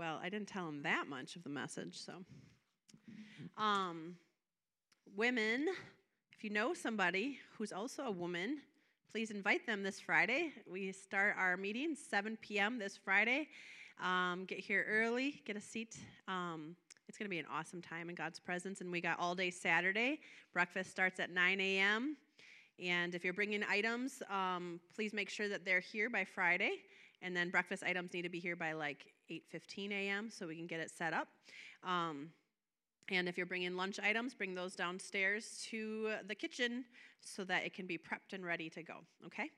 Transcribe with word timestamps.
Well, 0.00 0.18
I 0.22 0.30
didn't 0.30 0.48
tell 0.48 0.66
him 0.66 0.82
that 0.84 1.08
much 1.10 1.36
of 1.36 1.42
the 1.42 1.50
message, 1.50 1.98
so. 1.98 2.24
Um, 3.58 4.16
women, 5.14 5.68
if 6.34 6.42
you 6.42 6.48
know 6.48 6.72
somebody 6.72 7.38
who's 7.58 7.70
also 7.70 8.04
a 8.04 8.10
woman, 8.10 8.62
please 9.12 9.30
invite 9.30 9.66
them 9.66 9.82
this 9.82 10.00
Friday. 10.00 10.52
We 10.66 10.90
start 10.92 11.34
our 11.38 11.58
meeting 11.58 11.94
7 11.94 12.38
p.m. 12.40 12.78
this 12.78 12.96
Friday. 12.96 13.48
Um, 14.02 14.46
get 14.46 14.58
here 14.58 14.86
early, 14.88 15.42
get 15.44 15.58
a 15.58 15.60
seat. 15.60 15.98
Um, 16.26 16.76
it's 17.06 17.18
going 17.18 17.26
to 17.26 17.30
be 17.30 17.38
an 17.38 17.46
awesome 17.52 17.82
time 17.82 18.08
in 18.08 18.14
God's 18.14 18.40
presence. 18.40 18.80
And 18.80 18.90
we 18.90 19.02
got 19.02 19.18
all 19.18 19.34
day 19.34 19.50
Saturday. 19.50 20.20
Breakfast 20.54 20.90
starts 20.90 21.20
at 21.20 21.28
9 21.28 21.60
a.m. 21.60 22.16
And 22.82 23.14
if 23.14 23.22
you're 23.22 23.34
bringing 23.34 23.62
items, 23.68 24.22
um, 24.30 24.80
please 24.96 25.12
make 25.12 25.28
sure 25.28 25.50
that 25.50 25.66
they're 25.66 25.80
here 25.80 26.08
by 26.08 26.24
Friday. 26.24 26.76
And 27.20 27.36
then 27.36 27.50
breakfast 27.50 27.82
items 27.82 28.14
need 28.14 28.22
to 28.22 28.30
be 28.30 28.40
here 28.40 28.56
by 28.56 28.72
like 28.72 29.12
8:15 29.30 29.92
a.m. 29.92 30.30
so 30.30 30.46
we 30.46 30.56
can 30.56 30.66
get 30.66 30.80
it 30.80 30.90
set 30.90 31.12
up. 31.12 31.28
Um, 31.84 32.30
and 33.10 33.28
if 33.28 33.36
you're 33.36 33.46
bringing 33.46 33.76
lunch 33.76 33.98
items, 33.98 34.34
bring 34.34 34.54
those 34.54 34.76
downstairs 34.76 35.66
to 35.70 36.12
the 36.26 36.34
kitchen 36.34 36.84
so 37.20 37.44
that 37.44 37.64
it 37.64 37.74
can 37.74 37.86
be 37.86 37.98
prepped 37.98 38.32
and 38.32 38.44
ready 38.44 38.70
to 38.70 38.82
go. 38.82 38.94
Okay? 39.26 39.50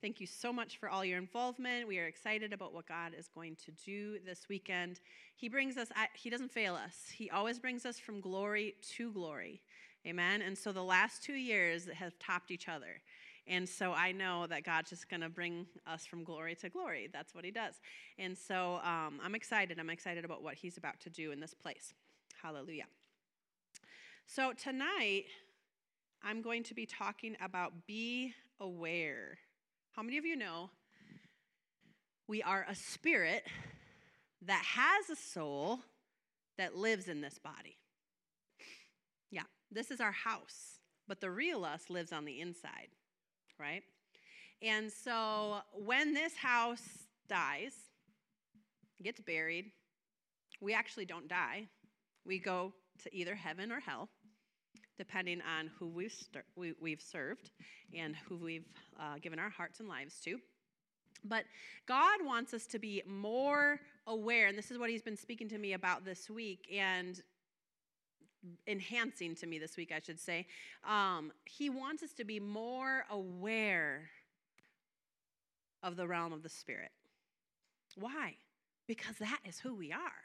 Thank 0.00 0.20
you 0.20 0.26
so 0.26 0.52
much 0.52 0.78
for 0.78 0.88
all 0.88 1.04
your 1.04 1.18
involvement. 1.18 1.88
We 1.88 1.98
are 1.98 2.06
excited 2.06 2.52
about 2.52 2.74
what 2.74 2.86
God 2.86 3.12
is 3.18 3.28
going 3.28 3.56
to 3.64 3.72
do 3.84 4.18
this 4.24 4.48
weekend. 4.48 5.00
He 5.36 5.48
brings 5.48 5.76
us, 5.76 5.88
He 6.14 6.30
doesn't 6.30 6.50
fail 6.50 6.74
us, 6.74 7.10
He 7.12 7.30
always 7.30 7.58
brings 7.58 7.86
us 7.86 7.98
from 7.98 8.20
glory 8.20 8.74
to 8.96 9.12
glory. 9.12 9.62
Amen. 10.06 10.42
And 10.42 10.56
so 10.56 10.72
the 10.72 10.82
last 10.82 11.22
two 11.22 11.34
years 11.34 11.88
have 11.94 12.18
topped 12.18 12.50
each 12.50 12.68
other. 12.68 13.00
And 13.46 13.68
so 13.68 13.92
I 13.92 14.12
know 14.12 14.46
that 14.46 14.64
God's 14.64 14.90
just 14.90 15.08
going 15.08 15.20
to 15.20 15.28
bring 15.28 15.66
us 15.86 16.06
from 16.06 16.24
glory 16.24 16.54
to 16.56 16.70
glory. 16.70 17.10
That's 17.12 17.34
what 17.34 17.44
He 17.44 17.50
does. 17.50 17.74
And 18.18 18.36
so 18.36 18.80
um, 18.82 19.20
I'm 19.22 19.34
excited. 19.34 19.78
I'm 19.78 19.90
excited 19.90 20.24
about 20.24 20.42
what 20.42 20.54
He's 20.54 20.76
about 20.76 20.98
to 21.00 21.10
do 21.10 21.30
in 21.30 21.40
this 21.40 21.52
place. 21.52 21.92
Hallelujah. 22.42 22.86
So 24.26 24.52
tonight, 24.52 25.24
I'm 26.22 26.40
going 26.40 26.62
to 26.64 26.74
be 26.74 26.86
talking 26.86 27.36
about 27.42 27.86
be 27.86 28.32
aware. 28.58 29.38
How 29.92 30.02
many 30.02 30.16
of 30.16 30.24
you 30.24 30.36
know 30.36 30.70
we 32.26 32.42
are 32.42 32.64
a 32.68 32.74
spirit 32.74 33.44
that 34.40 34.64
has 34.64 35.10
a 35.10 35.20
soul 35.20 35.80
that 36.56 36.76
lives 36.76 37.08
in 37.08 37.20
this 37.20 37.38
body? 37.38 37.76
Yeah, 39.30 39.42
this 39.70 39.90
is 39.90 40.00
our 40.00 40.12
house, 40.12 40.78
but 41.06 41.20
the 41.20 41.30
real 41.30 41.64
us 41.64 41.90
lives 41.90 42.12
on 42.12 42.24
the 42.24 42.40
inside, 42.40 42.88
right? 43.58 43.82
And 44.62 44.90
so 44.90 45.58
when 45.72 46.14
this 46.14 46.34
house 46.36 46.82
dies, 47.28 47.74
gets 49.02 49.20
buried, 49.20 49.72
we 50.60 50.72
actually 50.72 51.04
don't 51.04 51.28
die. 51.28 51.68
We 52.24 52.38
go 52.38 52.72
to 53.02 53.14
either 53.14 53.34
heaven 53.34 53.70
or 53.70 53.80
hell 53.80 54.08
depending 54.96 55.40
on 55.58 55.70
who 55.78 55.88
we've, 55.88 56.12
st- 56.12 56.44
we, 56.56 56.90
have 56.90 57.00
served 57.00 57.50
and 57.96 58.14
who 58.28 58.36
we've 58.36 58.68
uh, 58.98 59.16
given 59.20 59.38
our 59.38 59.50
hearts 59.50 59.80
and 59.80 59.88
lives 59.88 60.20
to. 60.20 60.38
But 61.24 61.44
God 61.86 62.20
wants 62.22 62.54
us 62.54 62.66
to 62.66 62.78
be 62.78 63.02
more 63.06 63.80
aware, 64.06 64.46
and 64.46 64.58
this 64.58 64.70
is 64.70 64.78
what 64.78 64.90
He's 64.90 65.02
been 65.02 65.16
speaking 65.16 65.48
to 65.48 65.58
me 65.58 65.72
about 65.72 66.04
this 66.04 66.28
week 66.28 66.68
and 66.72 67.20
enhancing 68.66 69.34
to 69.36 69.46
me 69.46 69.58
this 69.58 69.76
week, 69.76 69.92
I 69.94 70.00
should 70.00 70.20
say. 70.20 70.46
Um, 70.88 71.32
he 71.44 71.70
wants 71.70 72.02
us 72.02 72.12
to 72.14 72.24
be 72.24 72.40
more 72.40 73.04
aware 73.10 74.10
of 75.82 75.96
the 75.96 76.06
realm 76.06 76.32
of 76.32 76.42
the 76.42 76.48
Spirit. 76.48 76.92
Why? 77.96 78.34
Because 78.86 79.16
that 79.18 79.40
is 79.44 79.58
who 79.58 79.74
we 79.74 79.92
are 79.92 80.24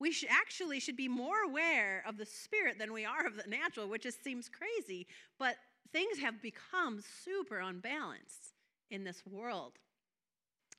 we 0.00 0.12
should 0.12 0.28
actually 0.30 0.80
should 0.80 0.96
be 0.96 1.08
more 1.08 1.42
aware 1.44 2.04
of 2.06 2.16
the 2.16 2.26
spirit 2.26 2.78
than 2.78 2.92
we 2.92 3.04
are 3.04 3.26
of 3.26 3.36
the 3.36 3.48
natural 3.48 3.88
which 3.88 4.02
just 4.02 4.22
seems 4.22 4.48
crazy 4.48 5.06
but 5.38 5.56
things 5.92 6.18
have 6.18 6.40
become 6.42 7.02
super 7.24 7.58
unbalanced 7.58 8.54
in 8.90 9.04
this 9.04 9.22
world 9.26 9.72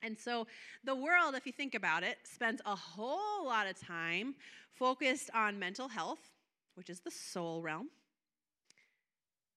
and 0.01 0.17
so 0.17 0.47
the 0.83 0.95
world 0.95 1.35
if 1.35 1.45
you 1.45 1.51
think 1.51 1.75
about 1.75 2.03
it 2.03 2.17
spends 2.23 2.61
a 2.65 2.75
whole 2.75 3.45
lot 3.45 3.67
of 3.67 3.79
time 3.79 4.35
focused 4.71 5.29
on 5.33 5.57
mental 5.59 5.87
health 5.87 6.31
which 6.75 6.89
is 6.89 6.99
the 7.01 7.11
soul 7.11 7.61
realm 7.61 7.89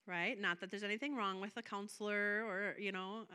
right 0.06 0.40
not 0.40 0.60
that 0.60 0.70
there's 0.70 0.82
anything 0.82 1.16
wrong 1.16 1.40
with 1.40 1.56
a 1.56 1.62
counselor 1.62 2.44
or 2.44 2.74
you 2.78 2.92
know 2.92 3.26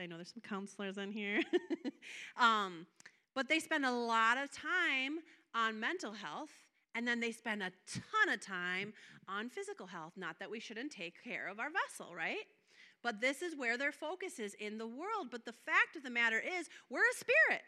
i 0.00 0.06
know 0.06 0.16
there's 0.16 0.32
some 0.32 0.42
counselors 0.42 0.96
in 0.96 1.12
here 1.12 1.42
um, 2.38 2.86
but 3.34 3.48
they 3.48 3.60
spend 3.60 3.84
a 3.84 3.92
lot 3.92 4.36
of 4.36 4.50
time 4.50 5.18
on 5.54 5.78
mental 5.78 6.12
health, 6.12 6.50
and 6.94 7.06
then 7.06 7.20
they 7.20 7.32
spend 7.32 7.62
a 7.62 7.70
ton 7.86 8.34
of 8.34 8.40
time 8.40 8.92
on 9.28 9.48
physical 9.48 9.86
health. 9.86 10.14
Not 10.16 10.40
that 10.40 10.50
we 10.50 10.60
shouldn't 10.60 10.90
take 10.90 11.22
care 11.22 11.48
of 11.48 11.60
our 11.60 11.70
vessel, 11.70 12.14
right? 12.14 12.46
But 13.02 13.20
this 13.20 13.42
is 13.42 13.56
where 13.56 13.78
their 13.78 13.92
focus 13.92 14.38
is 14.38 14.54
in 14.54 14.78
the 14.78 14.86
world. 14.86 15.28
But 15.30 15.44
the 15.44 15.52
fact 15.52 15.96
of 15.96 16.02
the 16.02 16.10
matter 16.10 16.38
is, 16.38 16.68
we're 16.90 17.00
a 17.00 17.14
spirit. 17.14 17.62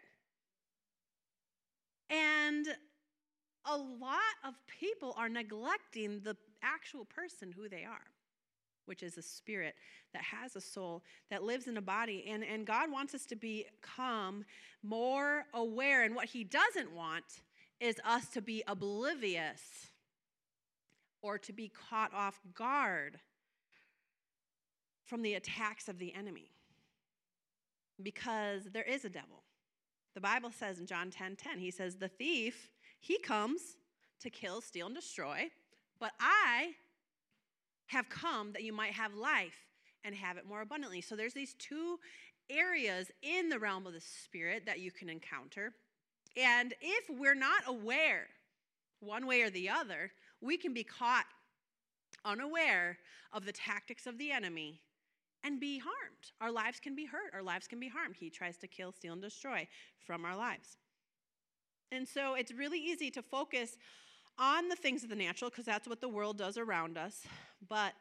And 2.10 2.66
a 3.64 3.76
lot 3.76 4.18
of 4.44 4.54
people 4.80 5.14
are 5.16 5.28
neglecting 5.28 6.20
the 6.20 6.36
actual 6.62 7.04
person 7.04 7.52
who 7.52 7.68
they 7.68 7.84
are, 7.84 8.10
which 8.86 9.02
is 9.02 9.16
a 9.16 9.22
spirit 9.22 9.74
that 10.12 10.22
has 10.22 10.56
a 10.56 10.60
soul 10.60 11.04
that 11.30 11.44
lives 11.44 11.68
in 11.68 11.76
a 11.76 11.82
body. 11.82 12.24
And, 12.28 12.42
and 12.42 12.66
God 12.66 12.90
wants 12.90 13.14
us 13.14 13.26
to 13.26 13.36
become 13.36 14.44
more 14.82 15.44
aware. 15.54 16.02
And 16.02 16.16
what 16.16 16.26
He 16.26 16.42
doesn't 16.42 16.92
want 16.92 17.24
is 17.78 17.96
us 18.04 18.26
to 18.30 18.42
be 18.42 18.64
oblivious 18.66 19.60
or 21.22 21.38
to 21.38 21.52
be 21.52 21.68
caught 21.68 22.12
off 22.12 22.40
guard 22.54 23.20
from 25.10 25.22
the 25.22 25.34
attacks 25.34 25.88
of 25.88 25.98
the 25.98 26.14
enemy. 26.14 26.52
Because 28.00 28.62
there 28.72 28.84
is 28.84 29.04
a 29.04 29.10
devil. 29.10 29.42
The 30.14 30.20
Bible 30.20 30.52
says 30.56 30.78
in 30.78 30.86
John 30.86 31.10
10 31.10 31.36
10, 31.36 31.58
he 31.58 31.72
says, 31.72 31.96
The 31.96 32.08
thief, 32.08 32.70
he 33.00 33.18
comes 33.18 33.76
to 34.20 34.30
kill, 34.30 34.60
steal, 34.60 34.86
and 34.86 34.94
destroy, 34.94 35.50
but 35.98 36.12
I 36.20 36.70
have 37.86 38.08
come 38.08 38.52
that 38.52 38.62
you 38.62 38.72
might 38.72 38.92
have 38.92 39.12
life 39.14 39.66
and 40.04 40.14
have 40.14 40.36
it 40.36 40.46
more 40.46 40.62
abundantly. 40.62 41.00
So 41.00 41.16
there's 41.16 41.34
these 41.34 41.54
two 41.54 41.98
areas 42.48 43.10
in 43.22 43.48
the 43.48 43.58
realm 43.58 43.86
of 43.86 43.92
the 43.92 44.00
spirit 44.00 44.64
that 44.66 44.78
you 44.78 44.92
can 44.92 45.08
encounter. 45.08 45.72
And 46.36 46.72
if 46.80 47.10
we're 47.10 47.34
not 47.34 47.62
aware, 47.66 48.28
one 49.00 49.26
way 49.26 49.42
or 49.42 49.50
the 49.50 49.68
other, 49.68 50.12
we 50.40 50.56
can 50.56 50.72
be 50.72 50.84
caught 50.84 51.26
unaware 52.24 52.98
of 53.32 53.44
the 53.44 53.52
tactics 53.52 54.06
of 54.06 54.16
the 54.16 54.30
enemy 54.30 54.80
and 55.44 55.60
be 55.60 55.78
harmed. 55.78 56.32
Our 56.40 56.52
lives 56.52 56.80
can 56.80 56.94
be 56.94 57.06
hurt, 57.06 57.32
our 57.34 57.42
lives 57.42 57.66
can 57.66 57.80
be 57.80 57.88
harmed. 57.88 58.16
He 58.16 58.30
tries 58.30 58.56
to 58.58 58.66
kill, 58.66 58.92
steal, 58.92 59.12
and 59.12 59.22
destroy 59.22 59.66
from 59.98 60.24
our 60.24 60.36
lives. 60.36 60.76
And 61.92 62.06
so 62.06 62.34
it's 62.34 62.52
really 62.52 62.78
easy 62.78 63.10
to 63.10 63.22
focus 63.22 63.76
on 64.38 64.68
the 64.68 64.76
things 64.76 65.02
of 65.02 65.10
the 65.10 65.16
natural 65.16 65.50
because 65.50 65.64
that's 65.64 65.88
what 65.88 66.00
the 66.00 66.08
world 66.08 66.38
does 66.38 66.56
around 66.56 66.96
us. 66.96 67.22
But 67.68 67.94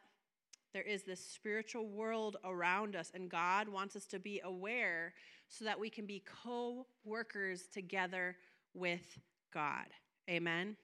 there 0.74 0.84
is 0.84 1.04
this 1.04 1.24
spiritual 1.24 1.88
world 1.88 2.38
around 2.44 2.96
us, 2.96 3.12
and 3.14 3.30
God 3.30 3.68
wants 3.68 3.96
us 3.96 4.06
to 4.08 4.20
be 4.20 4.40
aware 4.44 5.14
so 5.48 5.66
that 5.66 5.80
we 5.80 5.90
can 5.90 6.06
be 6.06 6.24
co 6.44 6.86
workers 7.04 7.68
together 7.68 8.36
with 8.76 9.20
God. 9.52 9.88
Amen. 10.30 10.78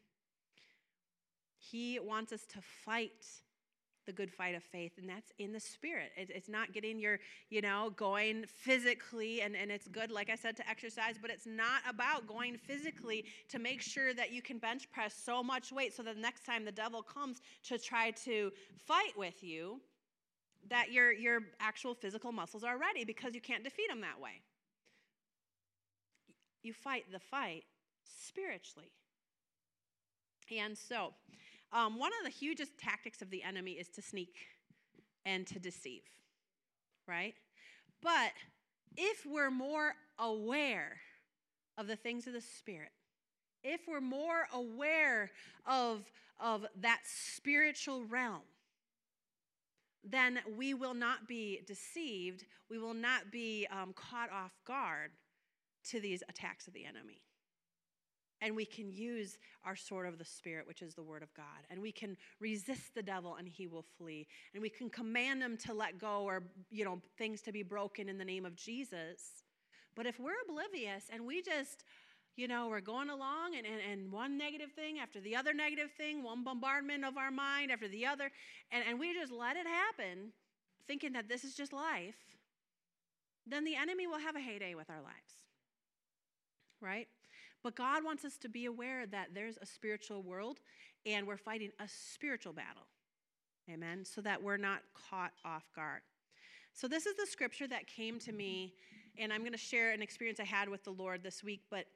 He 1.58 2.00
wants 2.00 2.34
us 2.34 2.46
to 2.48 2.60
fight 2.62 3.26
the 4.06 4.14
good 4.14 4.32
fight 4.32 4.56
of 4.56 4.64
faith, 4.64 4.94
and 4.98 5.10
that's 5.10 5.32
in 5.40 5.52
the 5.52 5.60
spirit. 5.60 6.12
it's 6.18 6.50
not 6.50 6.74
getting 6.74 7.00
your, 7.00 7.20
you 7.50 7.62
know, 7.62 7.92
going 7.96 8.46
physically, 8.46 9.42
and, 9.42 9.56
and 9.56 9.72
it's 9.72 9.88
good, 9.88 10.12
like 10.12 10.30
I 10.30 10.36
said, 10.36 10.56
to 10.58 10.70
exercise, 10.70 11.16
but 11.22 11.32
it's 11.32 11.46
not 11.46 11.82
about 11.88 12.28
going 12.28 12.58
physically 12.58 13.26
to 13.50 13.60
make 13.60 13.82
sure 13.82 14.14
that 14.14 14.32
you 14.32 14.42
can 14.42 14.58
bench 14.58 14.92
press 14.92 15.14
so 15.14 15.44
much 15.44 15.72
weight 15.72 15.96
so 15.96 16.04
that 16.04 16.16
the 16.16 16.22
next 16.22 16.46
time 16.46 16.66
the 16.66 16.72
devil 16.72 17.02
comes 17.02 17.42
to 17.68 17.78
try 17.78 18.12
to 18.12 18.52
fight 18.78 19.18
with 19.18 19.44
you, 19.44 19.80
that 20.70 20.92
your, 20.92 21.12
your 21.12 21.42
actual 21.60 21.94
physical 21.94 22.32
muscles 22.32 22.64
are 22.64 22.78
ready 22.78 23.04
because 23.04 23.36
you 23.36 23.42
can't 23.42 23.64
defeat 23.64 23.90
him 23.90 24.02
that 24.02 24.20
way 24.20 24.42
you 26.66 26.74
fight 26.74 27.06
the 27.12 27.20
fight 27.20 27.64
spiritually. 28.04 28.92
And 30.52 30.78
so, 30.78 31.14
um, 31.72 32.00
one 32.00 32.12
of 32.20 32.26
the 32.26 32.32
hugest 32.32 32.78
tactics 32.78 33.22
of 33.22 33.30
the 33.30 33.44
enemy 33.44 33.74
is 33.74 33.90
to 33.90 34.02
sneak 34.02 34.36
and 35.26 35.46
to 35.48 35.60
deceive, 35.60 36.04
right? 37.08 37.36
But 38.02 38.32
if 38.96 39.26
we're 39.26 39.52
more 39.52 39.94
aware 40.20 40.98
of 41.78 41.88
the 41.88 41.96
things 41.96 42.28
of 42.28 42.34
the 42.34 42.42
Spirit, 42.42 42.92
if 43.64 43.82
we're 43.88 44.02
more 44.02 44.48
aware 44.54 45.32
of, 45.66 46.04
of 46.40 46.66
that 46.82 47.02
spiritual 47.04 48.04
realm, 48.06 48.44
then 50.04 50.40
we 50.56 50.74
will 50.74 50.94
not 50.94 51.28
be 51.28 51.62
deceived. 51.66 52.46
We 52.70 52.78
will 52.78 52.94
not 52.94 53.32
be 53.32 53.68
um, 53.72 53.94
caught 53.94 54.32
off 54.32 54.52
guard 54.66 55.12
to 55.90 56.00
these 56.00 56.22
attacks 56.30 56.68
of 56.68 56.74
the 56.74 56.86
enemy. 56.86 57.22
And 58.42 58.56
we 58.56 58.66
can 58.66 58.92
use 58.92 59.38
our 59.66 59.76
sword 59.76 60.08
of 60.08 60.18
the 60.18 60.26
Spirit, 60.26 60.68
which 60.68 60.82
is 60.82 60.94
the 60.94 61.04
Word 61.04 61.24
of 61.24 61.34
God. 61.34 61.66
And 61.70 61.82
we 61.82 61.92
can 61.92 62.18
resist 62.40 62.94
the 62.94 63.02
devil 63.02 63.36
and 63.36 63.48
he 63.48 63.68
will 63.68 63.86
flee. 63.98 64.28
And 64.54 64.62
we 64.62 64.70
can 64.70 64.90
command 64.90 65.42
him 65.42 65.58
to 65.66 65.74
let 65.74 65.98
go 65.98 66.24
or, 66.24 66.44
you 66.70 66.84
know, 66.84 67.00
things 67.18 67.42
to 67.44 67.52
be 67.52 67.64
broken 67.64 68.10
in 68.10 68.18
the 68.18 68.26
name 68.26 68.46
of 68.46 68.56
Jesus. 68.56 69.44
But 69.96 70.06
if 70.06 70.20
we're 70.20 70.34
oblivious 70.48 71.06
and 71.12 71.26
we 71.26 71.42
just, 71.42 71.86
you 72.36 72.48
know, 72.48 72.68
we're 72.68 72.82
going 72.82 73.10
along 73.10 73.56
and, 73.56 73.66
and, 73.66 73.80
and 73.90 74.12
one 74.12 74.38
negative 74.38 74.72
thing 74.74 75.00
after 75.00 75.22
the 75.22 75.36
other 75.36 75.54
negative 75.54 75.90
thing, 75.98 76.22
one 76.22 76.44
bombardment 76.44 77.06
of 77.06 77.18
our 77.18 77.32
mind 77.32 77.72
after 77.72 77.88
the 77.88 78.06
other, 78.06 78.30
and, 78.72 78.84
and 78.88 79.00
we 79.00 79.14
just 79.14 79.32
let 79.32 79.56
it 79.56 79.66
happen, 79.66 80.34
thinking 80.88 81.14
that 81.14 81.30
this 81.30 81.46
is 81.46 81.56
just 81.56 81.72
life, 81.72 82.16
then 83.48 83.64
the 83.64 83.76
enemy 83.76 84.08
will 84.08 84.20
have 84.20 84.36
a 84.36 84.40
heyday 84.40 84.76
with 84.76 84.90
our 84.90 85.02
lives. 85.02 85.16
Right? 86.82 87.08
But 87.66 87.76
God 87.76 88.04
wants 88.06 88.24
us 88.24 88.38
to 88.38 88.48
be 88.48 88.66
aware 88.66 89.08
that 89.08 89.30
there's 89.34 89.58
a 89.60 89.66
spiritual 89.66 90.22
world 90.22 90.60
and 91.04 91.26
we're 91.26 91.36
fighting 91.36 91.72
a 91.80 91.88
spiritual 91.88 92.54
battle. 92.54 92.86
Amen. 93.68 94.06
So 94.06 94.22
that 94.22 94.40
we're 94.40 94.56
not 94.56 94.82
caught 94.94 95.32
off 95.44 95.64
guard. 95.76 96.02
So, 96.76 96.88
this 96.88 97.08
is 97.08 97.16
the 97.16 97.26
scripture 97.26 97.68
that 97.70 97.88
came 97.88 98.20
to 98.20 98.32
me, 98.32 98.76
and 99.18 99.34
I'm 99.34 99.40
going 99.40 99.52
to 99.52 99.58
share 99.58 99.94
an 99.94 100.04
experience 100.04 100.40
I 100.40 100.44
had 100.44 100.70
with 100.70 100.84
the 100.84 100.92
Lord 100.92 101.24
this 101.24 101.44
week. 101.44 101.62
But 101.72 101.88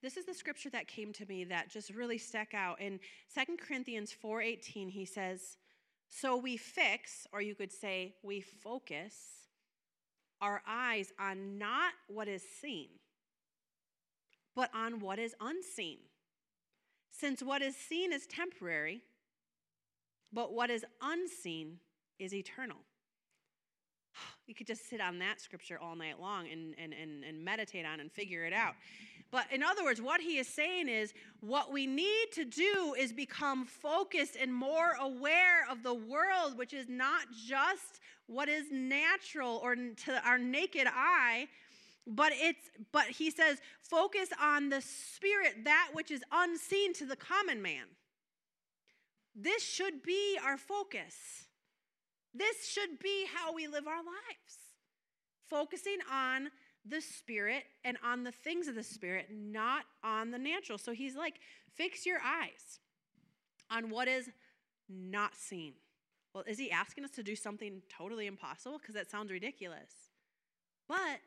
this 0.00 0.16
is 0.16 0.24
the 0.24 0.32
scripture 0.32 0.70
that 0.70 0.88
came 0.88 1.12
to 1.12 1.26
me 1.26 1.44
that 1.44 1.68
just 1.68 1.90
really 1.90 2.16
stuck 2.16 2.54
out. 2.54 2.80
In 2.80 2.98
2 3.34 3.58
Corinthians 3.58 4.10
4:18, 4.10 4.88
he 4.88 5.04
says, 5.04 5.58
"So 6.08 6.38
we 6.38 6.56
fix, 6.56 7.26
or 7.34 7.42
you 7.42 7.54
could 7.54 7.72
say 7.72 8.14
we 8.22 8.40
focus 8.40 9.48
our 10.40 10.62
eyes 10.66 11.12
on 11.18 11.58
not 11.58 11.92
what 12.06 12.28
is 12.28 12.42
seen, 12.48 12.88
but 14.58 14.70
on 14.74 14.98
what 14.98 15.20
is 15.20 15.36
unseen. 15.40 15.98
Since 17.12 17.44
what 17.44 17.62
is 17.62 17.76
seen 17.76 18.12
is 18.12 18.26
temporary, 18.26 19.02
but 20.32 20.52
what 20.52 20.68
is 20.68 20.84
unseen 21.00 21.78
is 22.18 22.34
eternal." 22.34 22.78
You 24.48 24.54
could 24.54 24.66
just 24.66 24.88
sit 24.88 25.00
on 25.00 25.18
that 25.18 25.42
scripture 25.42 25.78
all 25.78 25.94
night 25.94 26.18
long 26.18 26.48
and, 26.48 26.74
and, 26.78 26.94
and, 26.94 27.22
and 27.22 27.44
meditate 27.44 27.84
on 27.84 28.00
and 28.00 28.10
figure 28.10 28.46
it 28.46 28.54
out. 28.54 28.74
But 29.30 29.44
in 29.52 29.62
other 29.62 29.84
words, 29.84 30.00
what 30.00 30.22
he 30.22 30.38
is 30.38 30.48
saying 30.48 30.88
is 30.88 31.12
what 31.40 31.70
we 31.70 31.86
need 31.86 32.28
to 32.32 32.46
do 32.46 32.94
is 32.98 33.12
become 33.12 33.66
focused 33.66 34.36
and 34.40 34.52
more 34.52 34.92
aware 34.98 35.66
of 35.70 35.82
the 35.82 35.92
world, 35.92 36.56
which 36.56 36.72
is 36.72 36.88
not 36.88 37.26
just 37.46 38.00
what 38.26 38.48
is 38.48 38.64
natural 38.72 39.60
or 39.62 39.76
to 39.76 40.26
our 40.26 40.38
naked 40.38 40.86
eye, 40.86 41.46
but 42.08 42.32
it's 42.34 42.70
but 42.90 43.04
he 43.04 43.30
says 43.30 43.58
focus 43.82 44.30
on 44.42 44.70
the 44.70 44.80
spirit 44.80 45.64
that 45.64 45.90
which 45.92 46.10
is 46.10 46.22
unseen 46.32 46.94
to 46.94 47.04
the 47.04 47.16
common 47.16 47.60
man. 47.60 47.84
This 49.36 49.62
should 49.62 50.02
be 50.02 50.38
our 50.42 50.56
focus. 50.56 51.46
This 52.34 52.66
should 52.66 52.98
be 52.98 53.26
how 53.32 53.54
we 53.54 53.68
live 53.68 53.86
our 53.86 53.98
lives. 53.98 54.74
Focusing 55.48 55.98
on 56.12 56.48
the 56.84 57.00
spirit 57.00 57.64
and 57.84 57.96
on 58.04 58.24
the 58.24 58.32
things 58.32 58.68
of 58.68 58.74
the 58.74 58.82
spirit, 58.82 59.28
not 59.30 59.84
on 60.02 60.30
the 60.30 60.38
natural. 60.38 60.78
So 60.78 60.92
he's 60.92 61.16
like, 61.16 61.34
fix 61.74 62.06
your 62.06 62.18
eyes 62.24 62.80
on 63.70 63.90
what 63.90 64.08
is 64.08 64.30
not 64.88 65.34
seen. 65.36 65.74
Well, 66.34 66.44
is 66.46 66.58
he 66.58 66.70
asking 66.70 67.04
us 67.04 67.10
to 67.12 67.22
do 67.22 67.36
something 67.36 67.82
totally 67.88 68.26
impossible? 68.26 68.78
Because 68.78 68.94
that 68.94 69.10
sounds 69.10 69.30
ridiculous. 69.30 70.10
But 70.86 71.20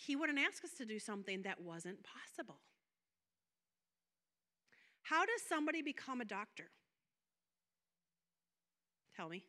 he 0.00 0.14
wouldn't 0.14 0.38
ask 0.38 0.64
us 0.64 0.70
to 0.78 0.86
do 0.86 1.00
something 1.00 1.42
that 1.42 1.60
wasn't 1.60 1.98
possible. 2.04 2.60
How 5.02 5.26
does 5.26 5.42
somebody 5.48 5.82
become 5.82 6.20
a 6.20 6.24
doctor? 6.24 6.70
Tell 9.16 9.28
me. 9.28 9.42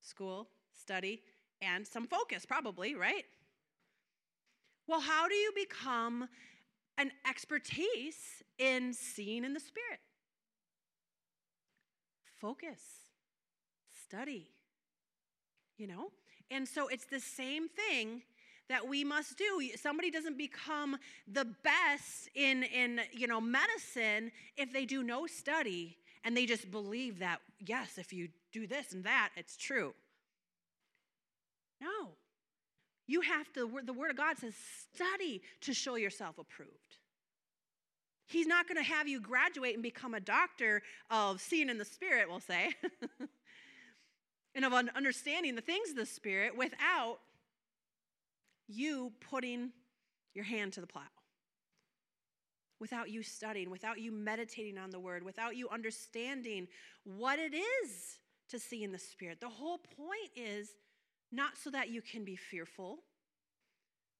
School, 0.00 0.48
study, 0.72 1.22
and 1.62 1.86
some 1.86 2.08
focus, 2.08 2.44
probably, 2.44 2.96
right? 2.96 3.24
Well, 4.88 5.00
how 5.00 5.28
do 5.28 5.34
you 5.34 5.52
become 5.54 6.28
an 6.96 7.12
expertise 7.28 8.42
in 8.58 8.92
seeing 8.92 9.44
in 9.44 9.54
the 9.54 9.60
Spirit? 9.60 10.00
Focus, 12.40 12.80
study, 14.04 14.48
you 15.76 15.86
know? 15.86 16.10
And 16.50 16.66
so 16.66 16.88
it's 16.88 17.04
the 17.04 17.20
same 17.20 17.68
thing 17.68 18.22
that 18.68 18.86
we 18.86 19.04
must 19.04 19.38
do. 19.38 19.70
Somebody 19.76 20.10
doesn't 20.10 20.36
become 20.36 20.96
the 21.26 21.46
best 21.62 22.28
in, 22.34 22.62
in 22.64 23.00
you 23.12 23.26
know, 23.26 23.40
medicine 23.40 24.30
if 24.56 24.72
they 24.72 24.84
do 24.84 25.02
no 25.02 25.26
study 25.26 25.96
and 26.24 26.36
they 26.36 26.46
just 26.46 26.70
believe 26.70 27.18
that, 27.20 27.40
yes, 27.64 27.98
if 27.98 28.12
you 28.12 28.28
do 28.52 28.66
this 28.66 28.92
and 28.92 29.04
that, 29.04 29.30
it's 29.36 29.56
true. 29.56 29.94
No. 31.80 32.10
You 33.06 33.22
have 33.22 33.50
to, 33.54 33.70
the 33.84 33.92
Word 33.92 34.10
of 34.10 34.16
God 34.16 34.36
says, 34.38 34.54
study 34.94 35.40
to 35.62 35.72
show 35.72 35.94
yourself 35.94 36.38
approved. 36.38 36.96
He's 38.26 38.46
not 38.46 38.68
going 38.68 38.76
to 38.76 38.82
have 38.82 39.08
you 39.08 39.20
graduate 39.20 39.72
and 39.72 39.82
become 39.82 40.12
a 40.12 40.20
doctor 40.20 40.82
of 41.10 41.40
seeing 41.40 41.70
in 41.70 41.78
the 41.78 41.84
Spirit, 41.84 42.28
we'll 42.28 42.40
say, 42.40 42.74
and 44.54 44.64
of 44.66 44.74
understanding 44.74 45.54
the 45.54 45.62
things 45.62 45.90
of 45.90 45.96
the 45.96 46.04
Spirit 46.04 46.54
without 46.54 47.20
you 48.68 49.12
putting 49.30 49.72
your 50.34 50.44
hand 50.44 50.74
to 50.74 50.80
the 50.80 50.86
plow. 50.86 51.02
Without 52.80 53.10
you 53.10 53.22
studying, 53.22 53.70
without 53.70 53.98
you 53.98 54.12
meditating 54.12 54.78
on 54.78 54.90
the 54.90 55.00
Word, 55.00 55.24
without 55.24 55.56
you 55.56 55.68
understanding 55.68 56.68
what 57.04 57.38
it 57.38 57.54
is 57.54 58.18
to 58.50 58.58
see 58.58 58.84
in 58.84 58.92
the 58.92 58.98
Spirit. 58.98 59.40
The 59.40 59.48
whole 59.48 59.78
point 59.78 60.30
is 60.36 60.68
not 61.32 61.56
so 61.56 61.70
that 61.70 61.90
you 61.90 62.00
can 62.00 62.24
be 62.24 62.36
fearful, 62.36 62.98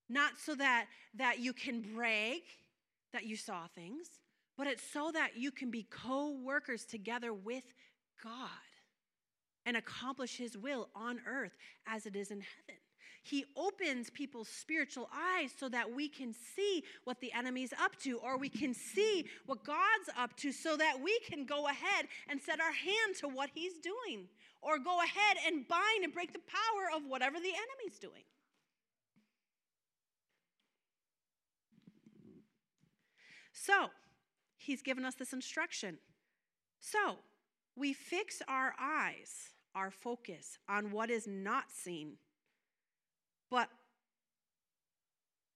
not 0.09 0.33
so 0.45 0.55
that, 0.57 0.87
that 1.15 1.39
you 1.39 1.53
can 1.53 1.83
brag 1.95 2.41
that 3.13 3.25
you 3.25 3.37
saw 3.37 3.67
things, 3.75 4.09
but 4.57 4.67
it's 4.67 4.83
so 4.83 5.11
that 5.13 5.37
you 5.37 5.51
can 5.51 5.71
be 5.71 5.85
co 5.85 6.37
workers 6.45 6.85
together 6.85 7.33
with 7.33 7.65
God 8.23 8.49
and 9.65 9.77
accomplish 9.77 10.37
His 10.37 10.59
will 10.59 10.89
on 10.95 11.21
earth 11.27 11.57
as 11.87 12.07
it 12.07 12.17
is 12.17 12.31
in 12.31 12.41
heaven. 12.41 12.81
He 13.29 13.45
opens 13.57 14.09
people's 14.09 14.49
spiritual 14.49 15.11
eyes 15.15 15.51
so 15.55 15.69
that 15.69 15.93
we 15.93 16.09
can 16.09 16.33
see 16.33 16.83
what 17.05 17.21
the 17.21 17.31
enemy's 17.33 17.75
up 17.75 17.95
to, 18.05 18.17
or 18.19 18.39
we 18.39 18.49
can 18.49 18.73
see 18.73 19.27
what 19.45 19.65
God's 19.65 20.09
up 20.17 20.35
to, 20.39 20.51
so 20.51 20.79
that 20.79 20.99
we 21.03 21.19
can 21.29 21.45
go 21.45 21.67
ahead 21.67 22.07
and 22.29 22.41
set 22.41 22.59
our 22.59 22.73
hand 22.73 23.17
to 23.21 23.29
what 23.29 23.51
He's 23.55 23.79
doing 23.79 24.29
or 24.63 24.79
go 24.79 24.99
ahead 25.03 25.37
and 25.47 25.69
bind 25.69 26.05
and 26.05 26.13
break 26.13 26.33
the 26.33 26.41
power 26.41 26.97
of 26.97 27.03
whatever 27.07 27.39
the 27.39 27.49
enemy's 27.49 27.99
doing. 27.99 28.23
So, 33.53 33.89
he's 34.57 34.83
given 34.83 35.05
us 35.05 35.17
this 35.17 35.33
instruction. 35.33 35.99
So, 36.81 37.17
we 37.77 37.93
fix 37.93 38.41
our 38.49 38.73
eyes, 38.81 39.51
our 39.75 39.91
focus 39.91 40.59
on 40.69 40.91
what 40.93 41.11
is 41.11 41.27
not 41.27 41.71
seen, 41.71 42.15
but 43.51 43.69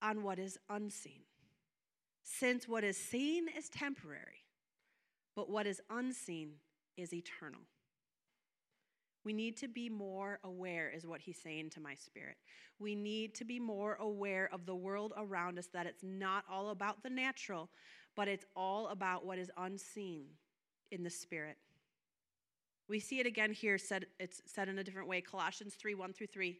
on 0.01 0.23
what 0.23 0.39
is 0.39 0.57
unseen. 0.69 1.21
Since 2.23 2.67
what 2.67 2.83
is 2.83 2.97
seen 2.97 3.47
is 3.57 3.69
temporary, 3.69 4.45
but 5.35 5.49
what 5.49 5.67
is 5.67 5.81
unseen 5.89 6.53
is 6.97 7.13
eternal. 7.13 7.61
We 9.25 9.33
need 9.33 9.55
to 9.57 9.67
be 9.67 9.89
more 9.89 10.39
aware, 10.43 10.89
is 10.89 11.07
what 11.07 11.21
he's 11.21 11.39
saying 11.41 11.69
to 11.71 11.79
my 11.79 11.95
spirit. 11.95 12.35
We 12.79 12.93
need 12.93 13.35
to 13.35 13.45
be 13.45 13.59
more 13.59 13.95
aware 13.95 14.49
of 14.51 14.65
the 14.65 14.75
world 14.75 15.13
around 15.17 15.57
us, 15.57 15.67
that 15.73 15.85
it's 15.85 16.03
not 16.03 16.43
all 16.51 16.69
about 16.69 17.03
the 17.03 17.09
natural, 17.09 17.69
but 18.15 18.27
it's 18.27 18.45
all 18.55 18.89
about 18.89 19.25
what 19.25 19.37
is 19.37 19.49
unseen 19.57 20.25
in 20.91 21.03
the 21.03 21.09
spirit. 21.09 21.57
We 22.89 22.99
see 22.99 23.19
it 23.19 23.25
again 23.25 23.53
here, 23.53 23.77
said, 23.77 24.07
it's 24.19 24.41
said 24.45 24.67
in 24.67 24.77
a 24.77 24.83
different 24.83 25.07
way 25.07 25.21
Colossians 25.21 25.75
3 25.75 25.95
1 25.95 26.13
through 26.13 26.27
3. 26.27 26.59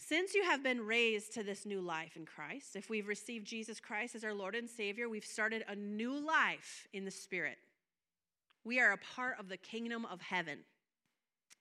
Since 0.00 0.32
you 0.32 0.44
have 0.44 0.62
been 0.62 0.86
raised 0.86 1.34
to 1.34 1.42
this 1.42 1.66
new 1.66 1.80
life 1.80 2.16
in 2.16 2.24
Christ, 2.24 2.76
if 2.76 2.88
we've 2.88 3.08
received 3.08 3.46
Jesus 3.46 3.80
Christ 3.80 4.14
as 4.14 4.22
our 4.22 4.32
Lord 4.32 4.54
and 4.54 4.70
Savior, 4.70 5.08
we've 5.08 5.24
started 5.24 5.64
a 5.68 5.74
new 5.74 6.18
life 6.24 6.86
in 6.92 7.04
the 7.04 7.10
Spirit. 7.10 7.58
We 8.64 8.80
are 8.80 8.92
a 8.92 9.14
part 9.16 9.34
of 9.40 9.48
the 9.48 9.56
kingdom 9.56 10.06
of 10.06 10.22
heaven. 10.22 10.60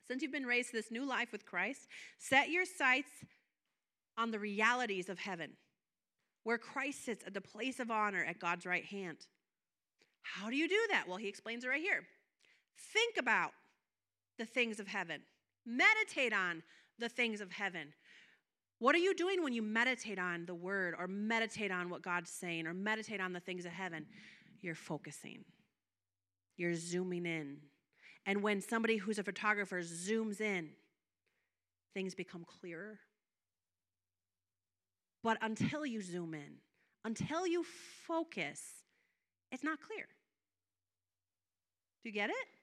Since 0.08 0.22
you've 0.22 0.32
been 0.32 0.46
raised 0.46 0.70
to 0.70 0.78
this 0.78 0.92
new 0.92 1.04
life 1.04 1.32
with 1.32 1.48
Christ, 1.48 1.88
set 2.20 2.50
your 2.50 2.64
sights 2.64 3.10
on 4.18 4.30
the 4.30 4.40
realities 4.40 5.10
of 5.10 5.20
heaven, 5.20 5.54
where 6.44 6.60
Christ 6.60 7.04
sits 7.04 7.26
at 7.26 7.34
the 7.34 7.42
place 7.42 7.80
of 7.80 7.90
honor 7.90 8.24
at 8.24 8.40
God's 8.40 8.68
right 8.68 8.86
hand. 8.86 9.18
How 10.22 10.50
do 10.50 10.56
you 10.56 10.70
do 10.70 10.80
that? 10.92 11.06
Well, 11.08 11.18
he 11.18 11.28
explains 11.28 11.66
it 11.66 11.70
right 11.70 11.82
here. 11.82 12.04
Think 12.94 13.18
about 13.18 13.52
the 14.38 14.46
things 14.46 14.80
of 14.80 14.88
heaven, 14.88 15.22
meditate 15.66 16.34
on 16.34 16.62
the 17.00 17.10
things 17.10 17.42
of 17.42 17.52
heaven. 17.52 17.94
What 18.80 18.94
are 18.96 19.00
you 19.00 19.16
doing 19.16 19.44
when 19.44 19.54
you 19.54 19.64
meditate 19.64 20.20
on 20.20 20.46
the 20.46 20.54
word 20.54 20.94
or 20.98 21.08
meditate 21.08 21.72
on 21.72 21.90
what 21.90 22.04
God's 22.04 22.30
saying 22.30 22.68
or 22.68 22.74
meditate 22.74 23.20
on 23.20 23.34
the 23.34 23.40
things 23.40 23.66
of 23.66 23.72
heaven? 23.72 24.06
You're 24.62 24.76
focusing, 24.76 25.46
you're 26.58 26.76
zooming 26.76 27.26
in. 27.26 27.58
And 28.26 28.44
when 28.44 28.62
somebody 28.62 28.98
who's 28.98 29.20
a 29.20 29.24
photographer 29.24 29.82
zooms 29.82 30.42
in, 30.42 30.70
things 31.94 32.14
become 32.14 32.44
clearer. 32.44 33.00
But 35.24 35.38
until 35.42 35.86
you 35.86 36.02
zoom 36.02 36.34
in, 36.34 36.58
until 37.04 37.48
you 37.48 37.66
focus, 38.06 38.62
it's 39.52 39.64
not 39.64 39.80
clear. 39.82 40.08
Do 42.04 42.10
you 42.10 42.14
get 42.14 42.30
it? 42.30 42.57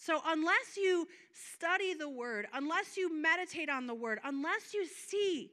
So, 0.00 0.22
unless 0.26 0.78
you 0.78 1.06
study 1.34 1.92
the 1.92 2.08
word, 2.08 2.46
unless 2.54 2.96
you 2.96 3.14
meditate 3.14 3.68
on 3.68 3.86
the 3.86 3.94
word, 3.94 4.18
unless 4.24 4.72
you 4.72 4.86
see 4.86 5.50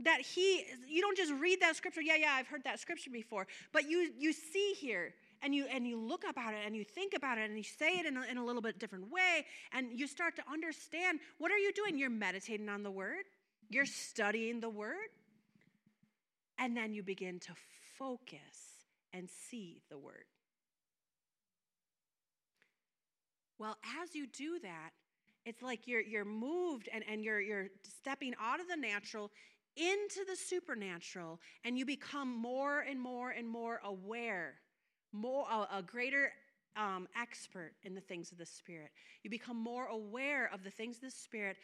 that 0.00 0.20
he 0.20 0.64
you 0.88 1.00
don't 1.00 1.16
just 1.16 1.32
read 1.34 1.60
that 1.60 1.76
scripture 1.76 2.00
yeah 2.00 2.16
yeah 2.16 2.32
i've 2.32 2.46
heard 2.46 2.64
that 2.64 2.80
scripture 2.80 3.10
before 3.10 3.46
but 3.70 3.86
you 3.86 4.10
you 4.18 4.32
see 4.32 4.72
here 4.72 5.12
and 5.42 5.54
you 5.54 5.66
and 5.70 5.86
you 5.86 5.98
look 6.00 6.24
about 6.26 6.54
it 6.54 6.60
and 6.64 6.74
you 6.74 6.82
think 6.84 7.12
about 7.14 7.36
it 7.36 7.50
and 7.50 7.58
you 7.58 7.62
say 7.62 7.98
it 7.98 8.06
in 8.06 8.16
a, 8.16 8.22
in 8.30 8.38
a 8.38 8.44
little 8.44 8.62
bit 8.62 8.78
different 8.78 9.10
way 9.10 9.44
and 9.72 9.88
you 9.92 10.06
start 10.06 10.36
to 10.36 10.42
understand 10.50 11.20
what 11.36 11.52
are 11.52 11.58
you 11.58 11.70
doing? 11.72 11.98
You're 11.98 12.08
meditating 12.08 12.70
on 12.70 12.82
the 12.82 12.90
word? 12.90 13.24
You're 13.68 13.84
studying 13.84 14.60
the 14.60 14.70
word? 14.70 15.10
And 16.58 16.74
then 16.74 16.94
you 16.94 17.02
begin 17.02 17.38
to 17.40 17.52
focus 17.98 18.86
and 19.12 19.28
see 19.28 19.82
the 19.90 19.98
word 19.98 20.24
Well, 23.60 23.76
as 24.02 24.14
you 24.14 24.26
do 24.26 24.58
that, 24.62 24.90
it's 25.44 25.62
like 25.62 25.86
you're, 25.86 26.00
you're 26.00 26.24
moved 26.24 26.88
and, 26.94 27.04
and 27.06 27.22
you're, 27.22 27.42
you're 27.42 27.68
stepping 27.82 28.34
out 28.40 28.58
of 28.58 28.66
the 28.68 28.76
natural 28.76 29.30
into 29.76 30.24
the 30.26 30.34
supernatural, 30.34 31.38
and 31.62 31.78
you 31.78 31.84
become 31.84 32.34
more 32.34 32.80
and 32.80 32.98
more 32.98 33.30
and 33.30 33.46
more 33.46 33.82
aware, 33.84 34.54
more 35.12 35.46
a, 35.50 35.78
a 35.78 35.82
greater 35.82 36.32
um, 36.74 37.06
expert 37.20 37.72
in 37.82 37.94
the 37.94 38.00
things 38.00 38.32
of 38.32 38.38
the 38.38 38.46
Spirit. 38.46 38.90
You 39.22 39.30
become 39.30 39.58
more 39.58 39.86
aware 39.86 40.50
of 40.52 40.64
the 40.64 40.70
things 40.70 40.96
of 40.96 41.02
the 41.02 41.10
Spirit 41.10 41.58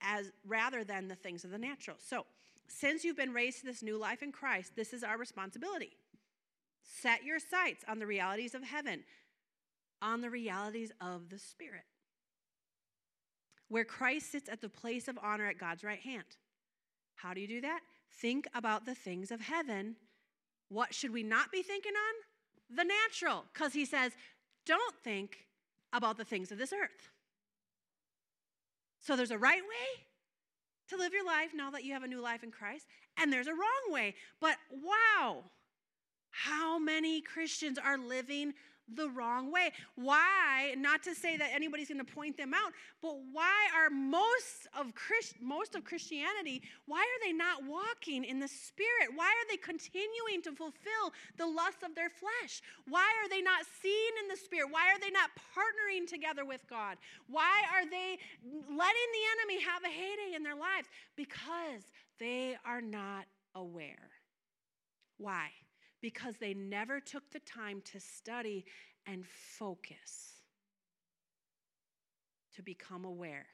as 0.00 0.32
rather 0.46 0.82
than 0.82 1.08
the 1.08 1.14
things 1.14 1.44
of 1.44 1.50
the 1.50 1.58
natural. 1.58 1.98
So, 2.00 2.24
since 2.68 3.04
you've 3.04 3.18
been 3.18 3.34
raised 3.34 3.60
to 3.60 3.66
this 3.66 3.82
new 3.82 3.98
life 3.98 4.22
in 4.22 4.32
Christ, 4.32 4.72
this 4.74 4.94
is 4.94 5.04
our 5.04 5.18
responsibility. 5.18 5.90
Set 6.82 7.22
your 7.22 7.38
sights 7.38 7.84
on 7.86 7.98
the 7.98 8.06
realities 8.06 8.54
of 8.54 8.62
heaven 8.62 9.04
on 10.02 10.20
the 10.20 10.30
realities 10.30 10.92
of 11.00 11.28
the 11.30 11.38
Spirit. 11.38 11.84
Where 13.68 13.84
Christ 13.84 14.30
sits 14.30 14.48
at 14.48 14.60
the 14.60 14.68
place 14.68 15.08
of 15.08 15.18
honor 15.22 15.46
at 15.46 15.58
God's 15.58 15.84
right 15.84 16.00
hand. 16.00 16.24
How 17.16 17.34
do 17.34 17.40
you 17.40 17.48
do 17.48 17.60
that? 17.62 17.80
Think 18.20 18.46
about 18.54 18.86
the 18.86 18.94
things 18.94 19.30
of 19.30 19.40
heaven. 19.40 19.96
What 20.68 20.94
should 20.94 21.12
we 21.12 21.22
not 21.22 21.50
be 21.50 21.62
thinking 21.62 21.92
on? 21.92 22.76
The 22.76 22.84
natural, 22.84 23.44
because 23.52 23.72
he 23.72 23.84
says, 23.84 24.12
don't 24.66 24.94
think 25.02 25.46
about 25.92 26.16
the 26.16 26.24
things 26.24 26.50
of 26.50 26.58
this 26.58 26.72
earth. 26.72 27.10
So 29.00 29.16
there's 29.16 29.30
a 29.30 29.38
right 29.38 29.62
way 29.62 30.04
to 30.88 30.96
live 30.96 31.12
your 31.12 31.26
life 31.26 31.50
now 31.54 31.70
that 31.70 31.84
you 31.84 31.92
have 31.92 32.02
a 32.02 32.08
new 32.08 32.20
life 32.20 32.42
in 32.42 32.50
Christ, 32.50 32.86
and 33.18 33.32
there's 33.32 33.46
a 33.46 33.52
wrong 33.52 33.90
way. 33.90 34.14
But 34.40 34.56
wow, 34.70 35.44
how 36.30 36.78
many 36.78 37.20
Christians 37.20 37.78
are 37.78 37.98
living 37.98 38.54
the 38.92 39.08
wrong 39.08 39.50
way. 39.50 39.70
Why, 39.94 40.74
not 40.76 41.02
to 41.04 41.14
say 41.14 41.36
that 41.36 41.50
anybody's 41.54 41.88
going 41.88 42.04
to 42.04 42.12
point 42.12 42.36
them 42.36 42.52
out, 42.52 42.72
but 43.00 43.16
why 43.32 43.68
are 43.74 43.90
most 43.90 44.68
of 44.78 44.94
Christ, 44.94 45.36
most 45.40 45.74
of 45.74 45.84
Christianity, 45.84 46.62
why 46.86 47.00
are 47.00 47.26
they 47.26 47.32
not 47.32 47.64
walking 47.64 48.24
in 48.24 48.40
the 48.40 48.48
spirit? 48.48 49.08
Why 49.14 49.26
are 49.26 49.48
they 49.48 49.56
continuing 49.56 50.42
to 50.42 50.52
fulfill 50.52 51.12
the 51.38 51.46
lust 51.46 51.82
of 51.82 51.94
their 51.94 52.10
flesh? 52.10 52.60
Why 52.88 53.10
are 53.22 53.28
they 53.28 53.40
not 53.40 53.64
seeing 53.82 54.14
in 54.22 54.28
the 54.28 54.36
spirit? 54.36 54.68
Why 54.70 54.92
are 54.92 55.00
they 55.00 55.10
not 55.10 55.30
partnering 55.56 56.08
together 56.08 56.44
with 56.44 56.68
God? 56.68 56.98
Why 57.28 57.62
are 57.72 57.88
they 57.88 58.18
letting 58.44 59.10
the 59.12 59.24
enemy 59.38 59.64
have 59.64 59.82
a 59.84 59.88
heyday 59.88 60.36
in 60.36 60.42
their 60.42 60.56
lives? 60.56 60.88
Because 61.16 61.82
they 62.18 62.56
are 62.64 62.82
not 62.82 63.24
aware. 63.54 64.10
Why? 65.18 65.50
Because 66.04 66.36
they 66.36 66.52
never 66.52 67.00
took 67.00 67.22
the 67.30 67.40
time 67.40 67.80
to 67.80 67.98
study 67.98 68.66
and 69.06 69.24
focus, 69.26 70.34
to 72.54 72.62
become 72.62 73.06
aware. 73.06 73.46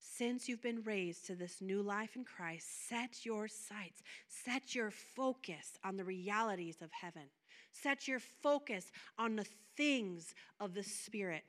Since 0.00 0.48
you've 0.48 0.62
been 0.62 0.82
raised 0.82 1.26
to 1.26 1.36
this 1.36 1.60
new 1.60 1.80
life 1.80 2.16
in 2.16 2.24
Christ, 2.24 2.88
set 2.88 3.24
your 3.24 3.46
sights, 3.46 4.02
set 4.26 4.74
your 4.74 4.90
focus 4.90 5.78
on 5.84 5.96
the 5.96 6.02
realities 6.02 6.78
of 6.82 6.90
heaven. 6.90 7.30
Set 7.70 8.08
your 8.08 8.18
focus 8.18 8.90
on 9.16 9.36
the 9.36 9.46
things 9.76 10.34
of 10.58 10.74
the 10.74 10.82
Spirit 10.82 11.44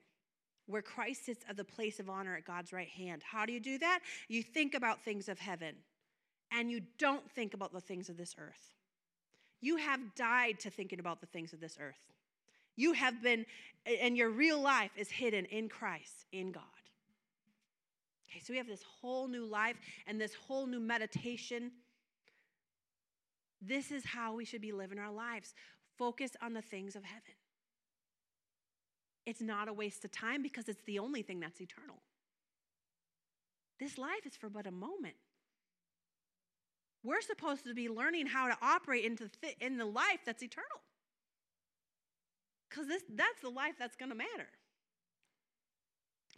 where 0.67 0.83
Christ 0.83 1.25
sits 1.25 1.43
at 1.49 1.57
the 1.57 1.63
place 1.63 1.99
of 1.99 2.11
honor 2.11 2.35
at 2.35 2.45
God's 2.45 2.71
right 2.71 2.89
hand. 2.89 3.23
How 3.23 3.47
do 3.47 3.53
you 3.53 3.59
do 3.59 3.79
that? 3.79 4.01
You 4.27 4.43
think 4.43 4.75
about 4.75 5.01
things 5.01 5.27
of 5.29 5.39
heaven 5.39 5.77
and 6.51 6.71
you 6.71 6.81
don't 6.97 7.29
think 7.31 7.53
about 7.53 7.73
the 7.73 7.81
things 7.81 8.09
of 8.09 8.17
this 8.17 8.35
earth. 8.39 8.73
You 9.61 9.77
have 9.77 9.99
died 10.15 10.59
to 10.59 10.69
thinking 10.69 10.99
about 10.99 11.19
the 11.19 11.27
things 11.27 11.53
of 11.53 11.59
this 11.59 11.77
earth. 11.81 11.99
You 12.75 12.93
have 12.93 13.23
been, 13.23 13.45
and 14.01 14.15
your 14.15 14.29
real 14.29 14.61
life 14.61 14.91
is 14.95 15.09
hidden 15.09 15.45
in 15.45 15.67
Christ, 15.67 16.25
in 16.31 16.51
God. 16.51 16.63
Okay, 18.29 18.39
so 18.39 18.53
we 18.53 18.57
have 18.57 18.67
this 18.67 18.83
whole 18.83 19.27
new 19.27 19.45
life 19.45 19.77
and 20.05 20.21
this 20.21 20.35
whole 20.35 20.67
new 20.67 20.79
meditation. 20.79 21.71
This 23.61 23.91
is 23.91 24.05
how 24.05 24.35
we 24.35 24.45
should 24.45 24.61
be 24.61 24.71
living 24.71 24.99
our 24.99 25.11
lives. 25.11 25.53
Focus 25.97 26.31
on 26.41 26.53
the 26.53 26.61
things 26.61 26.95
of 26.95 27.03
heaven. 27.03 27.33
It's 29.25 29.41
not 29.41 29.67
a 29.67 29.73
waste 29.73 30.05
of 30.05 30.11
time 30.11 30.43
because 30.43 30.69
it's 30.69 30.83
the 30.85 30.99
only 30.99 31.21
thing 31.21 31.39
that's 31.39 31.59
eternal. 31.59 31.97
This 33.79 33.97
life 33.97 34.25
is 34.25 34.35
for 34.35 34.49
but 34.49 34.67
a 34.67 34.71
moment. 34.71 35.15
We're 37.03 37.21
supposed 37.21 37.63
to 37.65 37.73
be 37.73 37.89
learning 37.89 38.27
how 38.27 38.47
to 38.47 38.57
operate 38.61 39.05
into 39.05 39.29
in 39.61 39.77
the 39.77 39.85
life 39.85 40.19
that's 40.25 40.43
eternal. 40.43 40.81
Because 42.69 42.87
that's 42.87 43.41
the 43.41 43.49
life 43.49 43.75
that's 43.79 43.95
going 43.95 44.09
to 44.09 44.15
matter. 44.15 44.49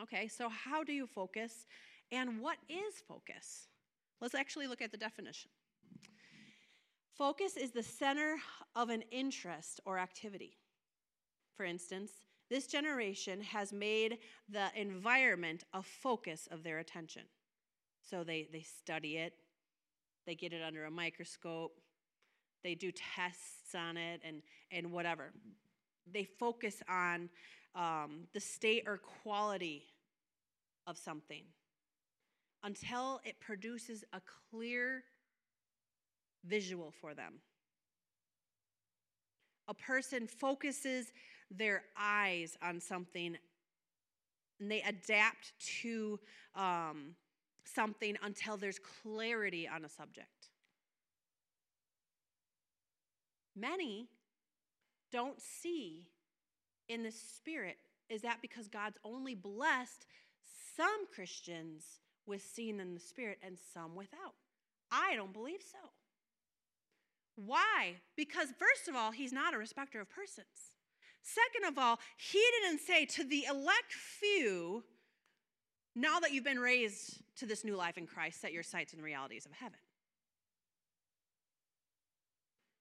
Okay, 0.02 0.28
so 0.28 0.48
how 0.48 0.84
do 0.84 0.94
you 0.94 1.08
focus 1.08 1.66
and 2.12 2.40
what 2.40 2.58
is 2.70 3.02
focus? 3.08 3.68
Let's 4.22 4.36
actually 4.36 4.68
look 4.68 4.82
at 4.82 4.92
the 4.92 4.98
definition. 4.98 5.50
Focus 7.18 7.58
is 7.58 7.72
the 7.72 7.84
center 7.84 8.38
of 8.76 8.90
an 8.90 9.04
interest 9.12 9.82
or 9.86 10.00
activity. 10.00 10.58
For 11.56 11.66
instance, 11.66 12.12
this 12.50 12.68
generation 12.68 13.42
has 13.42 13.74
made 13.74 14.20
the 14.48 14.68
environment 14.76 15.66
a 15.74 15.84
focus 15.84 16.48
of 16.50 16.64
their 16.64 16.80
attention. 16.80 17.24
So 18.02 18.24
they, 18.24 18.48
they 18.52 18.62
study 18.62 19.18
it, 19.18 19.34
they 20.26 20.36
get 20.36 20.54
it 20.54 20.62
under 20.62 20.86
a 20.86 20.92
microscope, 20.92 21.74
they 22.64 22.76
do 22.76 22.92
tests 22.92 23.76
on 23.76 23.98
it, 23.98 24.22
and, 24.24 24.42
and 24.72 24.92
whatever. 24.92 25.32
They 26.12 26.24
focus 26.24 26.82
on 26.90 27.30
um, 27.76 28.28
the 28.34 28.40
state 28.40 28.84
or 28.86 28.98
quality 28.98 29.84
of 30.88 30.98
something 30.98 31.44
until 32.64 33.22
it 33.24 33.40
produces 33.40 34.04
a 34.14 34.22
clear 34.52 35.04
visual 36.46 36.92
for 36.92 37.14
them. 37.14 37.36
A 39.68 39.74
person 39.74 40.28
focuses 40.28 41.14
their 41.52 41.84
eyes 41.98 42.58
on 42.62 42.80
something 42.80 43.38
and 44.60 44.70
they 44.70 44.82
adapt 44.82 45.54
to 45.82 46.20
um, 46.56 47.16
something 47.74 48.18
until 48.24 48.58
there's 48.58 48.80
clarity 49.04 49.68
on 49.68 49.86
a 49.86 49.90
subject. 49.90 50.50
Many 53.56 54.08
don't 55.12 55.42
see 55.42 56.08
in 56.88 57.04
the 57.04 57.12
Spirit. 57.12 57.78
Is 58.10 58.22
that 58.22 58.42
because 58.42 58.68
God's 58.68 58.98
only 59.04 59.36
blessed 59.36 60.06
some 60.76 61.08
Christians 61.14 62.00
with 62.26 62.42
seeing 62.42 62.80
in 62.80 62.94
the 62.94 63.00
Spirit 63.00 63.40
and 63.46 63.58
some 63.74 63.96
without? 63.96 64.36
I 64.92 65.16
don't 65.16 65.34
believe 65.34 65.62
so. 65.62 65.90
Why? 67.36 67.96
Because, 68.16 68.50
first 68.58 68.88
of 68.88 68.96
all, 68.96 69.12
He's 69.12 69.32
not 69.32 69.54
a 69.54 69.58
respecter 69.58 70.02
of 70.02 70.10
persons. 70.10 70.76
Second 71.22 71.68
of 71.68 71.78
all, 71.78 72.00
He 72.18 72.44
didn't 72.62 72.82
say 72.82 73.06
to 73.06 73.24
the 73.24 73.46
elect 73.50 73.94
few, 73.94 74.84
now 76.00 76.20
that 76.20 76.32
you've 76.32 76.44
been 76.44 76.60
raised 76.60 77.22
to 77.38 77.46
this 77.46 77.64
new 77.64 77.76
life 77.76 77.98
in 77.98 78.06
Christ, 78.06 78.42
set 78.42 78.54
your 78.54 78.64
sights 78.64 78.94
the 79.00 79.04
realities 79.04 79.46
of 79.46 79.52
heaven. 79.52 79.80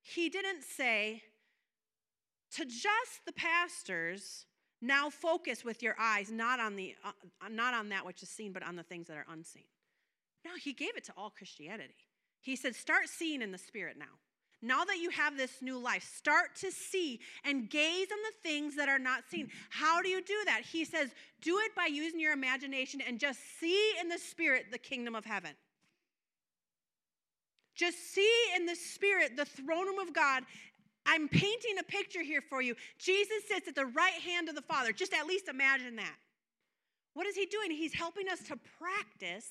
He 0.02 0.28
didn't 0.28 0.62
say 0.62 1.22
to 2.52 2.64
just 2.64 3.24
the 3.26 3.32
pastors 3.32 4.46
Now 4.80 5.10
focus 5.10 5.64
with 5.64 5.82
your 5.82 5.96
eyes 5.98 6.30
not 6.30 6.60
on 6.60 6.76
the 6.76 6.94
uh, 7.04 7.10
not 7.50 7.74
on 7.74 7.88
that 7.90 8.06
which 8.06 8.22
is 8.22 8.28
seen 8.28 8.52
but 8.52 8.62
on 8.62 8.76
the 8.76 8.82
things 8.82 9.08
that 9.08 9.16
are 9.16 9.26
unseen. 9.28 9.64
Now 10.44 10.52
he 10.62 10.72
gave 10.72 10.96
it 10.96 11.04
to 11.04 11.12
all 11.16 11.30
Christianity. 11.30 12.06
He 12.40 12.56
said 12.56 12.74
start 12.74 13.08
seeing 13.08 13.42
in 13.42 13.50
the 13.50 13.58
spirit 13.58 13.96
now. 13.98 14.18
Now 14.60 14.84
that 14.84 14.98
you 14.98 15.10
have 15.10 15.36
this 15.36 15.62
new 15.62 15.78
life, 15.78 16.02
start 16.16 16.56
to 16.60 16.72
see 16.72 17.20
and 17.44 17.70
gaze 17.70 18.08
on 18.10 18.18
the 18.18 18.48
things 18.48 18.74
that 18.76 18.88
are 18.88 18.98
not 18.98 19.22
seen. 19.30 19.48
How 19.70 20.02
do 20.02 20.08
you 20.08 20.22
do 20.22 20.36
that? 20.46 20.62
He 20.62 20.84
says, 20.84 21.10
do 21.40 21.58
it 21.58 21.74
by 21.76 21.86
using 21.86 22.18
your 22.18 22.32
imagination 22.32 23.00
and 23.06 23.20
just 23.20 23.38
see 23.60 23.92
in 24.00 24.08
the 24.08 24.18
spirit 24.18 24.66
the 24.72 24.78
kingdom 24.78 25.14
of 25.14 25.24
heaven. 25.24 25.52
Just 27.76 28.12
see 28.12 28.32
in 28.56 28.66
the 28.66 28.74
spirit 28.74 29.36
the 29.36 29.44
throne 29.44 29.86
room 29.86 30.00
of 30.00 30.12
God. 30.12 30.42
I'm 31.06 31.28
painting 31.28 31.78
a 31.78 31.84
picture 31.84 32.22
here 32.22 32.42
for 32.42 32.60
you. 32.60 32.74
Jesus 32.98 33.44
sits 33.46 33.68
at 33.68 33.76
the 33.76 33.86
right 33.86 34.12
hand 34.12 34.48
of 34.48 34.56
the 34.56 34.62
Father. 34.62 34.92
Just 34.92 35.14
at 35.14 35.26
least 35.26 35.48
imagine 35.48 35.94
that. 35.96 36.16
What 37.14 37.26
is 37.28 37.36
he 37.36 37.46
doing? 37.46 37.70
He's 37.70 37.94
helping 37.94 38.28
us 38.28 38.40
to 38.48 38.58
practice 38.78 39.48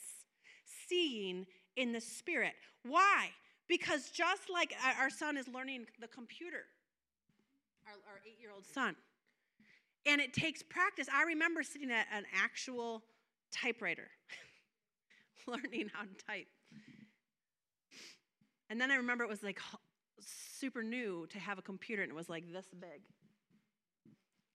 seeing 0.89 1.45
in 1.77 1.93
the 1.93 2.01
spirit. 2.01 2.53
Why? 2.83 3.29
Because 3.67 4.09
just 4.09 4.49
like 4.51 4.73
our 4.99 5.09
son 5.09 5.37
is 5.37 5.47
learning 5.47 5.87
the 5.99 6.07
computer, 6.07 6.65
our, 7.85 7.93
our 8.13 8.21
eight 8.25 8.37
year 8.39 8.51
old 8.53 8.65
son, 8.65 8.95
and 10.05 10.21
it 10.21 10.33
takes 10.33 10.63
practice. 10.63 11.07
I 11.13 11.23
remember 11.23 11.63
sitting 11.63 11.91
at 11.91 12.07
an 12.13 12.23
actual 12.33 13.03
typewriter, 13.51 14.09
learning 15.47 15.89
how 15.93 16.03
to 16.03 16.25
type. 16.25 16.47
And 18.69 18.79
then 18.79 18.91
I 18.91 18.95
remember 18.95 19.23
it 19.23 19.29
was 19.29 19.43
like 19.43 19.59
super 20.19 20.83
new 20.83 21.27
to 21.27 21.39
have 21.39 21.57
a 21.57 21.61
computer, 21.61 22.03
and 22.03 22.11
it 22.11 22.15
was 22.15 22.29
like 22.29 22.51
this 22.51 22.67
big. 22.79 23.01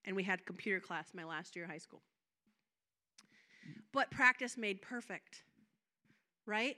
And 0.04 0.16
we 0.16 0.23
had 0.23 0.45
computer 0.47 0.81
class 0.81 1.09
my 1.14 1.25
last 1.25 1.54
year 1.54 1.64
of 1.66 1.71
high 1.71 1.78
school. 1.78 2.02
But 3.92 4.11
practice 4.11 4.57
made 4.57 4.83
perfect, 4.83 5.42
right? 6.47 6.76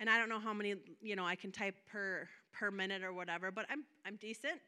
And 0.00 0.10
I 0.10 0.18
don't 0.18 0.28
know 0.28 0.40
how 0.40 0.52
many, 0.52 0.74
you 1.00 1.16
know, 1.16 1.24
I 1.24 1.34
can 1.34 1.52
type 1.52 1.74
per 1.90 2.28
per 2.52 2.70
minute 2.70 3.02
or 3.02 3.12
whatever, 3.12 3.50
but 3.50 3.66
I'm 3.70 3.84
I'm 4.06 4.16
decent. 4.16 4.60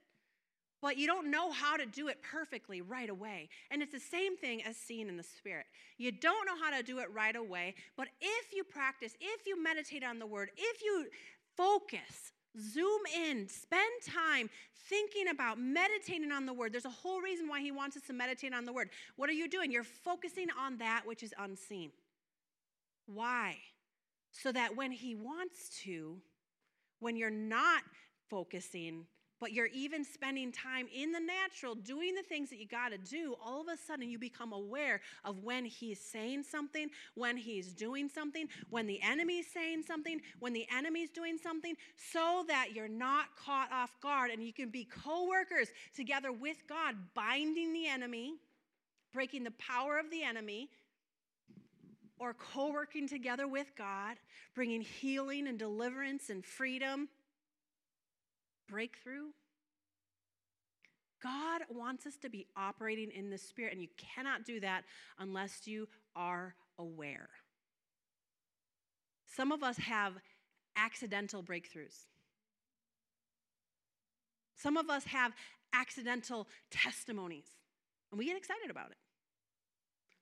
But 0.80 0.96
you 0.96 1.08
don't 1.08 1.30
know 1.30 1.50
how 1.50 1.76
to 1.76 1.86
do 1.86 2.06
it 2.06 2.18
perfectly 2.22 2.82
right 2.82 3.10
away. 3.10 3.48
And 3.70 3.82
it's 3.82 3.92
the 3.92 3.98
same 3.98 4.36
thing 4.36 4.62
as 4.62 4.76
seeing 4.76 5.08
in 5.08 5.16
the 5.16 5.24
spirit. 5.24 5.66
You 5.96 6.12
don't 6.12 6.46
know 6.46 6.56
how 6.56 6.76
to 6.76 6.84
do 6.84 7.00
it 7.00 7.12
right 7.12 7.34
away, 7.34 7.74
but 7.96 8.06
if 8.20 8.52
you 8.54 8.62
practice, 8.62 9.14
if 9.20 9.44
you 9.44 9.60
meditate 9.60 10.04
on 10.04 10.20
the 10.20 10.26
word, 10.26 10.50
if 10.56 10.82
you 10.82 11.06
focus, 11.56 12.32
zoom 12.60 13.00
in, 13.26 13.48
spend 13.48 13.90
time 14.06 14.48
thinking 14.88 15.28
about 15.28 15.58
meditating 15.58 16.30
on 16.30 16.46
the 16.46 16.52
word. 16.52 16.72
There's 16.72 16.84
a 16.84 16.90
whole 16.90 17.20
reason 17.20 17.48
why 17.48 17.60
he 17.60 17.72
wants 17.72 17.96
us 17.96 18.04
to 18.04 18.12
meditate 18.12 18.54
on 18.54 18.64
the 18.64 18.72
word. 18.72 18.90
What 19.16 19.28
are 19.28 19.34
you 19.34 19.48
doing? 19.48 19.72
You're 19.72 19.82
focusing 19.82 20.46
on 20.58 20.78
that 20.78 21.02
which 21.04 21.24
is 21.24 21.34
unseen. 21.38 21.90
Why? 23.06 23.56
So 24.42 24.52
that 24.52 24.76
when 24.76 24.92
He 24.92 25.14
wants 25.14 25.80
to, 25.84 26.16
when 27.00 27.16
you're 27.16 27.30
not 27.30 27.82
focusing, 28.28 29.06
but 29.40 29.52
you're 29.52 29.66
even 29.66 30.04
spending 30.04 30.50
time 30.50 30.86
in 30.94 31.12
the 31.12 31.20
natural 31.20 31.74
doing 31.74 32.14
the 32.14 32.22
things 32.22 32.50
that 32.50 32.58
you 32.58 32.66
got 32.66 32.90
to 32.90 32.98
do, 32.98 33.36
all 33.44 33.60
of 33.60 33.68
a 33.68 33.76
sudden 33.76 34.10
you 34.10 34.18
become 34.18 34.52
aware 34.52 35.00
of 35.24 35.44
when 35.44 35.64
he's 35.64 36.00
saying 36.00 36.42
something, 36.42 36.88
when 37.14 37.36
he's 37.36 37.72
doing 37.72 38.08
something, 38.08 38.48
when 38.70 38.86
the 38.86 39.00
enemy's 39.02 39.46
saying 39.52 39.82
something, 39.86 40.20
when 40.40 40.52
the 40.52 40.66
enemy's 40.76 41.10
doing 41.10 41.38
something, 41.40 41.74
so 42.12 42.44
that 42.48 42.70
you're 42.74 42.88
not 42.88 43.26
caught 43.36 43.70
off 43.72 43.92
guard 44.00 44.30
and 44.30 44.42
you 44.42 44.52
can 44.52 44.70
be 44.70 44.84
co 44.84 45.28
workers 45.28 45.68
together 45.94 46.32
with 46.32 46.56
God, 46.68 46.96
binding 47.14 47.72
the 47.72 47.86
enemy, 47.86 48.34
breaking 49.12 49.44
the 49.44 49.52
power 49.52 49.98
of 49.98 50.10
the 50.10 50.22
enemy, 50.22 50.68
or 52.18 52.34
co 52.34 52.70
working 52.72 53.08
together 53.08 53.46
with 53.46 53.74
God, 53.76 54.16
bringing 54.54 54.80
healing 54.80 55.46
and 55.46 55.58
deliverance 55.58 56.30
and 56.30 56.44
freedom, 56.44 57.08
breakthrough. 58.68 59.28
God 61.22 61.62
wants 61.68 62.06
us 62.06 62.16
to 62.22 62.28
be 62.28 62.46
operating 62.56 63.10
in 63.10 63.30
the 63.30 63.38
Spirit, 63.38 63.72
and 63.72 63.82
you 63.82 63.88
cannot 63.96 64.44
do 64.44 64.60
that 64.60 64.84
unless 65.18 65.66
you 65.66 65.88
are 66.14 66.54
aware. 66.78 67.28
Some 69.26 69.50
of 69.50 69.62
us 69.62 69.76
have 69.78 70.14
accidental 70.76 71.42
breakthroughs. 71.42 72.06
Some 74.56 74.76
of 74.76 74.90
us 74.90 75.04
have 75.04 75.32
accidental 75.72 76.46
testimonies, 76.70 77.46
and 78.10 78.18
we 78.18 78.26
get 78.26 78.36
excited 78.36 78.70
about 78.70 78.90
it. 78.90 78.96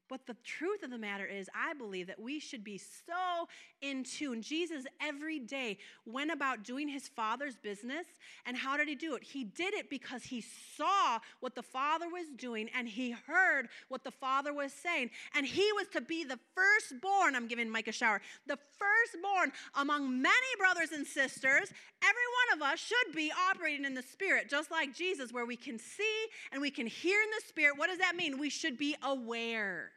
But 0.08 0.26
the 0.26 0.36
truth 0.44 0.82
of 0.82 0.90
the 0.90 0.98
matter 0.98 1.26
is, 1.26 1.48
I 1.54 1.74
believe 1.74 2.06
that 2.06 2.20
we 2.20 2.38
should 2.38 2.62
be 2.62 2.78
so 2.78 3.48
in 3.82 4.04
tune. 4.04 4.40
Jesus 4.40 4.84
every 5.00 5.38
day 5.38 5.78
went 6.04 6.30
about 6.30 6.62
doing 6.62 6.88
his 6.88 7.08
Father's 7.08 7.56
business. 7.56 8.06
And 8.46 8.56
how 8.56 8.76
did 8.76 8.88
he 8.88 8.94
do 8.94 9.16
it? 9.16 9.24
He 9.24 9.44
did 9.44 9.74
it 9.74 9.90
because 9.90 10.22
he 10.22 10.44
saw 10.76 11.18
what 11.40 11.54
the 11.54 11.62
Father 11.62 12.08
was 12.08 12.26
doing 12.36 12.68
and 12.76 12.88
he 12.88 13.10
heard 13.26 13.68
what 13.88 14.04
the 14.04 14.10
Father 14.12 14.52
was 14.52 14.72
saying. 14.72 15.10
And 15.34 15.44
he 15.44 15.72
was 15.72 15.88
to 15.88 16.00
be 16.00 16.24
the 16.24 16.38
firstborn. 16.54 17.34
I'm 17.34 17.48
giving 17.48 17.68
Mike 17.68 17.88
a 17.88 17.92
shower. 17.92 18.20
The 18.46 18.58
firstborn 18.78 19.52
among 19.74 20.22
many 20.22 20.34
brothers 20.58 20.92
and 20.92 21.06
sisters. 21.06 21.72
Every 22.02 22.22
one 22.52 22.58
of 22.58 22.72
us 22.72 22.78
should 22.78 23.14
be 23.14 23.32
operating 23.50 23.84
in 23.84 23.94
the 23.94 24.02
Spirit, 24.02 24.48
just 24.48 24.70
like 24.70 24.94
Jesus, 24.94 25.32
where 25.32 25.46
we 25.46 25.56
can 25.56 25.78
see 25.78 26.26
and 26.52 26.62
we 26.62 26.70
can 26.70 26.86
hear 26.86 27.20
in 27.20 27.30
the 27.30 27.46
Spirit. 27.48 27.76
What 27.76 27.88
does 27.88 27.98
that 27.98 28.14
mean? 28.14 28.38
We 28.38 28.50
should 28.50 28.78
be 28.78 28.94
aware. 29.02 29.90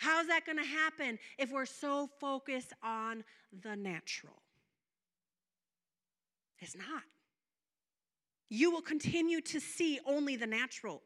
How's 0.00 0.28
that 0.28 0.46
going 0.46 0.56
to 0.56 0.64
happen 0.64 1.18
if 1.38 1.52
we're 1.52 1.66
so 1.66 2.08
focused 2.18 2.72
on 2.82 3.22
the 3.62 3.76
natural? 3.76 4.40
It's 6.58 6.74
not. 6.74 7.02
You 8.48 8.70
will 8.70 8.80
continue 8.80 9.42
to 9.42 9.60
see 9.60 10.00
only 10.06 10.36
the 10.36 10.46
natural. 10.46 11.02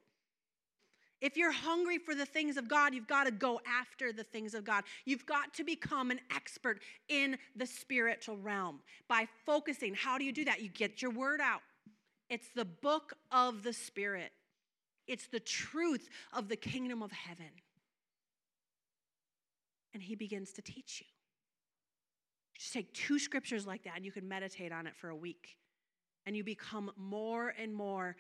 If 1.21 1.37
you're 1.37 1.51
hungry 1.51 1.99
for 1.99 2.15
the 2.15 2.25
things 2.25 2.57
of 2.57 2.69
God, 2.69 2.95
you've 2.95 3.09
got 3.09 3.25
to 3.25 3.33
go 3.33 3.61
after 3.67 4.13
the 4.13 4.23
things 4.23 4.55
of 4.55 4.65
God. 4.65 4.85
You've 5.05 5.27
got 5.27 5.53
to 5.55 5.65
become 5.65 6.13
an 6.13 6.21
expert 6.33 6.81
in 7.09 7.37
the 7.57 7.67
spiritual 7.67 8.37
realm 8.37 8.79
by 9.09 9.27
focusing. 9.45 9.95
How 9.95 10.19
do 10.19 10.25
you 10.25 10.33
do 10.33 10.45
that? 10.45 10.63
You 10.63 10.69
get 10.69 11.03
your 11.03 11.11
word 11.11 11.41
out. 11.41 11.63
It's 12.31 12.47
the 12.55 12.65
book 12.65 13.15
of 13.33 13.65
the 13.65 13.73
Spirit, 13.73 14.31
it's 15.09 15.27
the 15.27 15.41
truth 15.41 16.09
of 16.33 16.49
the 16.49 16.57
kingdom 16.57 17.03
of 17.03 17.11
heaven 17.11 17.51
and 19.95 20.03
he 20.03 20.17
begins 20.17 20.53
to 20.53 20.63
teach 20.63 21.01
you. 21.01 21.07
Just 22.59 22.73
take 22.73 22.93
two 22.93 23.19
scriptures 23.19 23.67
like 23.67 23.85
that 23.85 23.97
and 23.97 24.05
you 24.05 24.13
can 24.13 24.29
meditate 24.29 24.73
on 24.73 24.87
it 24.87 24.95
for 24.97 25.09
a 25.09 25.17
week. 25.17 25.57
And 26.27 26.37
you 26.37 26.43
become 26.43 26.91
more 26.97 27.55
and 27.59 27.73
more 27.75 28.17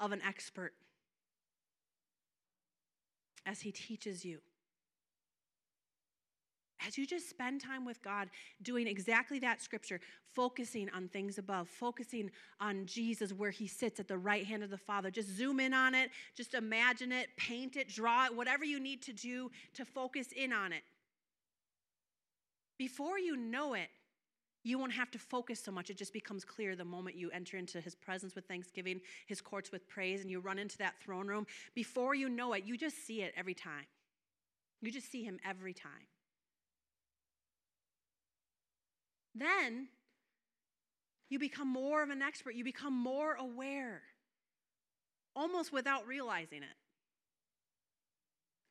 of 0.00 0.12
an 0.12 0.20
expert 0.26 0.72
as 3.46 3.60
he 3.60 3.72
teaches 3.72 4.24
you. 4.24 4.40
As 6.86 6.98
you 6.98 7.06
just 7.06 7.30
spend 7.30 7.60
time 7.60 7.84
with 7.84 8.02
God 8.02 8.28
doing 8.62 8.86
exactly 8.86 9.38
that 9.40 9.62
scripture, 9.62 10.00
focusing 10.34 10.90
on 10.90 11.08
things 11.08 11.38
above, 11.38 11.68
focusing 11.68 12.30
on 12.60 12.86
Jesus 12.86 13.32
where 13.32 13.50
he 13.50 13.66
sits 13.66 14.00
at 14.00 14.08
the 14.08 14.18
right 14.18 14.44
hand 14.44 14.62
of 14.62 14.70
the 14.70 14.78
Father, 14.78 15.10
just 15.10 15.28
zoom 15.28 15.60
in 15.60 15.72
on 15.72 15.94
it, 15.94 16.10
just 16.36 16.54
imagine 16.54 17.12
it, 17.12 17.28
paint 17.36 17.76
it, 17.76 17.88
draw 17.88 18.26
it, 18.26 18.34
whatever 18.34 18.64
you 18.64 18.80
need 18.80 19.02
to 19.02 19.12
do 19.12 19.50
to 19.74 19.84
focus 19.84 20.28
in 20.36 20.52
on 20.52 20.72
it. 20.72 20.82
Before 22.78 23.18
you 23.18 23.36
know 23.36 23.74
it, 23.74 23.88
you 24.64 24.78
won't 24.78 24.92
have 24.92 25.10
to 25.10 25.18
focus 25.18 25.62
so 25.62 25.70
much. 25.70 25.90
It 25.90 25.98
just 25.98 26.12
becomes 26.12 26.44
clear 26.44 26.74
the 26.74 26.84
moment 26.84 27.16
you 27.16 27.30
enter 27.30 27.58
into 27.58 27.80
his 27.80 27.94
presence 27.94 28.34
with 28.34 28.46
thanksgiving, 28.46 29.00
his 29.26 29.40
courts 29.40 29.70
with 29.70 29.86
praise, 29.88 30.22
and 30.22 30.30
you 30.30 30.40
run 30.40 30.58
into 30.58 30.78
that 30.78 30.94
throne 31.02 31.28
room. 31.28 31.46
Before 31.74 32.14
you 32.14 32.30
know 32.30 32.54
it, 32.54 32.64
you 32.64 32.78
just 32.78 33.06
see 33.06 33.20
it 33.20 33.34
every 33.36 33.54
time. 33.54 33.84
You 34.80 34.90
just 34.90 35.10
see 35.10 35.22
him 35.22 35.38
every 35.44 35.74
time. 35.74 36.06
Then 39.34 39.88
you 41.28 41.38
become 41.38 41.68
more 41.68 42.02
of 42.02 42.10
an 42.10 42.22
expert, 42.22 42.54
you 42.54 42.64
become 42.64 42.92
more 42.92 43.34
aware, 43.34 44.02
almost 45.34 45.72
without 45.72 46.06
realizing 46.06 46.62
it. 46.62 46.76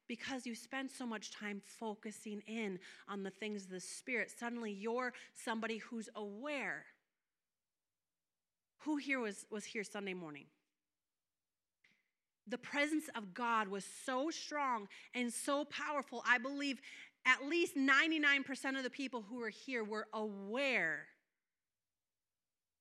Because 0.08 0.45
you 0.45 0.54
spend 0.54 0.91
so 0.91 1.06
much 1.06 1.32
time 1.32 1.62
focusing 1.80 2.41
in 2.45 2.80
on 3.08 3.23
the 3.23 3.30
things 3.30 3.63
of 3.63 3.69
the 3.69 3.80
Spirit, 3.80 4.32
suddenly 4.38 4.71
you're 4.71 5.13
somebody 5.34 5.78
who's 5.78 6.10
aware. 6.15 6.86
Who 8.80 8.97
here 8.97 9.19
was, 9.19 9.45
was 9.49 9.63
here 9.65 9.84
Sunday 9.84 10.13
morning? 10.13 10.45
The 12.47 12.58
presence 12.58 13.10
of 13.15 13.34
God 13.34 13.69
was 13.69 13.86
so 14.06 14.30
strong 14.30 14.89
and 15.13 15.32
so 15.32 15.63
powerful. 15.65 16.21
I 16.28 16.38
believe 16.38 16.82
at 17.25 17.45
least 17.47 17.75
99% 17.75 18.77
of 18.77 18.83
the 18.83 18.89
people 18.89 19.21
who 19.21 19.38
were 19.38 19.49
here 19.49 19.83
were 19.83 20.07
aware 20.13 21.05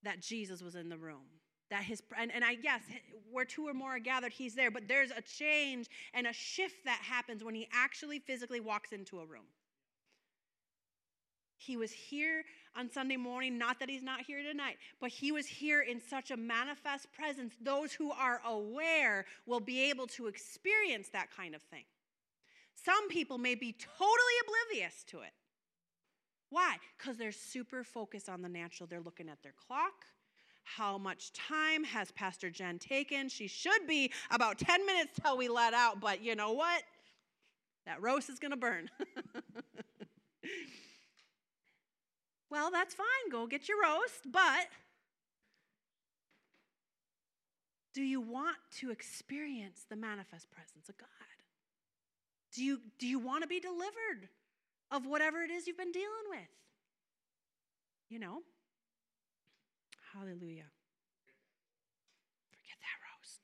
that 0.03 0.21
Jesus 0.21 0.63
was 0.63 0.75
in 0.75 0.89
the 0.89 0.97
room, 0.97 1.23
that 1.71 1.85
his 1.85 2.03
and, 2.19 2.33
and 2.33 2.45
i 2.45 2.55
guess 2.55 2.83
where 3.31 3.45
two 3.45 3.67
or 3.67 3.75
more 3.75 3.97
are 3.97 4.01
gathered 4.01 4.33
he's 4.33 4.55
there. 4.55 4.71
But 4.71 4.89
there's 4.89 5.11
a 5.11 5.23
change 5.23 5.89
and 6.13 6.27
a 6.27 6.33
shift 6.33 6.85
that 6.85 7.01
happens 7.03 7.45
when 7.45 7.55
he 7.55 7.69
actually 7.73 8.19
physically 8.19 8.61
walks 8.61 8.93
into 8.93 9.21
a 9.21 9.27
room. 9.27 9.47
He 11.57 11.77
was 11.77 11.93
here 11.93 12.43
on 12.77 12.91
sunday 12.91 13.17
morning 13.17 13.59
not 13.59 13.79
that 13.79 13.89
he's 13.89 14.03
not 14.03 14.23
here 14.23 14.43
tonight 14.43 14.77
but 15.01 15.11
he 15.11 15.31
was 15.31 15.47
here 15.47 15.83
in 15.83 16.01
such 16.01 16.31
a 16.31 16.37
manifest 16.37 17.07
presence 17.13 17.55
those 17.61 17.93
who 17.93 18.11
are 18.11 18.41
aware 18.47 19.27
will 19.47 19.61
be 19.61 19.91
able 19.91 20.07
to 20.07 20.27
experience 20.27 21.09
that 21.13 21.29
kind 21.37 21.55
of 21.55 21.63
thing 21.63 21.85
some 22.85 23.09
people 23.09 23.39
may 23.39 23.55
be 23.55 23.73
totally 23.73 24.37
oblivious 24.47 25.05
to 25.05 25.21
it 25.21 25.33
why 26.51 26.77
because 26.99 27.17
they're 27.17 27.33
super 27.33 27.85
focused 27.85 28.29
on 28.29 28.43
the 28.43 28.49
natural 28.49 28.87
they're 28.87 29.01
looking 29.01 29.29
at 29.29 29.43
their 29.43 29.55
clock 29.67 30.07
how 30.65 30.99
much 30.99 31.33
time 31.33 31.85
has 31.85 32.11
Pastor 32.13 32.51
Jen 32.51 32.79
taken? 32.79 33.29
She 33.29 33.47
should 33.47 33.87
be 33.87 34.13
about 34.31 34.59
10 34.59 34.87
minutes 34.87 35.19
till 35.21 35.37
we 35.37 35.49
let 35.49 35.75
out, 35.75 36.01
but 36.01 36.23
you 36.23 36.35
know 36.35 36.53
what? 36.53 36.83
That 37.87 38.01
roast 38.01 38.31
is 38.31 38.39
going 38.39 38.53
to 38.53 38.57
burn. 38.57 38.89
well, 42.51 42.71
that's 42.71 42.95
fine. 42.95 43.07
Go 43.31 43.47
get 43.47 43.69
your 43.69 43.83
roast, 43.83 44.31
but 44.31 44.69
do 47.93 48.03
you 48.03 48.21
want 48.21 48.57
to 48.79 48.91
experience 48.91 49.85
the 49.91 49.97
manifest 49.97 50.51
presence 50.51 50.89
of 50.89 50.97
God? 50.97 51.09
Do 52.55 52.63
you, 52.63 52.81
do 52.99 53.07
you 53.07 53.19
want 53.19 53.43
to 53.43 53.49
be 53.49 53.61
delivered 53.61 54.29
of 54.91 55.07
whatever 55.07 55.43
it 55.43 55.51
is 55.51 55.67
you've 55.67 55.79
been 55.79 55.93
dealing 55.93 56.29
with? 56.29 56.49
You 58.09 58.19
know? 58.19 58.43
Hallelujah. 60.13 60.69
Forget 62.51 62.77
that 62.81 62.99
roast. 63.09 63.41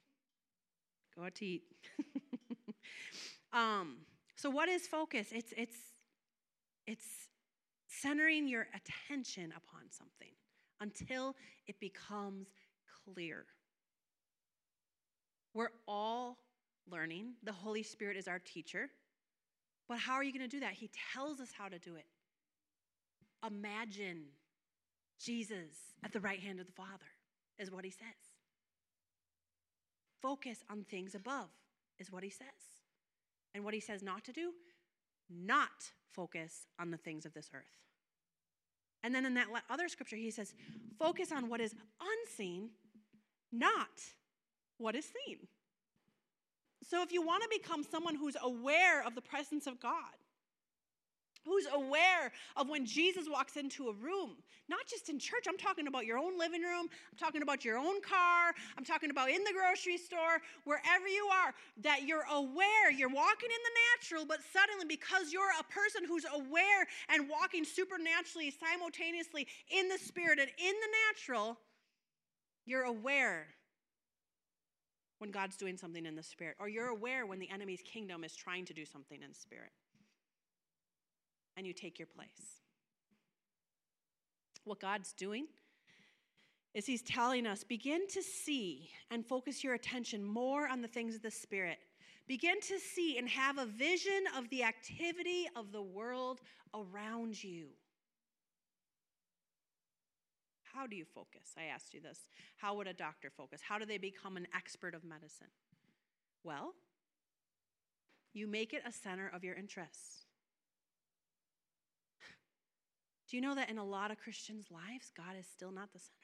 Go 1.16 1.25
out 1.25 1.35
to 1.37 1.47
eat. 1.47 1.62
um, 3.53 3.97
so 4.37 4.51
what 4.51 4.68
is 4.68 4.87
focus? 4.87 5.29
It's 5.33 5.55
it's 5.57 5.77
it's 6.87 7.07
centering 7.88 8.47
your 8.47 8.66
attention 8.75 9.53
upon 9.57 9.90
something 9.90 10.35
until 10.81 11.35
it 11.66 11.81
becomes 11.81 12.49
clear. 13.05 13.47
We're 15.55 15.71
all 15.87 16.37
learning. 16.90 17.35
The 17.42 17.53
Holy 17.53 17.83
Spirit 17.83 18.16
is 18.16 18.29
our 18.29 18.38
teacher. 18.38 18.88
But 19.88 19.98
how 19.98 20.14
are 20.14 20.22
you 20.22 20.33
going 20.33 20.48
to 20.48 20.57
do 20.57 20.61
that? 20.61 20.74
He 20.74 20.90
tells 21.14 21.40
us 21.40 21.51
how 21.57 21.68
to 21.68 21.79
do 21.79 21.96
it. 21.96 22.07
Imagine 23.46 24.24
Jesus 25.18 25.94
at 26.05 26.12
the 26.12 26.20
right 26.20 26.40
hand 26.40 26.61
of 26.61 26.66
the 26.66 26.72
Father, 26.72 27.07
is 27.59 27.70
what 27.70 27.85
he 27.85 27.90
says. 27.90 28.07
Focus 30.20 30.59
on 30.70 30.85
things 30.85 31.14
above, 31.14 31.48
is 31.98 32.12
what 32.12 32.22
he 32.22 32.31
says. 32.31 32.46
And 33.55 33.64
what 33.64 33.74
he 33.74 33.81
says 33.81 34.03
not 34.03 34.24
to 34.24 34.33
do, 34.33 34.53
not 35.31 35.92
focus 36.12 36.66
on 36.79 36.90
the 36.90 36.96
things 36.96 37.24
of 37.24 37.35
this 37.35 37.51
earth. 37.55 37.64
And 39.03 39.14
then 39.14 39.24
in 39.24 39.35
that 39.35 39.46
other 39.70 39.88
scripture, 39.88 40.16
he 40.16 40.31
says, 40.31 40.55
focus 40.98 41.31
on 41.33 41.48
what 41.48 41.61
is 41.61 41.74
unseen, 42.01 42.70
not 43.53 43.88
what 44.77 44.94
is 44.94 45.05
seen. 45.05 45.38
So 46.88 47.03
if 47.03 47.12
you 47.12 47.20
want 47.20 47.42
to 47.42 47.48
become 47.53 47.85
someone 47.85 48.14
who's 48.14 48.37
aware 48.42 49.05
of 49.05 49.14
the 49.14 49.20
presence 49.20 49.66
of 49.66 49.79
God, 49.79 50.16
who's 51.44 51.66
aware 51.72 52.33
of 52.57 52.68
when 52.68 52.85
Jesus 52.85 53.27
walks 53.31 53.57
into 53.57 53.88
a 53.88 53.92
room, 53.94 54.37
not 54.68 54.87
just 54.87 55.09
in 55.09 55.18
church. 55.18 55.46
I'm 55.48 55.57
talking 55.57 55.87
about 55.87 56.05
your 56.05 56.18
own 56.18 56.38
living 56.38 56.62
room. 56.62 56.88
I'm 56.90 57.18
talking 57.18 57.42
about 57.42 57.64
your 57.64 57.79
own 57.79 58.01
car. 58.03 58.53
I'm 58.77 58.85
talking 58.85 59.11
about 59.11 59.31
in 59.31 59.42
the 59.44 59.53
grocery 59.53 59.96
store, 59.96 60.40
wherever 60.64 61.09
you 61.09 61.29
are, 61.44 61.55
that 61.83 62.03
you're 62.07 62.27
aware. 62.31 62.90
You're 62.90 63.09
walking 63.09 63.48
in 63.48 63.62
the 63.64 63.74
natural, 63.94 64.27
but 64.27 64.40
suddenly, 64.53 64.85
because 64.87 65.33
you're 65.33 65.53
a 65.59 65.64
person 65.72 66.05
who's 66.07 66.27
aware 66.33 66.87
and 67.09 67.29
walking 67.29 67.64
supernaturally, 67.64 68.51
simultaneously 68.51 69.46
in 69.70 69.88
the 69.88 69.98
spirit 69.98 70.38
and 70.38 70.51
in 70.59 70.74
the 70.74 70.90
natural, 71.09 71.59
you're 72.66 72.85
aware 72.85 73.46
when 75.18 75.31
God's 75.31 75.57
doing 75.57 75.76
something 75.76 76.07
in 76.07 76.14
the 76.14 76.22
spirit, 76.22 76.57
or 76.59 76.68
you're 76.68 76.88
aware 76.88 77.26
when 77.26 77.38
the 77.38 77.50
enemy's 77.50 77.83
kingdom 77.83 78.24
is 78.24 78.35
trying 78.37 78.64
to 78.66 78.74
do 78.74 78.85
something 78.85 79.20
in 79.22 79.35
spirit 79.35 79.72
and 81.59 81.66
you 81.66 81.72
take 81.72 81.98
your 81.98 82.07
place. 82.07 82.62
What 84.64 84.81
God's 84.81 85.12
doing 85.12 85.46
is 86.72 86.87
He's 86.87 87.02
telling 87.02 87.46
us 87.46 87.64
begin 87.64 88.07
to 88.09 88.22
see 88.22 88.90
and 89.11 89.26
focus 89.26 89.64
your 89.64 89.74
attention 89.74 90.24
more 90.24 90.68
on 90.68 90.81
the 90.81 90.88
things 90.88 91.16
of 91.16 91.22
the 91.22 91.31
Spirit. 91.31 91.78
Begin 92.28 92.61
to 92.61 92.78
see 92.78 93.18
and 93.18 93.28
have 93.28 93.59
a 93.59 93.66
vision 93.66 94.24
of 94.37 94.48
the 94.50 94.62
activity 94.62 95.46
of 95.57 95.72
the 95.72 95.83
world 95.83 96.40
around 96.74 97.42
you. 97.42 97.68
How 100.79 100.87
do 100.87 100.95
you 100.95 101.05
focus? 101.05 101.55
I 101.59 101.64
asked 101.64 101.93
you 101.93 102.01
this. 102.01 102.21
How 102.57 102.77
would 102.77 102.87
a 102.87 102.93
doctor 102.93 103.31
focus? 103.37 103.61
How 103.69 103.79
do 103.79 103.85
they 103.85 103.99
become 103.99 104.37
an 104.37 104.47
expert 104.55 104.95
of 104.95 105.03
medicine? 105.03 105.49
Well, 106.45 106.73
you 108.33 108.47
make 108.47 108.73
it 108.73 108.83
a 108.87 108.93
center 108.93 109.29
of 109.35 109.43
your 109.43 109.57
interests. 109.57 110.27
Do 113.29 113.37
you 113.37 113.43
know 113.43 113.57
that 113.57 113.71
in 113.71 113.79
a 113.79 113.85
lot 113.85 114.12
of 114.12 114.19
Christians' 114.19 114.67
lives, 114.71 115.11
God 115.17 115.35
is 115.37 115.49
still 115.49 115.73
not 115.73 115.93
the 115.93 115.99
center? 115.99 116.14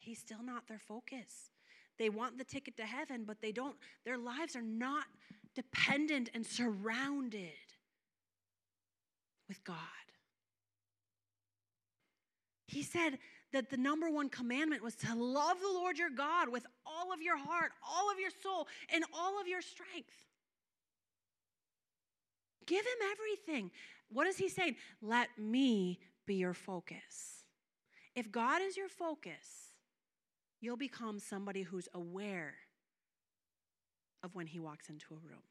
He's 0.00 0.18
still 0.18 0.42
not 0.42 0.66
their 0.66 0.80
focus. 0.80 1.52
They 2.00 2.08
want 2.08 2.36
the 2.36 2.44
ticket 2.44 2.76
to 2.78 2.84
heaven, 2.84 3.22
but 3.24 3.40
they 3.40 3.52
don't, 3.52 3.76
their 4.04 4.18
lives 4.18 4.56
are 4.56 4.62
not 4.62 5.04
dependent 5.54 6.30
and 6.34 6.44
surrounded 6.44 7.52
with 9.48 9.62
God. 9.62 9.76
He 12.68 12.82
said 12.82 13.18
that 13.52 13.70
the 13.70 13.78
number 13.78 14.10
one 14.10 14.28
commandment 14.28 14.82
was 14.82 14.94
to 14.96 15.14
love 15.14 15.56
the 15.60 15.72
Lord 15.72 15.98
your 15.98 16.10
God 16.10 16.50
with 16.50 16.66
all 16.86 17.12
of 17.12 17.22
your 17.22 17.38
heart, 17.38 17.72
all 17.82 18.12
of 18.12 18.20
your 18.20 18.30
soul, 18.42 18.68
and 18.92 19.04
all 19.12 19.40
of 19.40 19.48
your 19.48 19.62
strength. 19.62 20.12
Give 22.66 22.84
him 22.84 23.08
everything. 23.10 23.70
What 24.12 24.26
is 24.26 24.36
he 24.36 24.50
saying? 24.50 24.76
Let 25.00 25.28
me 25.38 25.98
be 26.26 26.34
your 26.34 26.52
focus. 26.52 27.44
If 28.14 28.30
God 28.30 28.60
is 28.60 28.76
your 28.76 28.90
focus, 28.90 29.72
you'll 30.60 30.76
become 30.76 31.18
somebody 31.18 31.62
who's 31.62 31.88
aware 31.94 32.54
of 34.22 34.34
when 34.34 34.46
he 34.46 34.58
walks 34.58 34.90
into 34.90 35.14
a 35.14 35.26
room. 35.26 35.42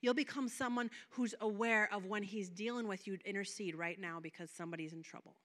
You'll 0.00 0.14
become 0.14 0.48
someone 0.48 0.90
who's 1.10 1.36
aware 1.40 1.88
of 1.92 2.06
when 2.06 2.24
he's 2.24 2.48
dealing 2.48 2.88
with 2.88 3.06
you, 3.06 3.16
intercede 3.24 3.76
right 3.76 4.00
now 4.00 4.18
because 4.20 4.50
somebody's 4.50 4.92
in 4.92 5.02
trouble. 5.04 5.36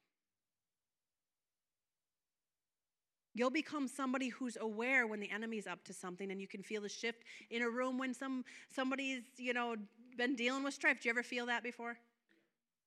You'll 3.34 3.50
become 3.50 3.88
somebody 3.88 4.28
who's 4.30 4.58
aware 4.60 5.08
when 5.08 5.20
the 5.20 5.30
enemy's 5.32 5.68
up 5.68 5.84
to 5.86 5.94
something 5.94 6.32
and 6.32 6.42
you 6.42 6.48
can 6.48 6.64
feel 6.64 6.82
the 6.82 6.90
shift 6.90 7.24
in 7.50 7.62
a 7.62 7.70
room 7.70 7.98
when 7.98 8.14
some 8.14 8.44
somebody's, 8.74 9.24
you 9.38 9.54
know, 9.54 9.76
been 10.18 10.36
dealing 10.36 10.64
with 10.64 10.74
strife. 10.74 11.02
Do 11.02 11.08
you 11.08 11.12
ever 11.12 11.24
feel 11.24 11.46
that 11.46 11.64
before? 11.64 11.98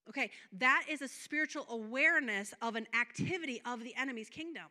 Okay, 0.09 0.31
that 0.59 0.85
is 0.89 1.01
a 1.01 1.09
spiritual 1.09 1.67
awareness 1.71 2.53
of 2.61 2.77
an 2.77 2.87
activity 2.99 3.63
of 3.65 3.83
the 3.83 3.95
enemy's 3.97 4.29
kingdom. 4.29 4.67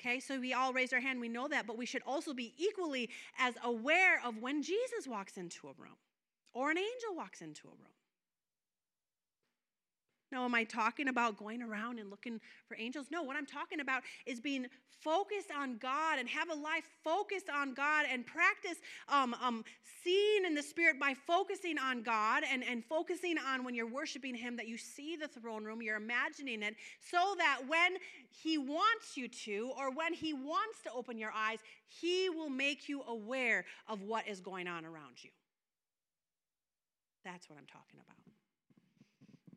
Okay, 0.00 0.20
so 0.20 0.38
we 0.38 0.52
all 0.52 0.72
raise 0.72 0.92
our 0.92 1.00
hand, 1.00 1.20
we 1.20 1.28
know 1.28 1.48
that, 1.48 1.66
but 1.66 1.78
we 1.78 1.86
should 1.86 2.02
also 2.06 2.34
be 2.34 2.52
equally 2.58 3.08
as 3.38 3.54
aware 3.64 4.20
of 4.24 4.36
when 4.38 4.62
Jesus 4.62 5.06
walks 5.06 5.36
into 5.36 5.68
a 5.68 5.72
room 5.78 5.96
or 6.52 6.70
an 6.70 6.78
angel 6.78 7.14
walks 7.16 7.40
into 7.40 7.68
a 7.68 7.70
room. 7.70 7.95
Now, 10.32 10.44
am 10.44 10.54
I 10.54 10.64
talking 10.64 11.08
about 11.08 11.36
going 11.36 11.62
around 11.62 11.98
and 11.98 12.10
looking 12.10 12.40
for 12.66 12.76
angels? 12.76 13.06
No, 13.10 13.22
what 13.22 13.36
I'm 13.36 13.46
talking 13.46 13.80
about 13.80 14.02
is 14.26 14.40
being 14.40 14.66
focused 15.00 15.50
on 15.56 15.78
God 15.78 16.18
and 16.18 16.28
have 16.28 16.50
a 16.50 16.54
life 16.54 16.84
focused 17.04 17.48
on 17.48 17.74
God 17.74 18.06
and 18.10 18.26
practice 18.26 18.78
um, 19.08 19.36
um, 19.40 19.64
seeing 20.02 20.44
in 20.44 20.54
the 20.54 20.62
Spirit 20.62 20.98
by 20.98 21.14
focusing 21.14 21.78
on 21.78 22.02
God 22.02 22.42
and, 22.50 22.64
and 22.64 22.84
focusing 22.84 23.36
on 23.38 23.62
when 23.62 23.74
you're 23.74 23.86
worshiping 23.86 24.34
Him 24.34 24.56
that 24.56 24.66
you 24.66 24.76
see 24.76 25.16
the 25.16 25.28
throne 25.28 25.64
room, 25.64 25.80
you're 25.80 25.96
imagining 25.96 26.62
it, 26.62 26.74
so 27.00 27.34
that 27.38 27.60
when 27.68 27.92
He 28.30 28.58
wants 28.58 29.16
you 29.16 29.28
to 29.28 29.72
or 29.78 29.92
when 29.92 30.12
He 30.12 30.32
wants 30.32 30.82
to 30.84 30.90
open 30.92 31.18
your 31.18 31.32
eyes, 31.32 31.60
He 31.86 32.28
will 32.30 32.50
make 32.50 32.88
you 32.88 33.02
aware 33.08 33.64
of 33.88 34.02
what 34.02 34.26
is 34.26 34.40
going 34.40 34.66
on 34.66 34.84
around 34.84 35.22
you. 35.22 35.30
That's 37.24 37.48
what 37.48 37.58
I'm 37.58 37.66
talking 37.66 38.00
about 38.04 38.25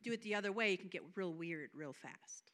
do 0.02 0.12
it 0.12 0.22
the 0.22 0.34
other 0.34 0.52
way, 0.52 0.70
you 0.70 0.78
can 0.78 0.88
get 0.88 1.02
real 1.14 1.32
weird 1.32 1.70
real 1.74 1.92
fast. 1.92 2.52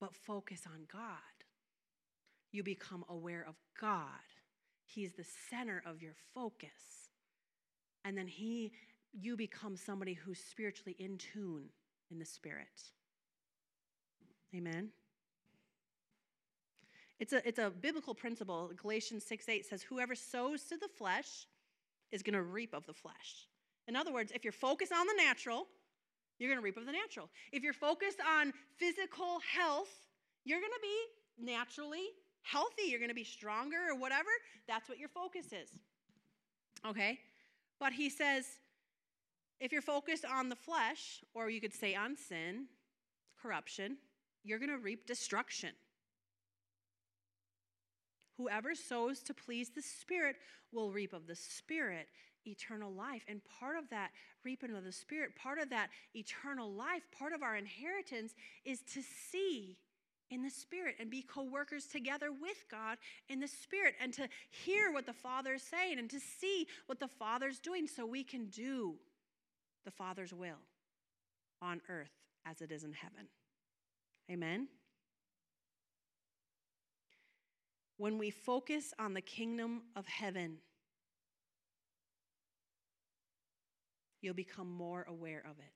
But 0.00 0.14
focus 0.14 0.62
on 0.66 0.86
God. 0.92 1.18
You 2.52 2.62
become 2.62 3.04
aware 3.08 3.44
of 3.46 3.56
God. 3.80 4.04
He's 4.86 5.12
the 5.12 5.26
center 5.50 5.82
of 5.84 6.00
your 6.00 6.14
focus. 6.34 7.10
And 8.04 8.16
then 8.16 8.26
he 8.26 8.72
you 9.12 9.36
become 9.36 9.76
somebody 9.76 10.14
who's 10.14 10.38
spiritually 10.38 10.96
in 10.98 11.18
tune 11.18 11.64
in 12.10 12.18
the 12.18 12.24
spirit. 12.24 12.66
Amen. 14.54 14.90
It's 17.18 17.32
a, 17.32 17.46
it's 17.46 17.58
a 17.58 17.70
biblical 17.70 18.14
principle. 18.14 18.70
Galatians 18.80 19.24
6 19.24 19.48
8 19.48 19.66
says, 19.66 19.82
Whoever 19.82 20.14
sows 20.14 20.62
to 20.64 20.76
the 20.76 20.88
flesh 20.88 21.46
is 22.12 22.22
going 22.22 22.34
to 22.34 22.42
reap 22.42 22.74
of 22.74 22.86
the 22.86 22.94
flesh. 22.94 23.48
In 23.88 23.96
other 23.96 24.12
words, 24.12 24.30
if 24.34 24.44
you're 24.44 24.52
focused 24.52 24.92
on 24.92 25.06
the 25.06 25.14
natural, 25.16 25.66
you're 26.38 26.50
going 26.50 26.58
to 26.58 26.64
reap 26.64 26.76
of 26.76 26.86
the 26.86 26.92
natural. 26.92 27.30
If 27.52 27.62
you're 27.62 27.72
focused 27.72 28.18
on 28.20 28.52
physical 28.76 29.40
health, 29.52 29.88
you're 30.44 30.60
going 30.60 30.70
to 30.70 30.80
be 30.82 31.46
naturally 31.52 32.04
healthy. 32.42 32.82
You're 32.88 33.00
going 33.00 33.08
to 33.08 33.14
be 33.14 33.24
stronger 33.24 33.78
or 33.90 33.98
whatever. 33.98 34.28
That's 34.68 34.88
what 34.88 34.98
your 34.98 35.08
focus 35.08 35.46
is. 35.46 35.70
Okay? 36.86 37.18
But 37.80 37.94
he 37.94 38.10
says, 38.10 38.44
if 39.58 39.72
you're 39.72 39.82
focused 39.82 40.24
on 40.24 40.50
the 40.50 40.56
flesh, 40.56 41.24
or 41.34 41.48
you 41.48 41.60
could 41.60 41.74
say 41.74 41.94
on 41.94 42.14
sin, 42.14 42.66
corruption, 43.42 43.96
you're 44.44 44.58
going 44.58 44.70
to 44.70 44.78
reap 44.78 45.06
destruction. 45.06 45.70
Whoever 48.36 48.74
sows 48.74 49.20
to 49.24 49.34
please 49.34 49.70
the 49.70 49.82
Spirit 49.82 50.36
will 50.72 50.92
reap 50.92 51.12
of 51.12 51.26
the 51.26 51.34
Spirit 51.34 52.08
eternal 52.48 52.92
life. 52.92 53.22
And 53.28 53.40
part 53.60 53.76
of 53.76 53.88
that 53.90 54.10
reaping 54.44 54.74
of 54.74 54.84
the 54.84 54.92
Spirit, 54.92 55.36
part 55.36 55.58
of 55.58 55.70
that 55.70 55.90
eternal 56.14 56.72
life, 56.72 57.02
part 57.16 57.32
of 57.32 57.42
our 57.42 57.56
inheritance 57.56 58.34
is 58.64 58.80
to 58.94 59.02
see 59.30 59.76
in 60.30 60.42
the 60.42 60.50
Spirit 60.50 60.96
and 61.00 61.10
be 61.10 61.22
co 61.22 61.42
workers 61.42 61.86
together 61.86 62.30
with 62.30 62.64
God 62.70 62.98
in 63.28 63.40
the 63.40 63.48
Spirit 63.48 63.94
and 64.00 64.12
to 64.14 64.28
hear 64.50 64.92
what 64.92 65.06
the 65.06 65.12
Father 65.12 65.54
is 65.54 65.62
saying 65.62 65.98
and 65.98 66.10
to 66.10 66.20
see 66.20 66.66
what 66.86 67.00
the 67.00 67.08
Father's 67.08 67.58
doing 67.58 67.86
so 67.86 68.06
we 68.06 68.24
can 68.24 68.46
do 68.46 68.96
the 69.84 69.90
Father's 69.90 70.34
will 70.34 70.60
on 71.62 71.80
earth 71.88 72.12
as 72.46 72.60
it 72.60 72.72
is 72.72 72.84
in 72.84 72.92
heaven. 72.92 73.28
Amen. 74.30 74.68
When 77.96 78.18
we 78.18 78.30
focus 78.30 78.92
on 78.98 79.14
the 79.14 79.20
kingdom 79.20 79.82
of 79.96 80.06
heaven, 80.06 80.58
you'll 84.20 84.34
become 84.34 84.70
more 84.70 85.06
aware 85.08 85.42
of 85.44 85.58
it. 85.58 85.72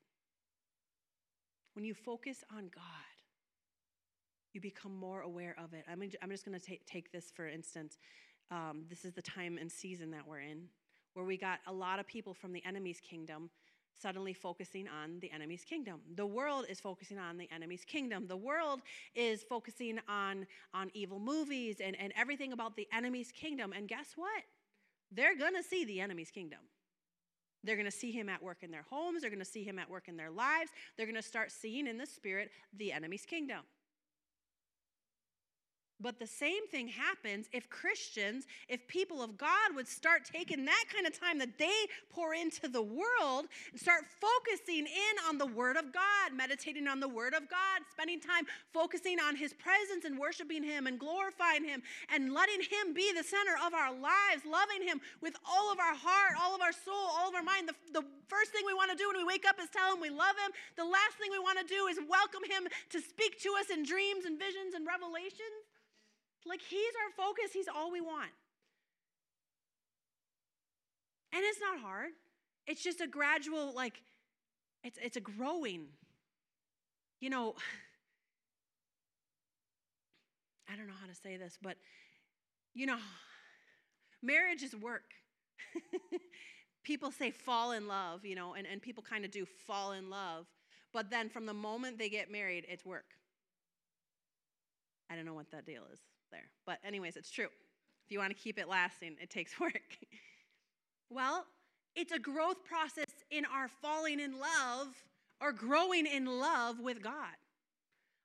When 1.74 1.84
you 1.84 1.94
focus 1.94 2.44
on 2.54 2.70
God, 2.74 2.84
you 4.52 4.60
become 4.60 4.94
more 4.94 5.22
aware 5.22 5.56
of 5.62 5.72
it. 5.72 5.84
I'm, 5.90 6.02
I'm 6.22 6.30
just 6.30 6.44
going 6.44 6.58
to 6.58 6.76
take 6.86 7.10
this 7.12 7.30
for 7.34 7.46
instance. 7.48 7.98
Um, 8.50 8.84
this 8.90 9.04
is 9.04 9.12
the 9.12 9.22
time 9.22 9.56
and 9.58 9.72
season 9.72 10.10
that 10.10 10.26
we're 10.26 10.40
in, 10.40 10.68
where 11.14 11.24
we 11.24 11.38
got 11.38 11.60
a 11.66 11.72
lot 11.72 11.98
of 11.98 12.06
people 12.06 12.34
from 12.34 12.52
the 12.52 12.62
enemy's 12.66 13.00
kingdom 13.00 13.50
suddenly 14.00 14.32
focusing 14.32 14.88
on 14.88 15.18
the 15.20 15.30
enemy's 15.30 15.64
kingdom. 15.64 16.00
The 16.16 16.26
world 16.26 16.66
is 16.68 16.80
focusing 16.80 17.18
on 17.18 17.36
the 17.38 17.48
enemy's 17.54 17.84
kingdom. 17.84 18.26
The 18.26 18.36
world 18.36 18.80
is 19.14 19.42
focusing 19.42 19.98
on, 20.08 20.46
on 20.74 20.90
evil 20.94 21.18
movies 21.18 21.76
and, 21.82 21.96
and 22.00 22.12
everything 22.16 22.52
about 22.52 22.76
the 22.76 22.88
enemy's 22.92 23.30
kingdom. 23.32 23.72
And 23.72 23.88
guess 23.88 24.12
what? 24.16 24.42
They're 25.10 25.36
going 25.36 25.54
to 25.54 25.62
see 25.62 25.84
the 25.84 26.00
enemy's 26.00 26.30
kingdom. 26.30 26.60
They're 27.64 27.76
going 27.76 27.86
to 27.86 27.96
see 27.96 28.10
him 28.10 28.28
at 28.28 28.42
work 28.42 28.58
in 28.62 28.70
their 28.70 28.84
homes. 28.88 29.20
They're 29.20 29.30
going 29.30 29.38
to 29.38 29.44
see 29.44 29.64
him 29.64 29.78
at 29.78 29.88
work 29.88 30.08
in 30.08 30.16
their 30.16 30.30
lives. 30.30 30.70
They're 30.96 31.06
going 31.06 31.16
to 31.16 31.22
start 31.22 31.52
seeing 31.52 31.86
in 31.86 31.98
the 31.98 32.06
spirit 32.06 32.50
the 32.76 32.92
enemy's 32.92 33.24
kingdom. 33.24 33.60
But 36.02 36.18
the 36.18 36.26
same 36.26 36.66
thing 36.66 36.88
happens 36.88 37.48
if 37.52 37.70
Christians, 37.70 38.46
if 38.68 38.86
people 38.88 39.22
of 39.22 39.38
God 39.38 39.76
would 39.76 39.86
start 39.86 40.24
taking 40.24 40.64
that 40.64 40.84
kind 40.92 41.06
of 41.06 41.18
time 41.18 41.38
that 41.38 41.58
they 41.58 41.86
pour 42.10 42.34
into 42.34 42.66
the 42.66 42.82
world 42.82 43.46
and 43.70 43.80
start 43.80 44.02
focusing 44.20 44.86
in 44.86 45.14
on 45.28 45.38
the 45.38 45.46
Word 45.46 45.76
of 45.76 45.92
God, 45.92 46.34
meditating 46.34 46.88
on 46.88 46.98
the 46.98 47.08
Word 47.08 47.34
of 47.34 47.48
God, 47.48 47.86
spending 47.90 48.18
time 48.18 48.46
focusing 48.74 49.20
on 49.20 49.36
His 49.36 49.54
presence 49.54 50.04
and 50.04 50.18
worshiping 50.18 50.64
Him 50.64 50.88
and 50.88 50.98
glorifying 50.98 51.64
Him 51.64 51.82
and 52.12 52.34
letting 52.34 52.60
Him 52.60 52.94
be 52.94 53.12
the 53.12 53.22
center 53.22 53.54
of 53.64 53.72
our 53.72 53.92
lives, 53.94 54.42
loving 54.44 54.82
Him 54.82 55.00
with 55.20 55.36
all 55.46 55.72
of 55.72 55.78
our 55.78 55.94
heart, 55.94 56.34
all 56.40 56.54
of 56.54 56.60
our 56.60 56.72
soul, 56.72 57.14
all 57.14 57.28
of 57.28 57.34
our 57.36 57.44
mind. 57.44 57.68
The, 57.68 58.00
the 58.00 58.06
first 58.26 58.50
thing 58.50 58.66
we 58.66 58.74
want 58.74 58.90
to 58.90 58.96
do 58.96 59.06
when 59.06 59.18
we 59.18 59.24
wake 59.24 59.46
up 59.46 59.56
is 59.62 59.70
tell 59.70 59.94
Him 59.94 60.00
we 60.00 60.10
love 60.10 60.34
Him. 60.42 60.50
The 60.74 60.84
last 60.84 61.14
thing 61.22 61.30
we 61.30 61.38
want 61.38 61.62
to 61.62 61.66
do 61.66 61.86
is 61.86 61.98
welcome 62.10 62.42
Him 62.42 62.66
to 62.90 62.98
speak 62.98 63.38
to 63.46 63.54
us 63.60 63.70
in 63.70 63.86
dreams 63.86 64.24
and 64.26 64.34
visions 64.34 64.74
and 64.74 64.82
revelations. 64.82 65.71
Like 66.46 66.60
He's 66.60 66.94
our 67.04 67.24
focus, 67.24 67.52
He's 67.52 67.68
all 67.68 67.90
we 67.92 68.00
want. 68.00 68.30
And 71.32 71.42
it's 71.44 71.60
not 71.60 71.80
hard. 71.80 72.10
It's 72.66 72.82
just 72.82 73.00
a 73.00 73.06
gradual, 73.06 73.72
like, 73.74 74.02
it's, 74.84 74.98
it's 75.02 75.16
a 75.16 75.20
growing. 75.20 75.86
You 77.20 77.30
know, 77.30 77.54
I 80.70 80.76
don't 80.76 80.86
know 80.86 80.94
how 81.00 81.06
to 81.06 81.14
say 81.14 81.36
this, 81.36 81.58
but, 81.60 81.76
you 82.74 82.86
know, 82.86 82.98
marriage 84.22 84.62
is 84.62 84.76
work. 84.76 85.04
people 86.84 87.10
say 87.10 87.30
fall 87.30 87.72
in 87.72 87.88
love, 87.88 88.24
you 88.24 88.34
know, 88.34 88.54
and, 88.54 88.66
and 88.66 88.80
people 88.82 89.02
kind 89.02 89.24
of 89.24 89.30
do 89.30 89.46
fall 89.66 89.92
in 89.92 90.10
love. 90.10 90.46
But 90.92 91.10
then 91.10 91.30
from 91.30 91.46
the 91.46 91.54
moment 91.54 91.98
they 91.98 92.10
get 92.10 92.30
married, 92.30 92.66
it's 92.68 92.84
work. 92.84 93.06
I 95.10 95.16
don't 95.16 95.24
know 95.24 95.34
what 95.34 95.50
that 95.50 95.66
deal 95.66 95.82
is 95.92 96.00
there. 96.32 96.48
But, 96.66 96.78
anyways, 96.84 97.16
it's 97.16 97.30
true. 97.30 97.48
If 98.04 98.10
you 98.10 98.18
want 98.18 98.36
to 98.36 98.42
keep 98.42 98.58
it 98.58 98.68
lasting, 98.68 99.16
it 99.20 99.30
takes 99.30 99.60
work. 99.60 99.98
well, 101.10 101.46
it's 101.94 102.12
a 102.12 102.18
growth 102.18 102.64
process 102.64 103.10
in 103.30 103.44
our 103.44 103.68
falling 103.68 104.18
in 104.18 104.38
love 104.40 104.88
or 105.40 105.52
growing 105.52 106.06
in 106.06 106.26
love 106.26 106.80
with 106.80 107.02
God. 107.02 107.36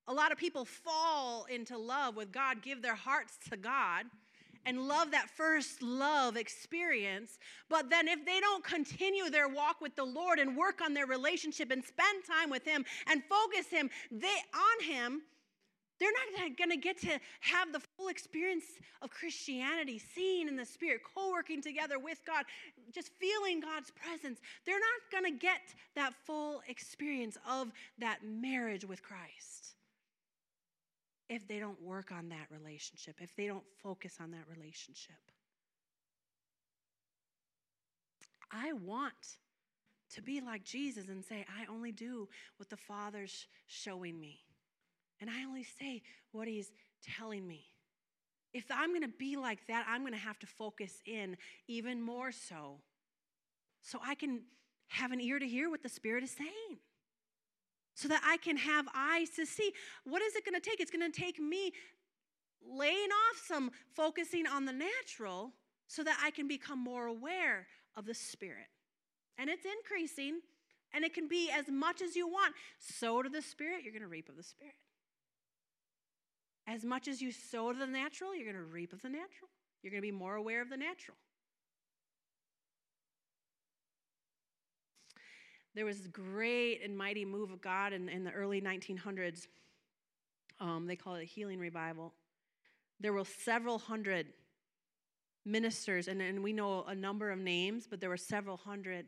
A 0.08 0.14
lot 0.14 0.32
of 0.32 0.38
people 0.38 0.64
fall 0.64 1.46
into 1.46 1.78
love 1.78 2.16
with 2.16 2.32
God, 2.32 2.62
give 2.62 2.82
their 2.82 2.96
hearts 2.96 3.38
to 3.50 3.58
God, 3.58 4.06
and 4.66 4.88
love 4.88 5.12
that 5.12 5.30
first 5.30 5.82
love 5.82 6.38
experience. 6.38 7.40
But 7.70 7.90
then, 7.90 8.08
if 8.08 8.26
they 8.26 8.40
don't 8.40 8.64
continue 8.64 9.30
their 9.30 9.50
walk 9.50 9.82
with 9.82 9.96
the 9.96 10.06
Lord 10.06 10.40
and 10.40 10.56
work 10.56 10.82
on 10.82 10.94
their 10.94 11.06
relationship 11.06 11.72
and 11.72 11.84
spend 11.84 12.24
time 12.26 12.50
with 12.50 12.66
Him 12.66 12.86
and 13.08 13.22
focus 13.30 13.68
Him 13.70 13.90
they, 14.12 14.28
on 14.28 14.86
Him, 14.86 15.22
they're 16.00 16.12
not 16.12 16.58
going 16.58 16.70
to 16.70 16.78
get 16.78 17.00
to 17.02 17.20
have 17.42 17.72
the 17.72 17.80
full 17.80 18.10
experience 18.10 18.66
of 19.02 19.10
Christianity, 19.10 20.00
seeing 20.00 20.48
in 20.48 20.56
the 20.56 20.66
Spirit, 20.66 21.02
co 21.16 21.32
working 21.32 21.62
together 21.62 22.00
with 22.00 22.20
God, 22.26 22.46
just 22.94 23.12
feeling 23.20 23.60
God's 23.60 23.92
presence. 23.92 24.40
They're 24.66 24.80
not 24.80 25.12
going 25.12 25.32
to 25.32 25.40
get 25.40 25.62
that 25.96 26.14
full 26.26 26.62
experience 26.68 27.38
of 27.50 27.72
that 28.00 28.20
marriage 28.24 28.86
with 28.86 29.02
Christ 29.02 29.76
if 31.30 31.48
they 31.48 31.60
don't 31.60 31.82
work 31.82 32.12
on 32.12 32.30
that 32.30 32.48
relationship, 32.50 33.16
if 33.20 33.36
they 33.36 33.48
don't 33.48 33.66
focus 33.84 34.18
on 34.22 34.32
that 34.32 34.46
relationship. 34.56 35.16
I 38.52 38.72
want 38.74 39.38
to 40.14 40.22
be 40.22 40.40
like 40.40 40.64
Jesus 40.64 41.10
and 41.10 41.24
say, 41.24 41.46
I 41.60 41.70
only 41.72 41.92
do 41.92 42.30
what 42.58 42.70
the 42.70 42.78
Father's 42.78 43.48
showing 43.68 44.20
me. 44.20 44.40
And 45.20 45.30
I 45.30 45.44
only 45.46 45.64
say 45.64 46.02
what 46.32 46.48
he's 46.48 46.72
telling 47.18 47.48
me. 47.48 47.66
If 48.54 48.66
I'm 48.72 48.90
going 48.90 49.02
to 49.02 49.08
be 49.08 49.36
like 49.36 49.68
that, 49.68 49.86
I'm 49.90 50.02
going 50.02 50.14
to 50.14 50.20
have 50.20 50.40
to 50.40 50.48
focus 50.48 51.02
in 51.06 51.38
even 51.68 52.02
more 52.02 52.32
so. 52.32 52.80
So 53.82 54.00
I 54.06 54.16
can 54.16 54.42
have 54.88 55.12
an 55.12 55.20
ear 55.22 55.40
to 55.40 55.48
hear 55.48 55.70
what 55.70 55.84
the 55.84 55.90
Spirit 55.90 56.24
is 56.24 56.32
saying. 56.32 56.80
So 57.96 58.08
that 58.08 58.22
I 58.24 58.38
can 58.38 58.58
have 58.58 58.86
eyes 58.96 59.30
to 59.32 59.46
see. 59.46 59.74
What 60.04 60.22
is 60.22 60.36
it 60.36 60.46
going 60.46 60.60
to 60.60 60.62
take? 60.62 60.80
It's 60.80 60.92
going 60.92 61.12
to 61.12 61.22
take 61.22 61.40
me 61.40 61.72
laying 62.68 63.10
off 63.10 63.42
some 63.46 63.72
focusing 63.96 64.46
on 64.46 64.66
the 64.66 64.74
natural 64.74 65.52
so 65.88 66.04
that 66.04 66.20
I 66.24 66.32
can 66.32 66.48
become 66.48 66.80
more 66.80 67.08
aware 67.08 67.68
of 67.96 68.06
the 68.06 68.14
Spirit. 68.14 68.68
And 69.38 69.50
it's 69.50 69.66
increasing, 69.66 70.42
and 70.94 71.04
it 71.04 71.14
can 71.14 71.28
be 71.28 71.50
as 71.52 71.68
much 71.70 72.02
as 72.02 72.16
you 72.16 72.28
want. 72.28 72.54
So 72.80 73.22
to 73.22 73.30
the 73.30 73.42
Spirit, 73.42 73.84
you're 73.84 73.94
going 73.94 74.02
to 74.02 74.08
reap 74.08 74.30
of 74.30 74.36
the 74.36 74.44
Spirit. 74.44 74.76
As 76.68 76.84
much 76.84 77.08
as 77.08 77.22
you 77.22 77.32
sow 77.32 77.72
to 77.72 77.80
the 77.80 77.88
natural, 77.88 78.36
you're 78.36 78.52
going 78.52 78.64
to 78.64 78.72
reap 78.72 78.92
of 78.92 79.02
the 79.02 79.10
natural. 79.10 79.50
You're 79.82 79.92
going 79.92 80.02
to 80.02 80.08
be 80.08 80.12
more 80.12 80.36
aware 80.36 80.62
of 80.62 80.70
the 80.70 80.78
natural. 80.78 81.16
There 85.76 85.86
was 85.86 86.00
this 86.00 86.08
great 86.08 86.82
and 86.84 86.98
mighty 86.98 87.24
move 87.24 87.52
of 87.52 87.62
God 87.62 87.94
in, 87.94 88.10
in 88.10 88.24
the 88.24 88.32
early 88.32 88.60
1900s. 88.60 89.48
Um, 90.60 90.88
they 90.88 90.96
call 90.96 91.16
it 91.16 91.22
a 91.22 91.26
healing 91.26 91.60
revival. 91.60 92.14
There 93.00 93.14
were 93.14 93.24
several 93.24 93.78
hundred 93.78 94.26
ministers, 95.46 96.08
and, 96.08 96.22
and 96.22 96.44
we 96.44 96.52
know 96.52 96.84
a 96.88 96.96
number 96.96 97.30
of 97.30 97.40
names, 97.40 97.88
but 97.88 98.02
there 98.02 98.10
were 98.10 98.18
several 98.18 98.58
hundred 98.58 99.06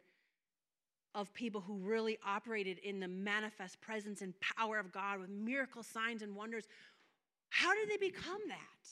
of 1.16 1.34
people 1.34 1.62
who 1.62 1.78
really 1.78 2.20
operated 2.26 2.78
in 2.80 3.00
the 3.00 3.08
manifest 3.08 3.82
presence 3.82 4.22
and 4.22 4.34
power 4.40 4.78
of 4.78 4.92
God 4.92 5.20
with 5.20 5.30
miracle 5.30 5.82
signs 5.82 6.22
and 6.22 6.36
wonders 6.36 6.66
how 7.50 7.74
did 7.76 7.90
they 7.90 7.98
become 7.98 8.40
that? 8.48 8.88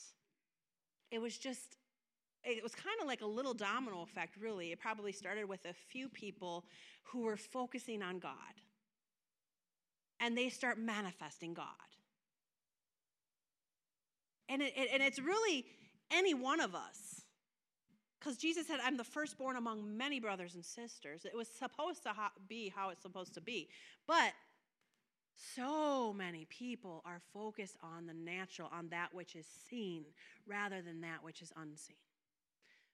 It 1.10 1.20
was 1.20 1.38
just, 1.38 1.76
it 2.44 2.62
was 2.62 2.74
kind 2.74 2.96
of 3.00 3.06
like 3.06 3.22
a 3.22 3.26
little 3.26 3.54
domino 3.54 4.02
effect, 4.02 4.36
really. 4.40 4.72
It 4.72 4.80
probably 4.80 5.12
started 5.12 5.48
with 5.48 5.64
a 5.64 5.72
few 5.72 6.08
people 6.08 6.64
who 7.04 7.22
were 7.22 7.36
focusing 7.36 8.02
on 8.02 8.18
God. 8.18 8.32
And 10.20 10.36
they 10.36 10.48
start 10.48 10.78
manifesting 10.78 11.54
God. 11.54 11.66
And, 14.48 14.62
it, 14.62 14.72
and 14.92 15.02
it's 15.02 15.20
really 15.20 15.64
any 16.10 16.34
one 16.34 16.60
of 16.60 16.74
us. 16.74 17.22
Because 18.18 18.36
Jesus 18.36 18.66
said, 18.66 18.80
I'm 18.84 18.96
the 18.96 19.04
firstborn 19.04 19.56
among 19.56 19.96
many 19.96 20.18
brothers 20.18 20.54
and 20.54 20.64
sisters. 20.64 21.24
It 21.24 21.36
was 21.36 21.48
supposed 21.48 22.02
to 22.02 22.12
be 22.48 22.72
how 22.74 22.90
it's 22.90 23.02
supposed 23.02 23.34
to 23.34 23.40
be. 23.40 23.68
But 24.06 24.32
so 25.54 26.12
many 26.12 26.46
people 26.46 27.02
are 27.04 27.20
focused 27.32 27.76
on 27.82 28.06
the 28.06 28.14
natural, 28.14 28.68
on 28.72 28.88
that 28.90 29.14
which 29.14 29.36
is 29.36 29.46
seen, 29.68 30.04
rather 30.46 30.82
than 30.82 31.00
that 31.02 31.22
which 31.22 31.42
is 31.42 31.52
unseen. 31.56 31.96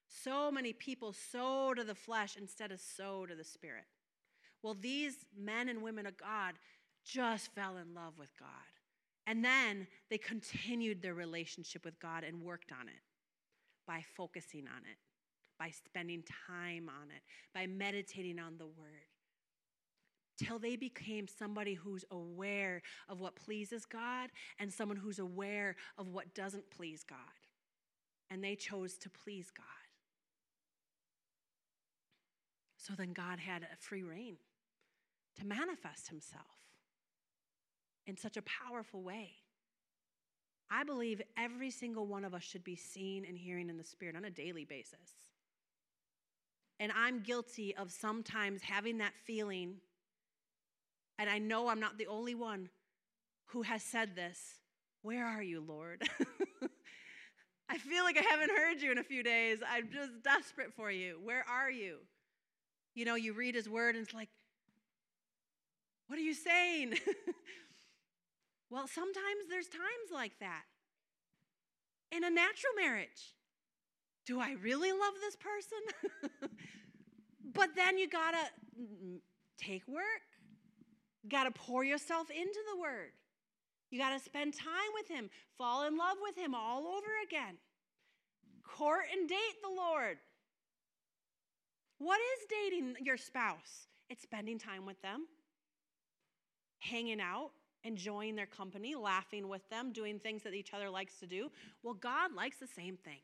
So 0.06 0.50
many 0.50 0.72
people 0.72 1.12
sow 1.12 1.72
to 1.74 1.82
the 1.82 1.94
flesh 1.94 2.36
instead 2.36 2.70
of 2.70 2.80
sow 2.80 3.26
to 3.26 3.34
the 3.34 3.44
spirit. 3.44 3.84
Well, 4.62 4.74
these 4.74 5.24
men 5.36 5.68
and 5.68 5.82
women 5.82 6.06
of 6.06 6.16
God 6.16 6.54
just 7.04 7.54
fell 7.54 7.76
in 7.76 7.94
love 7.94 8.18
with 8.18 8.30
God. 8.38 8.48
And 9.26 9.44
then 9.44 9.86
they 10.10 10.18
continued 10.18 11.00
their 11.00 11.14
relationship 11.14 11.84
with 11.84 11.98
God 11.98 12.24
and 12.24 12.42
worked 12.42 12.72
on 12.72 12.88
it 12.88 13.02
by 13.86 14.04
focusing 14.16 14.66
on 14.66 14.82
it 14.90 14.98
by 15.58 15.70
spending 15.70 16.22
time 16.46 16.88
on 16.88 17.10
it, 17.10 17.22
by 17.54 17.66
meditating 17.66 18.38
on 18.38 18.58
the 18.58 18.66
word. 18.66 19.08
Till 20.36 20.58
they 20.58 20.76
became 20.76 21.28
somebody 21.28 21.74
who's 21.74 22.04
aware 22.10 22.82
of 23.08 23.20
what 23.20 23.36
pleases 23.36 23.84
God 23.84 24.30
and 24.58 24.72
someone 24.72 24.96
who's 24.96 25.20
aware 25.20 25.76
of 25.96 26.08
what 26.08 26.34
doesn't 26.34 26.70
please 26.70 27.04
God. 27.04 27.18
And 28.30 28.42
they 28.42 28.56
chose 28.56 28.98
to 28.98 29.10
please 29.10 29.52
God. 29.56 29.64
So 32.76 32.94
then 32.94 33.12
God 33.12 33.38
had 33.38 33.62
a 33.62 33.76
free 33.78 34.02
reign 34.02 34.36
to 35.38 35.46
manifest 35.46 36.08
himself 36.08 36.42
in 38.06 38.16
such 38.16 38.36
a 38.36 38.42
powerful 38.42 39.02
way. 39.02 39.30
I 40.70 40.84
believe 40.84 41.22
every 41.38 41.70
single 41.70 42.06
one 42.06 42.24
of 42.24 42.34
us 42.34 42.42
should 42.42 42.64
be 42.64 42.76
seen 42.76 43.24
and 43.24 43.38
hearing 43.38 43.68
in 43.68 43.76
the 43.76 43.84
Spirit 43.84 44.16
on 44.16 44.24
a 44.24 44.30
daily 44.30 44.64
basis. 44.64 45.30
And 46.80 46.90
I'm 46.96 47.20
guilty 47.20 47.74
of 47.76 47.92
sometimes 47.92 48.62
having 48.62 48.98
that 48.98 49.14
feeling. 49.24 49.76
And 51.18 51.30
I 51.30 51.38
know 51.38 51.68
I'm 51.68 51.80
not 51.80 51.98
the 51.98 52.06
only 52.06 52.34
one 52.34 52.68
who 53.46 53.62
has 53.62 53.82
said 53.82 54.16
this. 54.16 54.38
Where 55.02 55.26
are 55.26 55.42
you, 55.42 55.60
Lord? 55.60 56.02
I 57.68 57.78
feel 57.78 58.04
like 58.04 58.18
I 58.18 58.22
haven't 58.22 58.50
heard 58.50 58.82
you 58.82 58.92
in 58.92 58.98
a 58.98 59.04
few 59.04 59.22
days. 59.22 59.58
I'm 59.68 59.90
just 59.90 60.22
desperate 60.22 60.72
for 60.74 60.90
you. 60.90 61.18
Where 61.22 61.44
are 61.48 61.70
you? 61.70 61.98
You 62.94 63.04
know, 63.04 63.14
you 63.14 63.32
read 63.32 63.54
his 63.54 63.68
word 63.68 63.96
and 63.96 64.04
it's 64.04 64.14
like, 64.14 64.28
what 66.06 66.18
are 66.18 66.22
you 66.22 66.34
saying? 66.34 66.94
well, 68.70 68.86
sometimes 68.86 69.48
there's 69.48 69.68
times 69.68 70.12
like 70.12 70.32
that. 70.40 70.62
In 72.12 72.22
a 72.22 72.30
natural 72.30 72.72
marriage, 72.76 73.34
do 74.26 74.40
I 74.40 74.52
really 74.62 74.92
love 74.92 75.14
this 75.20 75.36
person? 75.36 76.50
but 77.54 77.70
then 77.74 77.98
you 77.98 78.08
gotta 78.08 78.38
mm, 78.78 78.86
mm, 79.04 79.18
take 79.58 79.86
work, 79.88 80.22
gotta 81.28 81.50
pour 81.50 81.84
yourself 81.84 82.30
into 82.30 82.60
the 82.72 82.80
word. 82.80 83.12
You 83.90 83.98
gotta 83.98 84.18
spend 84.18 84.54
time 84.54 84.90
with 84.94 85.08
him, 85.08 85.30
fall 85.56 85.86
in 85.86 85.96
love 85.96 86.16
with 86.22 86.36
him 86.36 86.54
all 86.54 86.86
over 86.86 87.06
again. 87.26 87.56
Court 88.64 89.04
and 89.12 89.28
date 89.28 89.56
the 89.62 89.74
Lord. 89.74 90.18
What 91.98 92.18
is 92.18 92.46
dating 92.48 92.96
your 93.04 93.16
spouse? 93.16 93.88
It's 94.10 94.22
spending 94.22 94.58
time 94.58 94.84
with 94.84 95.00
them, 95.00 95.26
hanging 96.80 97.20
out, 97.20 97.52
enjoying 97.84 98.34
their 98.34 98.46
company, 98.46 98.94
laughing 98.94 99.48
with 99.48 99.68
them, 99.70 99.92
doing 99.92 100.18
things 100.18 100.42
that 100.42 100.54
each 100.54 100.74
other 100.74 100.90
likes 100.90 101.18
to 101.20 101.26
do. 101.26 101.50
Well, 101.82 101.94
God 101.94 102.34
likes 102.34 102.58
the 102.58 102.66
same 102.66 102.96
thing. 102.96 103.20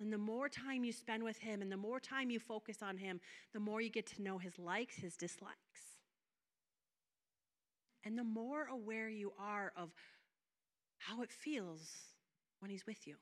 And 0.00 0.12
the 0.12 0.18
more 0.18 0.48
time 0.48 0.84
you 0.84 0.92
spend 0.92 1.22
with 1.22 1.38
Him 1.38 1.62
and 1.62 1.70
the 1.70 1.76
more 1.76 2.00
time 2.00 2.30
you 2.30 2.40
focus 2.40 2.78
on 2.82 2.98
Him, 2.98 3.20
the 3.52 3.60
more 3.60 3.80
you 3.80 3.90
get 3.90 4.06
to 4.08 4.22
know 4.22 4.38
His 4.38 4.58
likes, 4.58 4.96
His 4.96 5.16
dislikes. 5.16 5.93
And 8.04 8.18
the 8.18 8.24
more 8.24 8.66
aware 8.70 9.08
you 9.08 9.32
are 9.38 9.72
of 9.76 9.90
how 10.98 11.22
it 11.22 11.30
feels 11.30 11.90
when 12.60 12.70
He's 12.70 12.86
with 12.86 13.06
you. 13.06 13.16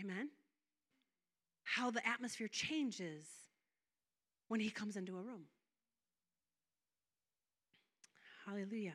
Amen? 0.00 0.28
How 1.64 1.90
the 1.90 2.06
atmosphere 2.06 2.48
changes 2.48 3.26
when 4.48 4.60
He 4.60 4.70
comes 4.70 4.96
into 4.96 5.16
a 5.16 5.22
room. 5.22 5.44
Hallelujah 8.44 8.94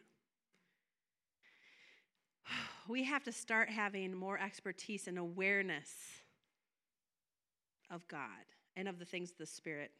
we 2.88 3.04
have 3.04 3.24
to 3.24 3.32
start 3.32 3.70
having 3.70 4.14
more 4.14 4.40
expertise 4.40 5.08
and 5.08 5.18
awareness 5.18 5.90
of 7.90 8.08
God 8.08 8.46
and 8.76 8.88
of 8.88 9.00
the 9.00 9.06
things 9.06 9.32
of 9.32 9.38
the 9.38 9.46
Spirit. 9.46 9.92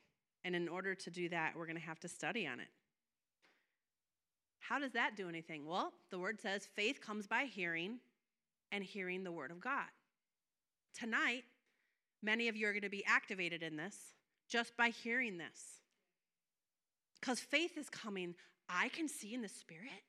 And 0.44 0.56
in 0.56 0.68
order 0.68 0.96
to 0.96 1.12
do 1.12 1.30
that, 1.30 1.54
we're 1.56 1.66
going 1.66 1.78
to 1.78 1.82
have 1.82 2.00
to 2.00 2.08
study 2.08 2.48
on 2.48 2.60
it. 2.60 2.68
How 4.72 4.80
does 4.80 4.94
that 4.94 5.18
do 5.18 5.28
anything? 5.28 5.66
Well, 5.66 5.92
the 6.12 6.18
word 6.18 6.40
says 6.40 6.66
faith 6.78 7.02
comes 7.02 7.28
by 7.28 7.44
hearing, 7.44 8.00
and 8.72 8.82
hearing 8.82 9.26
the 9.26 9.32
word 9.32 9.52
of 9.52 9.60
God. 9.60 9.90
Tonight, 10.98 11.44
many 12.24 12.48
of 12.48 12.56
you 12.56 12.68
are 12.68 12.72
going 12.72 12.82
to 12.84 12.90
be 12.90 13.04
activated 13.06 13.64
in 13.64 13.76
this 13.76 13.98
just 14.48 14.78
by 14.78 14.88
hearing 14.88 15.38
this. 15.38 15.82
Because 17.20 17.42
faith 17.42 17.78
is 17.78 17.90
coming. 17.90 18.34
I 18.70 18.88
can 18.88 19.10
see 19.10 19.34
in 19.34 19.42
the 19.42 19.50
Spirit, 19.50 20.06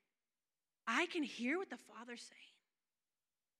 I 0.87 1.07
can 1.07 1.23
hear 1.23 1.57
what 1.57 1.69
the 1.69 1.75
Father's 1.75 2.21
saying. 2.21 2.55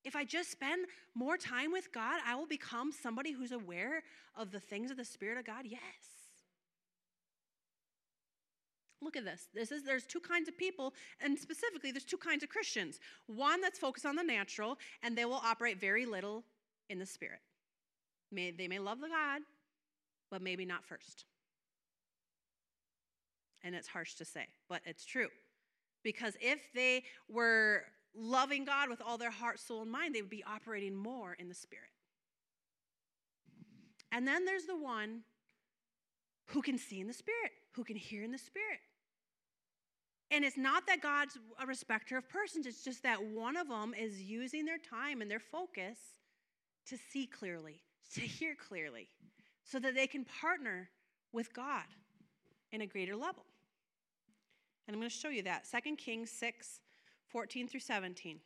If 0.06 0.16
I 0.16 0.24
just 0.24 0.52
spend 0.52 0.86
more 1.16 1.36
time 1.36 1.74
with 1.74 1.92
God, 1.92 2.22
I 2.26 2.36
will 2.36 2.48
become 2.48 2.94
somebody 2.94 3.34
who's 3.34 3.52
aware 3.52 4.04
of 4.38 4.52
the 4.52 4.62
things 4.62 4.90
of 4.90 4.96
the 4.96 5.04
Spirit 5.04 5.38
of 5.38 5.44
God? 5.44 5.66
Yes. 5.66 6.23
Look 9.04 9.18
at 9.18 9.26
this. 9.26 9.48
This 9.54 9.72
is 9.72 9.84
there's 9.84 10.06
two 10.06 10.20
kinds 10.20 10.48
of 10.48 10.58
people, 10.58 10.94
and 11.20 11.38
specifically 11.38 11.92
there's 11.92 12.06
two 12.06 12.18
kinds 12.18 12.44
of 12.44 12.50
Christians. 12.50 13.00
One 13.28 13.62
that's 13.62 13.80
focused 13.80 14.06
on 14.06 14.16
the 14.16 14.24
natural, 14.24 14.78
and 15.02 15.18
they 15.18 15.26
will 15.26 15.42
operate 15.44 15.80
very 15.80 16.06
little 16.06 16.44
in 16.90 17.00
the 17.00 17.06
spirit. 17.06 17.40
May, 18.32 18.52
they 18.52 18.68
may 18.68 18.80
love 18.80 19.02
the 19.02 19.10
God, 19.10 19.42
but 20.32 20.42
maybe 20.42 20.66
not 20.66 20.86
first. 20.86 21.26
And 23.64 23.76
it's 23.76 23.88
harsh 23.88 24.16
to 24.16 24.26
say, 24.26 24.48
but 24.70 24.82
it's 24.86 25.06
true. 25.06 25.28
Because 26.04 26.36
if 26.42 26.60
they 26.74 27.04
were 27.30 27.84
loving 28.16 28.66
God 28.66 28.90
with 28.90 29.02
all 29.02 29.18
their 29.18 29.32
heart, 29.32 29.60
soul, 29.60 29.82
and 29.82 29.92
mind, 29.92 30.14
they 30.14 30.22
would 30.22 30.30
be 30.30 30.44
operating 30.44 30.96
more 30.96 31.34
in 31.34 31.48
the 31.48 31.56
Spirit. 31.56 31.90
And 34.12 34.28
then 34.28 34.46
there's 34.46 34.66
the 34.66 34.76
one 34.76 35.22
who 36.48 36.62
can 36.62 36.78
see 36.78 37.00
in 37.00 37.08
the 37.08 37.14
Spirit, 37.14 37.52
who 37.72 37.84
can 37.84 37.96
hear 37.96 38.24
in 38.24 38.32
the 38.32 38.38
Spirit. 38.38 38.80
And 40.34 40.44
it's 40.44 40.58
not 40.58 40.88
that 40.88 41.00
God's 41.00 41.38
a 41.62 41.68
respecter 41.68 42.18
of 42.18 42.28
persons, 42.28 42.66
it's 42.66 42.84
just 42.84 43.04
that 43.04 43.24
one 43.24 43.56
of 43.56 43.70
them 43.70 43.94
is 43.94 44.20
using 44.20 44.66
their 44.66 44.80
time 44.80 45.22
and 45.22 45.30
their 45.30 45.40
focus 45.40 45.98
to 46.88 46.98
see 46.98 47.28
clearly, 47.28 47.84
to 48.16 48.22
hear 48.22 48.56
clearly, 48.56 49.08
so 49.64 49.80
that 49.80 49.94
they 49.94 50.08
can 50.08 50.26
partner 50.26 50.90
with 51.32 51.54
God 51.54 51.86
in 52.72 52.82
a 52.82 52.88
greater 52.88 53.16
level. 53.16 53.46
And 54.88 54.96
I'm 54.96 55.00
going 55.00 55.10
to 55.10 55.16
show 55.16 55.30
you 55.30 55.44
that. 55.44 55.68
2 55.72 55.96
Kings 55.96 56.32
6 56.32 56.80
14 57.28 57.68
through 57.68 57.80
17. 57.80 58.40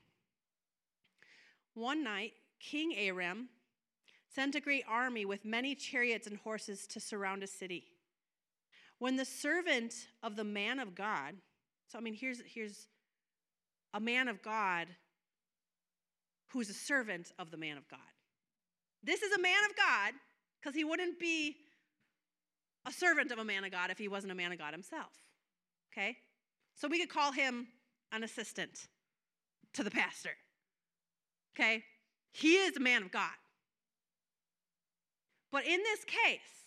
One 1.73 2.03
night, 2.03 2.33
King 2.59 2.95
Aram 2.97 3.47
sent 4.33 4.55
a 4.55 4.61
great 4.61 4.83
army 4.89 5.25
with 5.25 5.45
many 5.45 5.73
chariots 5.73 6.27
and 6.27 6.37
horses 6.37 6.85
to 6.87 6.99
surround 6.99 7.43
a 7.43 7.47
city. 7.47 7.85
When 8.99 9.15
the 9.15 9.25
servant 9.25 9.93
of 10.23 10.35
the 10.35 10.43
man 10.43 10.79
of 10.79 10.95
God, 10.95 11.35
so 11.87 11.97
I 11.97 12.01
mean, 12.01 12.13
here's, 12.13 12.41
here's 12.45 12.87
a 13.93 13.99
man 13.99 14.27
of 14.27 14.41
God 14.41 14.87
who's 16.51 16.69
a 16.69 16.73
servant 16.73 17.31
of 17.39 17.51
the 17.51 17.57
man 17.57 17.77
of 17.77 17.87
God. 17.89 17.99
This 19.03 19.21
is 19.21 19.31
a 19.31 19.41
man 19.41 19.63
of 19.69 19.75
God 19.75 20.13
because 20.59 20.75
he 20.75 20.83
wouldn't 20.83 21.19
be 21.19 21.55
a 22.85 22.91
servant 22.91 23.31
of 23.31 23.39
a 23.39 23.45
man 23.45 23.63
of 23.63 23.71
God 23.71 23.89
if 23.89 23.97
he 23.97 24.07
wasn't 24.07 24.31
a 24.31 24.35
man 24.35 24.51
of 24.51 24.57
God 24.57 24.73
himself. 24.73 25.13
Okay? 25.91 26.17
So 26.75 26.87
we 26.87 26.99
could 26.99 27.09
call 27.09 27.31
him 27.31 27.67
an 28.11 28.23
assistant 28.23 28.87
to 29.73 29.83
the 29.83 29.91
pastor. 29.91 30.31
Okay? 31.55 31.83
He 32.31 32.55
is 32.55 32.77
a 32.77 32.79
man 32.79 33.03
of 33.03 33.11
God. 33.11 33.31
But 35.51 35.65
in 35.65 35.79
this 35.83 36.03
case, 36.03 36.66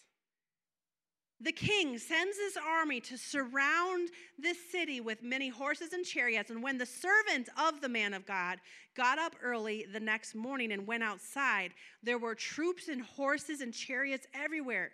the 1.43 1.53
king 1.53 1.97
sends 1.97 2.37
his 2.37 2.59
army 2.59 3.01
to 3.01 3.17
surround 3.17 4.11
this 4.39 4.59
city 4.71 5.01
with 5.01 5.23
many 5.23 5.49
horses 5.49 5.95
and 5.95 6.05
chariots. 6.05 6.51
And 6.51 6.63
when 6.63 6.77
the 6.77 6.85
servant 6.85 7.49
of 7.59 7.81
the 7.81 7.89
man 7.89 8.13
of 8.13 8.27
God 8.27 8.59
got 8.95 9.19
up 9.19 9.35
early 9.43 9.87
the 9.91 10.01
next 10.01 10.35
morning 10.35 10.71
and 10.71 10.87
went 10.87 11.03
outside, 11.03 11.73
there 12.03 12.19
were 12.19 12.35
troops 12.35 12.89
and 12.89 13.01
horses 13.01 13.63
and 13.63 13.73
chariots 13.73 14.27
everywhere. 14.35 14.91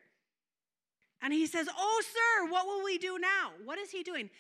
And 1.21 1.33
he 1.33 1.47
says, 1.47 1.69
Oh, 1.77 2.03
sir, 2.05 2.53
what 2.53 2.67
will 2.67 2.85
we 2.85 2.99
do 2.99 3.19
now? 3.19 3.51
What 3.65 3.79
is 3.79 3.91
he 3.91 4.05
doing? 4.05 4.31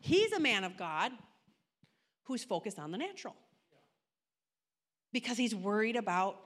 He's 0.00 0.32
a 0.32 0.40
man 0.40 0.64
of 0.64 0.76
God 0.76 1.12
who's 2.24 2.42
focused 2.42 2.80
on 2.80 2.90
the 2.90 2.98
natural 2.98 3.36
because 5.12 5.36
he's 5.36 5.54
worried 5.54 5.96
about 5.96 6.36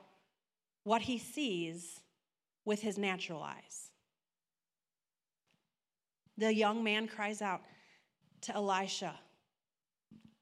what 0.84 1.02
he 1.02 1.18
sees 1.18 2.00
with 2.64 2.80
his 2.80 2.98
natural 2.98 3.42
eyes. 3.42 3.90
The 6.36 6.52
young 6.52 6.82
man 6.82 7.06
cries 7.06 7.42
out 7.42 7.62
to 8.42 8.54
Elisha, 8.54 9.14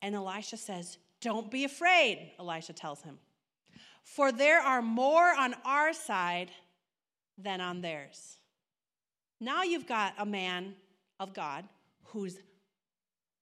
and 0.00 0.14
Elisha 0.14 0.56
says, 0.56 0.98
Don't 1.20 1.50
be 1.50 1.64
afraid, 1.64 2.32
Elisha 2.38 2.72
tells 2.72 3.02
him, 3.02 3.18
for 4.04 4.32
there 4.32 4.60
are 4.60 4.82
more 4.82 5.32
on 5.38 5.54
our 5.64 5.92
side 5.92 6.50
than 7.38 7.60
on 7.60 7.80
theirs. 7.80 8.38
Now 9.40 9.62
you've 9.62 9.86
got 9.86 10.14
a 10.18 10.26
man 10.26 10.74
of 11.20 11.34
God 11.34 11.64
who's 12.06 12.38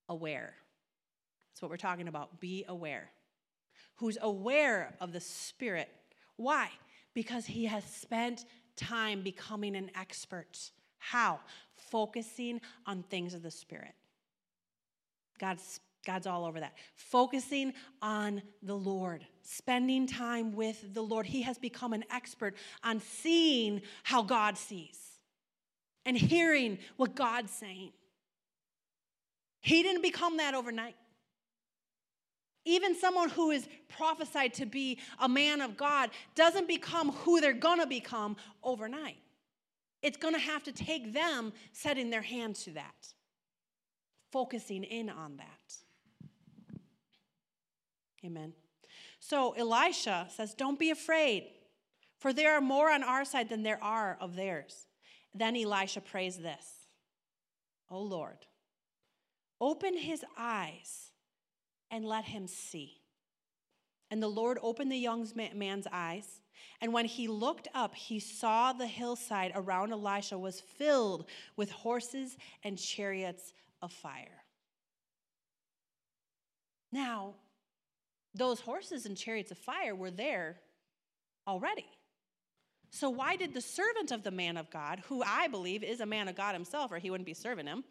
aware. 0.09 0.53
That's 1.49 1.61
what 1.61 1.71
we're 1.71 1.77
talking 1.77 2.07
about. 2.07 2.39
Be 2.39 2.65
aware. 2.67 3.09
Who's 4.01 4.17
aware 4.19 4.95
of 4.99 5.13
the 5.13 5.19
Spirit. 5.19 5.87
Why? 6.35 6.69
Because 7.13 7.45
he 7.45 7.65
has 7.65 7.83
spent 7.83 8.45
time 8.75 9.21
becoming 9.21 9.75
an 9.75 9.91
expert. 9.93 10.57
How? 10.97 11.39
Focusing 11.75 12.61
on 12.87 13.03
things 13.03 13.35
of 13.35 13.43
the 13.43 13.51
Spirit. 13.51 13.93
God's, 15.39 15.79
God's 16.03 16.25
all 16.25 16.45
over 16.45 16.59
that. 16.59 16.73
Focusing 16.95 17.73
on 18.01 18.41
the 18.63 18.73
Lord, 18.73 19.23
spending 19.43 20.07
time 20.07 20.55
with 20.55 20.95
the 20.95 21.03
Lord. 21.03 21.27
He 21.27 21.43
has 21.43 21.59
become 21.59 21.93
an 21.93 22.03
expert 22.11 22.55
on 22.83 23.01
seeing 23.01 23.83
how 24.01 24.23
God 24.23 24.57
sees 24.57 24.97
and 26.07 26.17
hearing 26.17 26.79
what 26.97 27.13
God's 27.13 27.51
saying. 27.51 27.91
He 29.59 29.83
didn't 29.83 30.01
become 30.01 30.37
that 30.37 30.55
overnight. 30.55 30.95
Even 32.65 32.95
someone 32.95 33.29
who 33.29 33.51
is 33.51 33.67
prophesied 33.89 34.53
to 34.55 34.65
be 34.65 34.99
a 35.19 35.27
man 35.27 35.61
of 35.61 35.77
God 35.77 36.11
doesn't 36.35 36.67
become 36.67 37.11
who 37.11 37.41
they're 37.41 37.53
going 37.53 37.79
to 37.79 37.87
become 37.87 38.35
overnight. 38.63 39.17
It's 40.01 40.17
going 40.17 40.33
to 40.33 40.39
have 40.39 40.63
to 40.63 40.71
take 40.71 41.13
them 41.13 41.53
setting 41.73 42.09
their 42.09 42.21
hand 42.21 42.55
to 42.57 42.71
that, 42.71 43.13
focusing 44.31 44.83
in 44.83 45.09
on 45.09 45.37
that. 45.37 45.75
Amen. 48.23 48.53
So 49.19 49.51
Elisha 49.51 50.27
says, 50.35 50.53
Don't 50.53 50.77
be 50.77 50.91
afraid, 50.91 51.45
for 52.19 52.33
there 52.33 52.53
are 52.53 52.61
more 52.61 52.91
on 52.91 53.03
our 53.03 53.25
side 53.25 53.49
than 53.49 53.63
there 53.63 53.83
are 53.83 54.17
of 54.19 54.35
theirs. 54.35 54.87
Then 55.33 55.55
Elisha 55.55 56.01
prays 56.01 56.37
this 56.37 56.87
O 57.89 58.01
Lord, 58.01 58.45
open 59.59 59.97
his 59.97 60.23
eyes 60.37 61.10
and 61.91 62.05
let 62.05 62.23
him 62.23 62.47
see. 62.47 63.01
And 64.09 64.23
the 64.23 64.27
Lord 64.27 64.57
opened 64.61 64.91
the 64.91 64.97
young 64.97 65.27
man's 65.55 65.87
eyes. 65.91 66.41
And 66.79 66.93
when 66.93 67.05
he 67.05 67.27
looked 67.27 67.67
up, 67.73 67.93
he 67.95 68.19
saw 68.19 68.73
the 68.73 68.87
hillside 68.87 69.51
around 69.55 69.91
Elisha 69.91 70.37
was 70.37 70.59
filled 70.59 71.25
with 71.55 71.71
horses 71.71 72.37
and 72.63 72.77
chariots 72.77 73.53
of 73.81 73.91
fire. 73.91 74.43
Now, 76.91 77.35
those 78.33 78.59
horses 78.59 79.05
and 79.05 79.15
chariots 79.15 79.51
of 79.51 79.57
fire 79.57 79.95
were 79.95 80.11
there 80.11 80.57
already. 81.47 81.87
So, 82.89 83.09
why 83.09 83.37
did 83.37 83.53
the 83.53 83.61
servant 83.61 84.11
of 84.11 84.23
the 84.23 84.31
man 84.31 84.57
of 84.57 84.69
God, 84.69 85.01
who 85.07 85.23
I 85.23 85.47
believe 85.47 85.83
is 85.83 86.01
a 86.01 86.05
man 86.05 86.27
of 86.27 86.35
God 86.35 86.53
himself, 86.53 86.91
or 86.91 86.97
he 86.97 87.09
wouldn't 87.09 87.25
be 87.25 87.33
serving 87.33 87.67
him? 87.67 87.85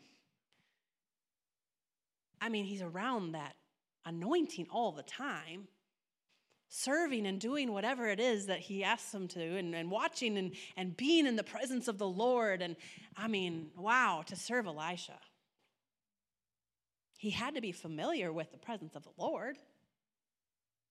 I 2.40 2.50
mean, 2.50 2.66
he's 2.66 2.82
around 2.82 3.32
that 3.32 3.54
anointing 4.04 4.66
all 4.70 4.92
the 4.92 5.02
time, 5.02 5.68
serving 6.68 7.26
and 7.26 7.40
doing 7.40 7.72
whatever 7.72 8.08
it 8.08 8.20
is 8.20 8.46
that 8.46 8.60
he 8.60 8.84
asks 8.84 9.10
them 9.12 9.28
to, 9.28 9.40
and, 9.40 9.74
and 9.74 9.90
watching 9.90 10.38
and, 10.38 10.54
and 10.76 10.96
being 10.96 11.26
in 11.26 11.36
the 11.36 11.42
presence 11.42 11.88
of 11.88 11.98
the 11.98 12.08
Lord. 12.08 12.62
And 12.62 12.76
I 13.16 13.28
mean, 13.28 13.70
wow, 13.76 14.22
to 14.26 14.36
serve 14.36 14.66
Elisha. 14.66 15.18
He 17.18 17.30
had 17.30 17.54
to 17.56 17.60
be 17.60 17.72
familiar 17.72 18.32
with 18.32 18.50
the 18.50 18.58
presence 18.58 18.96
of 18.96 19.02
the 19.02 19.12
Lord, 19.18 19.58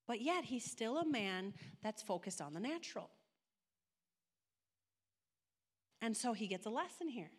but 0.07 0.21
yet 0.21 0.45
he's 0.45 0.63
still 0.63 0.97
a 0.97 1.05
man 1.05 1.53
that's 1.81 2.03
focused 2.03 2.39
on 2.39 2.53
the 2.53 2.59
natural. 2.59 3.09
And 6.01 6.15
so 6.15 6.33
he 6.33 6.47
gets 6.47 6.65
a 6.65 6.69
lesson 6.69 7.07
here. 7.07 7.31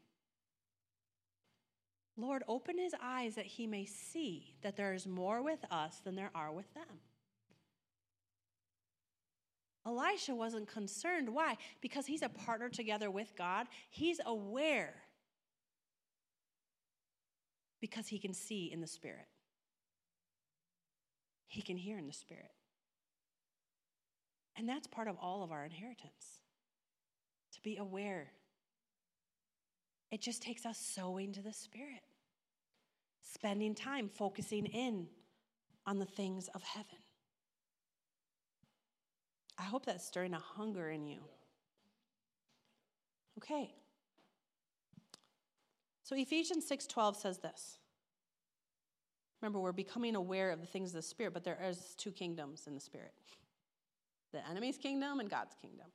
Lord, 2.20 2.42
open 2.48 2.78
his 2.78 2.94
eyes 3.02 3.34
that 3.34 3.46
he 3.46 3.66
may 3.66 3.84
see 3.84 4.54
that 4.62 4.76
there 4.76 4.92
is 4.92 5.06
more 5.06 5.42
with 5.42 5.64
us 5.70 6.00
than 6.04 6.16
there 6.16 6.30
are 6.34 6.52
with 6.52 6.72
them. 6.74 7.00
Elisha 9.86 10.34
wasn't 10.34 10.68
concerned. 10.68 11.28
Why? 11.32 11.56
Because 11.80 12.06
he's 12.06 12.22
a 12.22 12.28
partner 12.28 12.68
together 12.68 13.10
with 13.10 13.34
God. 13.36 13.66
He's 13.88 14.20
aware 14.24 14.94
because 17.80 18.06
he 18.06 18.18
can 18.18 18.34
see 18.34 18.70
in 18.70 18.80
the 18.80 18.86
Spirit, 18.86 19.26
he 21.46 21.62
can 21.62 21.76
hear 21.76 21.98
in 21.98 22.06
the 22.06 22.12
Spirit. 22.12 22.50
And 24.56 24.68
that's 24.68 24.86
part 24.86 25.08
of 25.08 25.16
all 25.20 25.42
of 25.42 25.50
our 25.50 25.64
inheritance 25.64 26.40
to 27.54 27.62
be 27.62 27.76
aware. 27.76 28.32
It 30.10 30.20
just 30.20 30.42
takes 30.42 30.66
us 30.66 30.76
sowing 30.76 31.32
to 31.32 31.42
the 31.42 31.52
Spirit 31.52 32.02
spending 33.32 33.74
time 33.74 34.08
focusing 34.08 34.66
in 34.66 35.06
on 35.86 35.98
the 35.98 36.06
things 36.06 36.48
of 36.48 36.62
heaven. 36.62 36.98
I 39.58 39.62
hope 39.62 39.84
that's 39.84 40.06
stirring 40.06 40.34
a 40.34 40.38
hunger 40.38 40.90
in 40.90 41.06
you. 41.06 41.20
Okay. 43.38 43.74
So 46.02 46.16
Ephesians 46.16 46.66
6:12 46.66 47.16
says 47.16 47.38
this. 47.38 47.78
Remember, 49.40 49.58
we're 49.58 49.72
becoming 49.72 50.16
aware 50.16 50.50
of 50.50 50.60
the 50.60 50.66
things 50.66 50.90
of 50.90 50.96
the 50.96 51.02
spirit, 51.02 51.32
but 51.32 51.44
there 51.44 51.58
is 51.62 51.94
two 51.96 52.12
kingdoms 52.12 52.66
in 52.66 52.74
the 52.74 52.80
spirit. 52.80 53.14
The 54.32 54.46
enemy's 54.46 54.76
kingdom 54.76 55.20
and 55.20 55.30
God's 55.30 55.54
kingdom. 55.54 55.86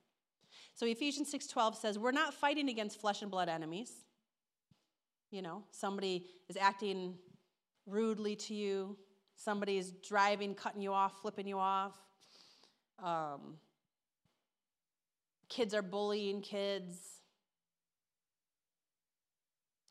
So 0.74 0.86
Ephesians 0.86 1.30
6:12 1.30 1.76
says, 1.76 1.98
"We're 1.98 2.12
not 2.12 2.34
fighting 2.34 2.68
against 2.68 3.00
flesh 3.00 3.22
and 3.22 3.30
blood 3.30 3.48
enemies." 3.48 4.04
You 5.30 5.42
know, 5.42 5.64
somebody 5.70 6.28
is 6.48 6.56
acting 6.56 7.18
rudely 7.86 8.36
to 8.36 8.54
you, 8.54 8.96
somebody 9.36 9.78
is 9.78 9.92
driving, 10.06 10.54
cutting 10.54 10.82
you 10.82 10.92
off, 10.92 11.20
flipping 11.20 11.46
you 11.46 11.58
off. 11.58 11.94
Um, 13.02 13.56
kids 15.48 15.74
are 15.74 15.82
bullying 15.82 16.40
kids. 16.40 16.98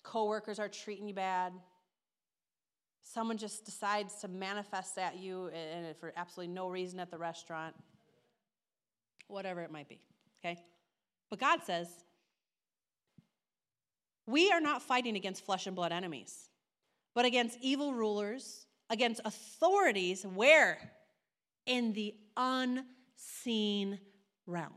Coworkers 0.04 0.60
are 0.60 0.70
treating 0.70 1.08
you 1.08 1.14
bad. 1.14 1.54
Someone 3.02 3.38
just 3.38 3.66
decides 3.66 4.16
to 4.22 4.28
manifest 4.28 4.98
at 4.98 5.18
you 5.18 5.48
and 5.50 5.96
for 5.98 6.12
absolutely 6.18 6.54
no 6.54 6.68
reason 6.68 7.00
at 7.00 7.12
the 7.12 7.18
restaurant. 7.18 7.76
Whatever 9.28 9.62
it 9.62 9.72
might 9.72 9.88
be. 9.88 10.02
Okay? 10.40 10.60
But 11.30 11.40
God 11.40 11.64
says, 11.64 11.88
we 14.28 14.52
are 14.52 14.60
not 14.60 14.82
fighting 14.82 15.16
against 15.16 15.46
flesh 15.46 15.68
and 15.68 15.76
blood 15.76 15.92
enemies, 15.92 16.50
but 17.16 17.26
against 17.26 17.58
evil 17.62 17.94
rulers, 17.94 18.68
against 18.90 19.22
authorities, 19.26 20.26
where? 20.26 20.78
In 21.66 21.94
the 21.94 22.14
unseen 22.38 24.00
realm. 24.46 24.74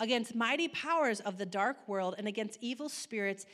Against 0.00 0.34
mighty 0.34 0.68
powers 0.68 1.20
of 1.20 1.38
the 1.38 1.46
dark 1.46 1.86
world 1.86 2.14
and 2.16 2.26
against 2.26 2.58
evil 2.60 2.88
spirits 2.88 3.44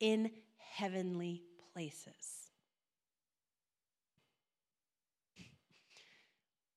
in 0.00 0.30
heavenly 0.74 1.42
places. 1.72 2.50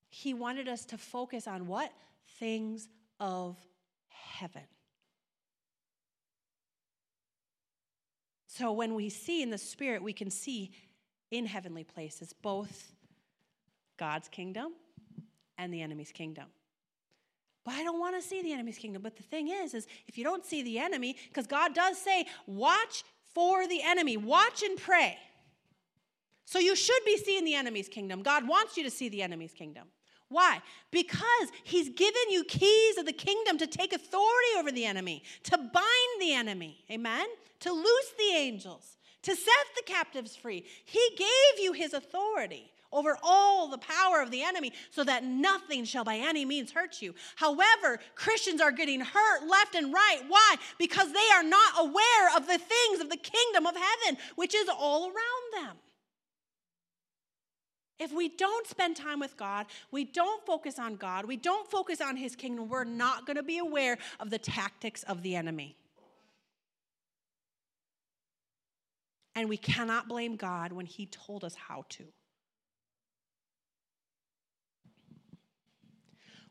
He 0.09 0.33
wanted 0.33 0.67
us 0.67 0.85
to 0.85 0.97
focus 0.97 1.47
on 1.47 1.67
what? 1.67 1.91
Things 2.39 2.87
of 3.19 3.57
heaven. 4.07 4.63
So 8.57 8.71
when 8.71 8.95
we 8.95 9.09
see 9.09 9.41
in 9.41 9.49
the 9.49 9.57
Spirit, 9.57 10.01
we 10.01 10.13
can 10.13 10.29
see 10.29 10.71
in 11.29 11.45
heavenly 11.45 11.83
places 11.83 12.31
both 12.31 12.93
God's 13.97 14.29
kingdom 14.29 14.71
and 15.57 15.73
the 15.73 15.81
enemy's 15.81 16.13
kingdom. 16.13 16.45
But 17.65 17.73
I 17.73 17.83
don't 17.83 17.99
want 17.99 18.15
to 18.15 18.25
see 18.25 18.41
the 18.41 18.53
enemy's 18.53 18.77
kingdom. 18.77 19.01
But 19.01 19.17
the 19.17 19.23
thing 19.23 19.49
is, 19.49 19.73
is 19.73 19.87
if 20.07 20.17
you 20.17 20.23
don't 20.23 20.45
see 20.45 20.63
the 20.63 20.79
enemy, 20.79 21.17
because 21.27 21.47
God 21.47 21.73
does 21.73 21.97
say, 21.97 22.27
watch 22.47 23.03
for 23.33 23.67
the 23.67 23.81
enemy, 23.83 24.15
watch 24.15 24.63
and 24.63 24.77
pray. 24.77 25.17
So 26.45 26.57
you 26.57 26.77
should 26.77 27.03
be 27.05 27.17
seeing 27.17 27.43
the 27.43 27.55
enemy's 27.55 27.89
kingdom. 27.89 28.23
God 28.23 28.47
wants 28.47 28.77
you 28.77 28.83
to 28.85 28.91
see 28.91 29.09
the 29.09 29.21
enemy's 29.21 29.53
kingdom. 29.53 29.87
Why? 30.29 30.61
Because 30.91 31.51
he's 31.63 31.89
given 31.89 32.29
you 32.29 32.43
keys 32.43 32.97
of 32.97 33.05
the 33.05 33.13
kingdom 33.13 33.57
to 33.59 33.67
take 33.67 33.93
authority 33.93 34.57
over 34.57 34.71
the 34.71 34.85
enemy, 34.85 35.23
to 35.43 35.57
bind 35.57 36.19
the 36.19 36.33
enemy. 36.33 36.83
Amen? 36.91 37.27
To 37.61 37.71
loose 37.71 38.11
the 38.17 38.35
angels, 38.35 38.97
to 39.21 39.35
set 39.35 39.53
the 39.75 39.83
captives 39.85 40.35
free. 40.35 40.65
He 40.83 41.01
gave 41.17 41.63
you 41.63 41.73
his 41.73 41.93
authority 41.93 42.71
over 42.91 43.17
all 43.21 43.67
the 43.67 43.77
power 43.77 44.21
of 44.21 44.31
the 44.31 44.41
enemy 44.41 44.71
so 44.89 45.03
that 45.03 45.23
nothing 45.23 45.83
shall 45.83 46.03
by 46.03 46.17
any 46.17 46.45
means 46.45 46.71
hurt 46.71 47.01
you. 47.01 47.13
However, 47.35 47.99
Christians 48.15 48.61
are 48.61 48.71
getting 48.71 49.01
hurt 49.01 49.47
left 49.47 49.75
and 49.75 49.93
right. 49.93 50.21
Why? 50.27 50.55
Because 50.79 51.11
they 51.11 51.29
are 51.35 51.43
not 51.43 51.73
aware 51.77 52.37
of 52.37 52.47
the 52.47 52.57
things 52.57 53.01
of 53.01 53.09
the 53.09 53.17
kingdom 53.17 53.67
of 53.67 53.75
heaven, 53.75 54.17
which 54.35 54.55
is 54.55 54.69
all 54.69 55.05
around 55.05 55.65
them. 55.65 55.77
If 57.97 58.11
we 58.11 58.29
don't 58.29 58.67
spend 58.67 58.97
time 58.97 59.19
with 59.19 59.37
God, 59.37 59.67
we 59.91 60.03
don't 60.03 60.45
focus 60.45 60.79
on 60.79 60.95
God, 60.95 61.25
we 61.25 61.37
don't 61.37 61.69
focus 61.69 62.01
on 62.01 62.17
His 62.17 62.35
kingdom, 62.35 62.67
we're 62.67 62.83
not 62.83 63.25
going 63.25 63.37
to 63.37 63.43
be 63.43 63.57
aware 63.57 63.97
of 64.19 64.29
the 64.29 64.37
tactics 64.37 65.03
of 65.03 65.21
the 65.21 65.35
enemy. 65.35 65.77
And 69.33 69.49
we 69.49 69.57
cannot 69.57 70.07
blame 70.07 70.35
God 70.35 70.71
when 70.73 70.85
He 70.85 71.05
told 71.05 71.43
us 71.43 71.55
how 71.55 71.85
to. 71.89 72.03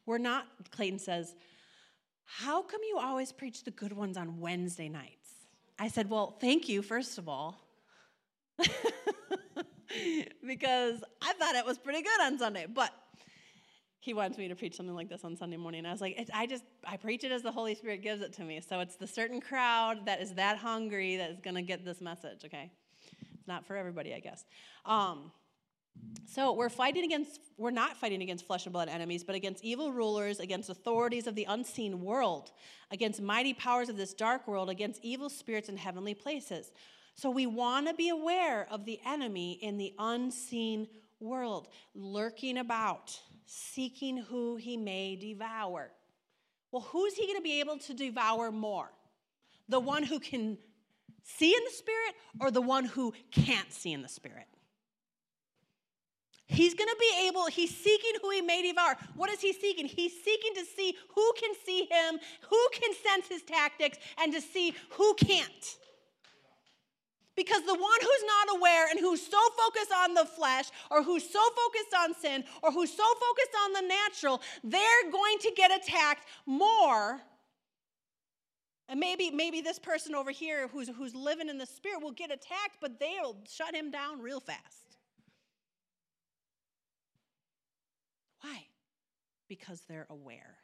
We're 0.07 0.19
not, 0.19 0.47
Clayton 0.71 0.99
says, 0.99 1.35
how 2.25 2.63
come 2.63 2.81
you 2.89 2.99
always 2.99 3.33
preach 3.33 3.65
the 3.65 3.71
good 3.71 3.93
ones 3.93 4.17
on 4.17 4.41
Wednesday 4.41 4.89
nights? 4.89 5.31
I 5.79 5.89
said, 5.89 6.09
well, 6.09 6.37
thank 6.41 6.69
you, 6.69 6.83
first 6.83 7.19
of 7.19 7.29
all. 7.29 7.59
because 10.47 11.03
I 11.23 11.33
thought 11.35 11.55
it 11.55 11.65
was 11.65 11.79
pretty 11.79 12.03
good 12.03 12.21
on 12.21 12.39
Sunday. 12.39 12.67
But 12.73 12.93
he 14.01 14.13
wants 14.13 14.37
me 14.37 14.49
to 14.49 14.55
preach 14.55 14.77
something 14.77 14.95
like 14.95 15.09
this 15.09 15.25
on 15.25 15.35
Sunday 15.35 15.57
morning. 15.57 15.87
I 15.87 15.93
was 15.93 16.03
like, 16.03 16.29
I 16.35 16.47
just, 16.47 16.65
I 16.87 16.99
preach 16.99 17.25
it 17.25 17.33
as 17.33 17.43
the 17.43 17.53
Holy 17.53 17.75
Spirit 17.75 18.03
gives 18.03 18.21
it 18.21 18.35
to 18.35 18.45
me. 18.45 18.61
So 18.61 18.81
it's 18.81 18.97
the 18.97 19.07
certain 19.07 19.41
crowd 19.41 20.05
that 20.05 20.21
is 20.21 20.35
that 20.35 20.59
hungry 20.59 21.17
that 21.17 21.31
is 21.31 21.41
going 21.41 21.55
to 21.55 21.63
get 21.63 21.87
this 21.87 22.03
message, 22.03 22.45
okay? 22.45 22.71
It's 23.33 23.49
not 23.49 23.65
for 23.65 23.77
everybody, 23.77 24.13
I 24.15 24.21
guess. 24.21 24.45
Um, 24.85 25.33
so 26.27 26.53
we're 26.53 26.69
fighting 26.69 27.05
against, 27.05 27.41
we're 27.57 27.71
not 27.71 27.97
fighting 27.97 28.21
against 28.21 28.47
flesh 28.47 28.67
and 28.67 28.75
blood 28.75 28.89
enemies, 28.91 29.25
but 29.25 29.37
against 29.37 29.65
evil 29.65 29.91
rulers, 29.91 30.39
against 30.39 30.69
authorities 30.69 31.27
of 31.27 31.35
the 31.35 31.45
unseen 31.45 32.03
world, 32.03 32.51
against 32.91 33.23
mighty 33.23 33.55
powers 33.55 33.89
of 33.89 33.97
this 33.97 34.13
dark 34.13 34.47
world, 34.47 34.69
against 34.69 35.03
evil 35.03 35.31
spirits 35.31 35.71
in 35.71 35.79
heavenly 35.79 36.13
places. 36.13 36.73
So 37.15 37.31
we 37.31 37.47
want 37.47 37.89
to 37.89 37.95
be 37.95 38.09
aware 38.09 38.67
of 38.71 38.85
the 38.85 38.99
enemy 39.07 39.53
in 39.63 39.79
the 39.79 39.95
unseen 39.99 40.89
world, 41.21 41.69
lurking 41.95 42.59
about, 42.59 43.19
seeking 43.47 44.17
who 44.17 44.57
he 44.57 44.77
may 44.77 45.17
devour. 45.17 45.93
Well, 46.73 46.83
who's 46.83 47.15
he 47.15 47.27
going 47.27 47.39
to 47.39 47.43
be 47.43 47.61
able 47.61 47.79
to 47.79 47.95
devour 47.95 48.51
more? 48.51 48.91
The 49.69 49.81
one 49.81 50.03
who 50.03 50.19
can 50.19 50.59
see 51.23 51.55
in 51.55 51.65
the 51.65 51.71
spirit 51.71 52.15
or 52.41 52.51
the 52.51 52.61
one 52.61 52.85
who 52.85 53.15
can't 53.31 53.73
see 53.73 53.93
in 53.93 54.03
the 54.03 54.09
spirit? 54.09 54.47
He's 56.47 56.75
going 56.75 56.89
to 56.89 56.97
be 57.01 57.29
able, 57.29 57.47
he's 57.47 57.75
seeking 57.75 58.13
who 58.21 58.31
he 58.31 58.43
may 58.43 58.63
devour. 58.63 58.97
What 59.17 59.31
is 59.31 59.41
he 59.41 59.53
seeking? 59.53 59.87
He's 59.87 60.13
seeking 60.23 60.55
to 60.57 60.65
see 60.65 60.95
who 61.15 61.33
can 61.41 61.55
see 61.65 61.87
him, 61.91 62.19
who 62.51 62.69
can 62.73 62.93
sense 62.93 63.29
his 63.29 63.43
tactics, 63.43 63.99
and 64.19 64.33
to 64.33 64.41
see 64.41 64.75
who 64.91 65.15
can't. 65.15 65.79
Because 67.37 67.63
the 67.63 67.75
one 67.75 68.01
who's 68.01 68.25
not 68.27 68.57
aware 68.57 68.89
and 68.91 69.01
who's 69.01 69.21
so 69.21 69.39
focused 69.57 69.93
on 69.93 70.15
the 70.15 70.25
flesh 70.25 70.67
or 70.91 71.03
who's 71.03 71.29
so 71.29 71.41
focused 71.41 71.95
on 71.99 72.15
sin 72.15 72.45
or 72.63 72.71
who's 72.71 72.93
so 72.93 73.03
focused 73.03 73.57
on 73.65 73.73
the 73.73 73.83
natural, 73.89 74.41
they're 74.63 75.11
going 75.11 75.39
to 75.41 75.53
get 75.57 75.73
attacked 75.75 76.29
more. 76.47 77.21
And 78.89 79.01
maybe, 79.01 79.31
maybe 79.31 79.63
this 79.63 79.79
person 79.79 80.15
over 80.15 80.31
here 80.31 80.69
who's, 80.69 80.89
who's 80.89 81.15
living 81.15 81.49
in 81.49 81.59
the 81.59 81.67
spirit 81.67 82.03
will 82.03 82.13
get 82.13 82.31
attacked, 82.31 82.77
but 82.81 83.01
they'll 83.01 83.37
shut 83.51 83.75
him 83.75 83.91
down 83.91 84.21
real 84.21 84.41
fast. 84.41 84.99
Why? 88.43 88.67
Because 89.49 89.83
they're 89.89 90.07
aware. 90.09 90.57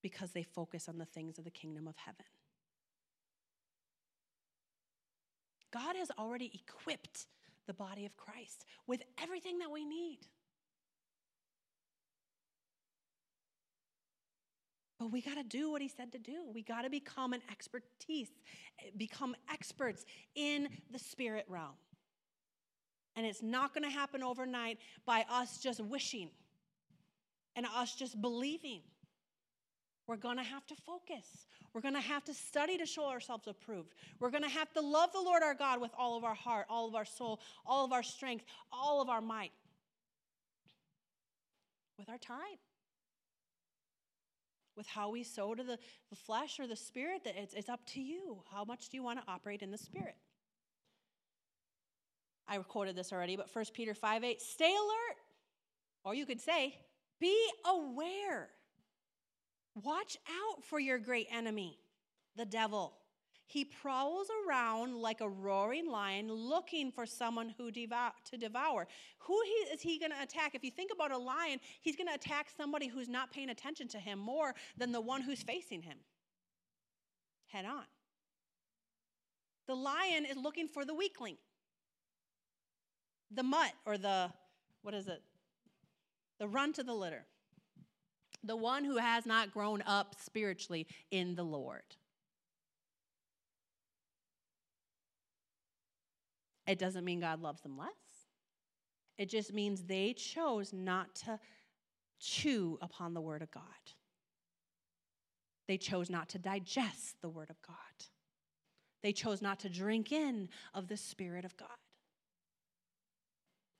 Because 0.00 0.30
they 0.30 0.44
focus 0.44 0.88
on 0.88 0.96
the 0.96 1.04
things 1.04 1.38
of 1.38 1.44
the 1.44 1.50
kingdom 1.50 1.88
of 1.88 1.96
heaven. 1.96 2.24
God 5.72 5.96
has 5.96 6.10
already 6.18 6.50
equipped 6.54 7.26
the 7.66 7.74
body 7.74 8.06
of 8.06 8.16
Christ 8.16 8.64
with 8.86 9.02
everything 9.22 9.58
that 9.58 9.70
we 9.70 9.84
need. 9.84 10.18
But 14.98 15.12
we 15.12 15.20
got 15.20 15.36
to 15.36 15.44
do 15.44 15.70
what 15.70 15.80
he 15.80 15.88
said 15.88 16.10
to 16.12 16.18
do. 16.18 16.44
We 16.52 16.62
got 16.62 16.82
to 16.82 16.90
become 16.90 17.32
an 17.32 17.42
expertise, 17.50 18.30
become 18.96 19.36
experts 19.52 20.04
in 20.34 20.68
the 20.90 20.98
spirit 20.98 21.44
realm. 21.48 21.76
And 23.14 23.24
it's 23.24 23.42
not 23.42 23.74
going 23.74 23.84
to 23.84 23.90
happen 23.90 24.22
overnight 24.22 24.78
by 25.06 25.24
us 25.30 25.58
just 25.58 25.80
wishing 25.80 26.30
and 27.54 27.66
us 27.76 27.94
just 27.94 28.20
believing. 28.20 28.80
We're 30.08 30.16
going 30.16 30.38
to 30.38 30.42
have 30.42 30.66
to 30.68 30.74
focus. 30.74 31.46
We're 31.74 31.82
going 31.82 31.94
to 31.94 32.00
have 32.00 32.24
to 32.24 32.34
study 32.34 32.78
to 32.78 32.86
show 32.86 33.08
ourselves 33.10 33.46
approved. 33.46 33.94
We're 34.18 34.30
going 34.30 34.42
to 34.42 34.48
have 34.48 34.72
to 34.72 34.80
love 34.80 35.12
the 35.12 35.20
Lord 35.20 35.42
our 35.42 35.54
God 35.54 35.82
with 35.82 35.90
all 35.96 36.16
of 36.16 36.24
our 36.24 36.34
heart, 36.34 36.66
all 36.70 36.88
of 36.88 36.94
our 36.94 37.04
soul, 37.04 37.40
all 37.66 37.84
of 37.84 37.92
our 37.92 38.02
strength, 38.02 38.46
all 38.72 39.02
of 39.02 39.10
our 39.10 39.20
might, 39.20 39.52
with 41.98 42.08
our 42.08 42.16
time, 42.16 42.56
with 44.78 44.86
how 44.86 45.10
we 45.10 45.22
sow 45.24 45.54
to 45.54 45.62
the, 45.62 45.78
the 46.08 46.16
flesh 46.16 46.58
or 46.58 46.66
the 46.66 46.74
spirit. 46.74 47.24
That 47.24 47.36
it's, 47.36 47.52
it's 47.52 47.68
up 47.68 47.84
to 47.88 48.00
you. 48.00 48.42
How 48.50 48.64
much 48.64 48.88
do 48.88 48.96
you 48.96 49.02
want 49.02 49.20
to 49.20 49.30
operate 49.30 49.60
in 49.60 49.70
the 49.70 49.78
spirit? 49.78 50.16
I 52.48 52.56
quoted 52.56 52.96
this 52.96 53.12
already, 53.12 53.36
but 53.36 53.54
1 53.54 53.64
Peter 53.74 53.92
5 53.92 54.24
8, 54.24 54.40
stay 54.40 54.74
alert. 54.74 55.16
Or 56.02 56.14
you 56.14 56.24
could 56.24 56.40
say, 56.40 56.74
be 57.20 57.36
aware 57.66 58.48
Watch 59.74 60.16
out 60.28 60.64
for 60.64 60.80
your 60.80 60.98
great 60.98 61.26
enemy, 61.32 61.78
the 62.36 62.44
devil. 62.44 62.94
He 63.46 63.64
prowls 63.64 64.28
around 64.46 64.96
like 64.96 65.22
a 65.22 65.28
roaring 65.28 65.90
lion 65.90 66.30
looking 66.30 66.92
for 66.92 67.06
someone 67.06 67.54
who 67.56 67.70
devour, 67.70 68.12
to 68.30 68.36
devour. 68.36 68.86
Who 69.20 69.40
he, 69.44 69.74
is 69.74 69.80
he 69.80 69.98
going 69.98 70.12
to 70.12 70.22
attack? 70.22 70.54
If 70.54 70.62
you 70.62 70.70
think 70.70 70.90
about 70.92 71.12
a 71.12 71.18
lion, 71.18 71.58
he's 71.80 71.96
going 71.96 72.08
to 72.08 72.14
attack 72.14 72.48
somebody 72.54 72.88
who's 72.88 73.08
not 73.08 73.32
paying 73.32 73.48
attention 73.48 73.88
to 73.88 73.98
him 73.98 74.18
more 74.18 74.54
than 74.76 74.92
the 74.92 75.00
one 75.00 75.22
who's 75.22 75.42
facing 75.42 75.80
him 75.80 75.96
head 77.48 77.64
on. 77.64 77.84
The 79.66 79.74
lion 79.74 80.24
is 80.24 80.36
looking 80.36 80.68
for 80.68 80.84
the 80.84 80.94
weakling, 80.94 81.36
the 83.30 83.42
mutt, 83.42 83.72
or 83.84 83.98
the, 83.98 84.30
what 84.82 84.94
is 84.94 85.08
it? 85.08 85.22
The 86.38 86.48
runt 86.48 86.78
of 86.78 86.86
the 86.86 86.94
litter 86.94 87.26
the 88.48 88.56
one 88.56 88.82
who 88.82 88.96
has 88.96 89.26
not 89.26 89.52
grown 89.52 89.82
up 89.82 90.16
spiritually 90.18 90.86
in 91.10 91.34
the 91.34 91.44
Lord. 91.44 91.82
It 96.66 96.78
doesn't 96.78 97.04
mean 97.04 97.20
God 97.20 97.40
loves 97.40 97.60
them 97.60 97.78
less. 97.78 97.88
It 99.18 99.28
just 99.28 99.52
means 99.52 99.82
they 99.82 100.12
chose 100.12 100.72
not 100.72 101.14
to 101.26 101.38
chew 102.20 102.78
upon 102.80 103.14
the 103.14 103.20
Word 103.20 103.42
of 103.42 103.50
God. 103.50 103.62
They 105.66 105.76
chose 105.76 106.08
not 106.08 106.28
to 106.30 106.38
digest 106.38 107.20
the 107.20 107.28
Word 107.28 107.50
of 107.50 107.60
God. 107.62 107.76
They 109.02 109.12
chose 109.12 109.42
not 109.42 109.60
to 109.60 109.68
drink 109.68 110.10
in 110.10 110.48
of 110.74 110.88
the 110.88 110.96
Spirit 110.96 111.44
of 111.44 111.56
God. 111.56 111.68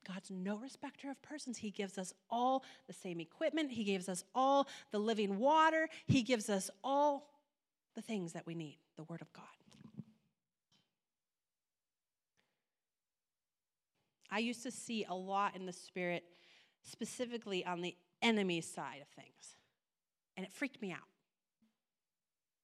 God's 0.08 0.30
no 0.30 0.56
respecter 0.56 1.10
of 1.10 1.20
persons. 1.20 1.58
He 1.58 1.70
gives 1.70 1.98
us 1.98 2.14
all 2.30 2.64
the 2.86 2.92
same 2.92 3.20
equipment, 3.20 3.70
He 3.70 3.84
gives 3.84 4.08
us 4.08 4.24
all 4.34 4.68
the 4.90 4.98
living 4.98 5.38
water, 5.38 5.88
He 6.06 6.22
gives 6.22 6.48
us 6.48 6.70
all 6.82 7.28
the 7.94 8.02
things 8.02 8.32
that 8.32 8.46
we 8.46 8.54
need 8.54 8.78
the 8.96 9.04
Word 9.04 9.20
of 9.20 9.32
God. 9.32 9.44
I 14.30 14.38
used 14.38 14.62
to 14.64 14.70
see 14.70 15.04
a 15.08 15.14
lot 15.14 15.56
in 15.56 15.66
the 15.66 15.72
Spirit, 15.72 16.24
specifically 16.82 17.64
on 17.64 17.80
the 17.80 17.96
enemy 18.22 18.60
side 18.60 19.00
of 19.00 19.08
things, 19.08 19.56
and 20.36 20.44
it 20.44 20.52
freaked 20.52 20.80
me 20.82 20.92
out. 20.92 20.98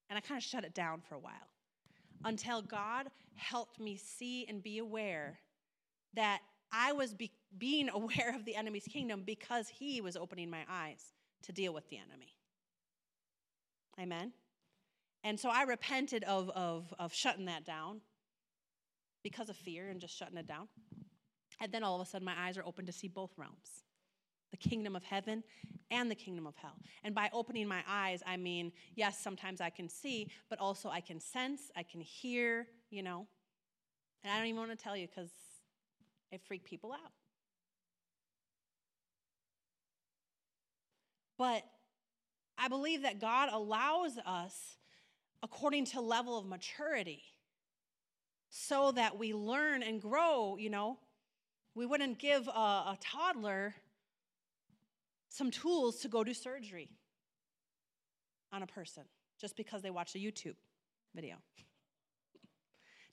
And 0.08 0.16
I 0.16 0.20
kind 0.20 0.38
of 0.38 0.44
shut 0.44 0.64
it 0.64 0.74
down 0.74 1.00
for 1.00 1.14
a 1.14 1.18
while 1.18 1.32
until 2.24 2.62
God 2.62 3.08
helped 3.34 3.80
me 3.80 3.96
see 3.96 4.46
and 4.48 4.62
be 4.62 4.78
aware 4.78 5.38
that 6.14 6.40
I 6.74 6.92
was 6.92 7.14
be- 7.14 7.32
being 7.56 7.88
aware 7.94 8.34
of 8.34 8.44
the 8.44 8.56
enemy's 8.56 8.84
kingdom 8.84 9.22
because 9.24 9.68
he 9.68 10.00
was 10.00 10.16
opening 10.16 10.50
my 10.50 10.64
eyes 10.68 11.12
to 11.44 11.52
deal 11.52 11.72
with 11.72 11.88
the 11.88 11.96
enemy. 11.96 12.34
Amen. 14.00 14.32
And 15.22 15.38
so 15.38 15.48
I 15.50 15.62
repented 15.62 16.24
of, 16.24 16.50
of, 16.50 16.92
of 16.98 17.14
shutting 17.14 17.46
that 17.46 17.64
down 17.64 18.00
because 19.22 19.48
of 19.48 19.56
fear 19.56 19.88
and 19.88 20.00
just 20.00 20.16
shutting 20.16 20.36
it 20.36 20.46
down. 20.46 20.68
And 21.60 21.72
then 21.72 21.84
all 21.84 22.00
of 22.00 22.06
a 22.06 22.10
sudden, 22.10 22.24
my 22.26 22.34
eyes 22.36 22.58
are 22.58 22.66
open 22.66 22.86
to 22.86 22.92
see 22.92 23.08
both 23.08 23.32
realms 23.36 23.84
the 24.50 24.68
kingdom 24.68 24.94
of 24.94 25.02
heaven 25.02 25.42
and 25.90 26.08
the 26.08 26.14
kingdom 26.14 26.46
of 26.46 26.54
hell. 26.56 26.76
And 27.02 27.12
by 27.12 27.28
opening 27.32 27.66
my 27.66 27.82
eyes, 27.88 28.22
I 28.24 28.36
mean, 28.36 28.70
yes, 28.94 29.18
sometimes 29.18 29.60
I 29.60 29.70
can 29.70 29.88
see, 29.88 30.28
but 30.48 30.60
also 30.60 30.88
I 30.88 31.00
can 31.00 31.18
sense, 31.18 31.72
I 31.76 31.82
can 31.82 32.00
hear, 32.00 32.68
you 32.90 33.02
know, 33.02 33.26
And 34.22 34.32
I 34.32 34.38
don't 34.38 34.46
even 34.46 34.60
want 34.60 34.70
to 34.70 34.76
tell 34.76 34.96
you 34.96 35.08
because 35.08 35.30
it 36.34 36.42
freaked 36.46 36.66
people 36.66 36.92
out. 36.92 37.12
But 41.38 41.64
I 42.56 42.68
believe 42.68 43.02
that 43.02 43.20
God 43.20 43.48
allows 43.52 44.18
us 44.24 44.76
according 45.42 45.86
to 45.86 46.00
level 46.00 46.38
of 46.38 46.46
maturity 46.46 47.22
so 48.50 48.92
that 48.92 49.18
we 49.18 49.34
learn 49.34 49.82
and 49.82 50.00
grow, 50.00 50.56
you 50.56 50.70
know. 50.70 50.98
We 51.74 51.86
wouldn't 51.86 52.18
give 52.18 52.46
a, 52.46 52.50
a 52.50 52.98
toddler 53.00 53.74
some 55.28 55.50
tools 55.50 55.98
to 56.00 56.08
go 56.08 56.22
do 56.22 56.32
surgery 56.32 56.90
on 58.52 58.62
a 58.62 58.66
person 58.66 59.02
just 59.40 59.56
because 59.56 59.82
they 59.82 59.90
watched 59.90 60.14
a 60.14 60.18
YouTube 60.18 60.54
video. 61.14 61.36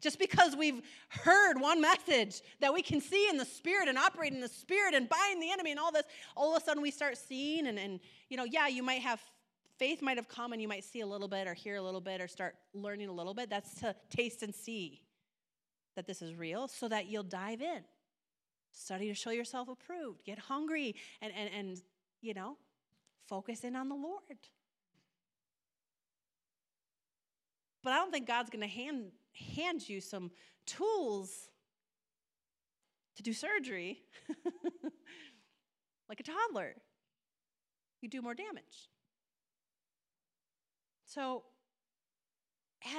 Just 0.02 0.18
because 0.18 0.56
we've 0.56 0.82
heard 1.10 1.60
one 1.60 1.80
message 1.80 2.42
that 2.60 2.74
we 2.74 2.82
can 2.82 3.00
see 3.00 3.30
in 3.30 3.38
the 3.38 3.46
spirit 3.46 3.88
and 3.88 3.98
operate 3.98 4.34
in 4.34 4.42
the 4.42 4.48
spirit 4.48 4.96
and 4.96 5.08
bind 5.08 5.42
the 5.42 5.52
enemy 5.52 5.72
and 5.72 5.80
all 5.80 5.92
this, 5.92 6.04
all 6.36 6.56
of 6.56 6.62
a 6.62 6.66
sudden 6.66 6.82
we 6.82 6.90
start 6.90 7.18
seeing 7.18 7.68
and, 7.68 7.78
and 7.78 8.00
you 8.28 8.36
know, 8.36 8.44
yeah, 8.44 8.68
you 8.68 8.82
might 8.82 9.02
have 9.02 9.22
faith 9.78 10.02
might 10.02 10.18
have 10.18 10.28
come 10.28 10.54
and 10.54 10.62
you 10.62 10.68
might 10.68 10.84
see 10.84 11.02
a 11.02 11.08
little 11.08 11.28
bit 11.28 11.48
or 11.48 11.54
hear 11.54 11.76
a 11.78 11.82
little 11.82 12.02
bit 12.02 12.22
or 12.22 12.28
start 12.28 12.56
learning 12.74 13.10
a 13.10 13.12
little 13.12 13.34
bit. 13.34 13.50
That's 13.50 13.74
to 13.82 13.96
taste 14.10 14.44
and 14.44 14.54
see 14.54 15.02
that 15.96 16.06
this 16.06 16.22
is 16.22 16.36
real 16.36 16.68
so 16.68 16.88
that 16.88 17.08
you'll 17.08 17.24
dive 17.24 17.62
in. 17.62 17.82
Study 18.72 19.08
to 19.08 19.14
show 19.14 19.32
yourself 19.32 19.70
approved. 19.70 20.24
Get 20.24 20.40
hungry 20.40 20.96
and, 21.22 21.34
and, 21.36 21.50
and 21.54 21.82
you 22.22 22.34
know, 22.34 22.58
focus 23.28 23.64
in 23.64 23.76
on 23.76 23.90
the 23.90 23.96
Lord. 23.96 24.22
But 27.84 27.94
I 27.94 27.98
don't 27.98 28.12
think 28.12 28.28
God's 28.28 28.50
going 28.50 28.62
to 28.62 28.68
hand, 28.68 29.12
hand 29.34 29.88
you 29.88 30.02
some 30.02 30.32
tools 30.66 31.50
to 33.16 33.24
do 33.24 33.34
surgery 33.34 34.04
like 36.10 36.20
a 36.20 36.24
toddler. 36.24 36.76
You 38.02 38.10
do 38.10 38.22
more 38.22 38.34
damage. 38.34 38.90
So, 41.06 41.44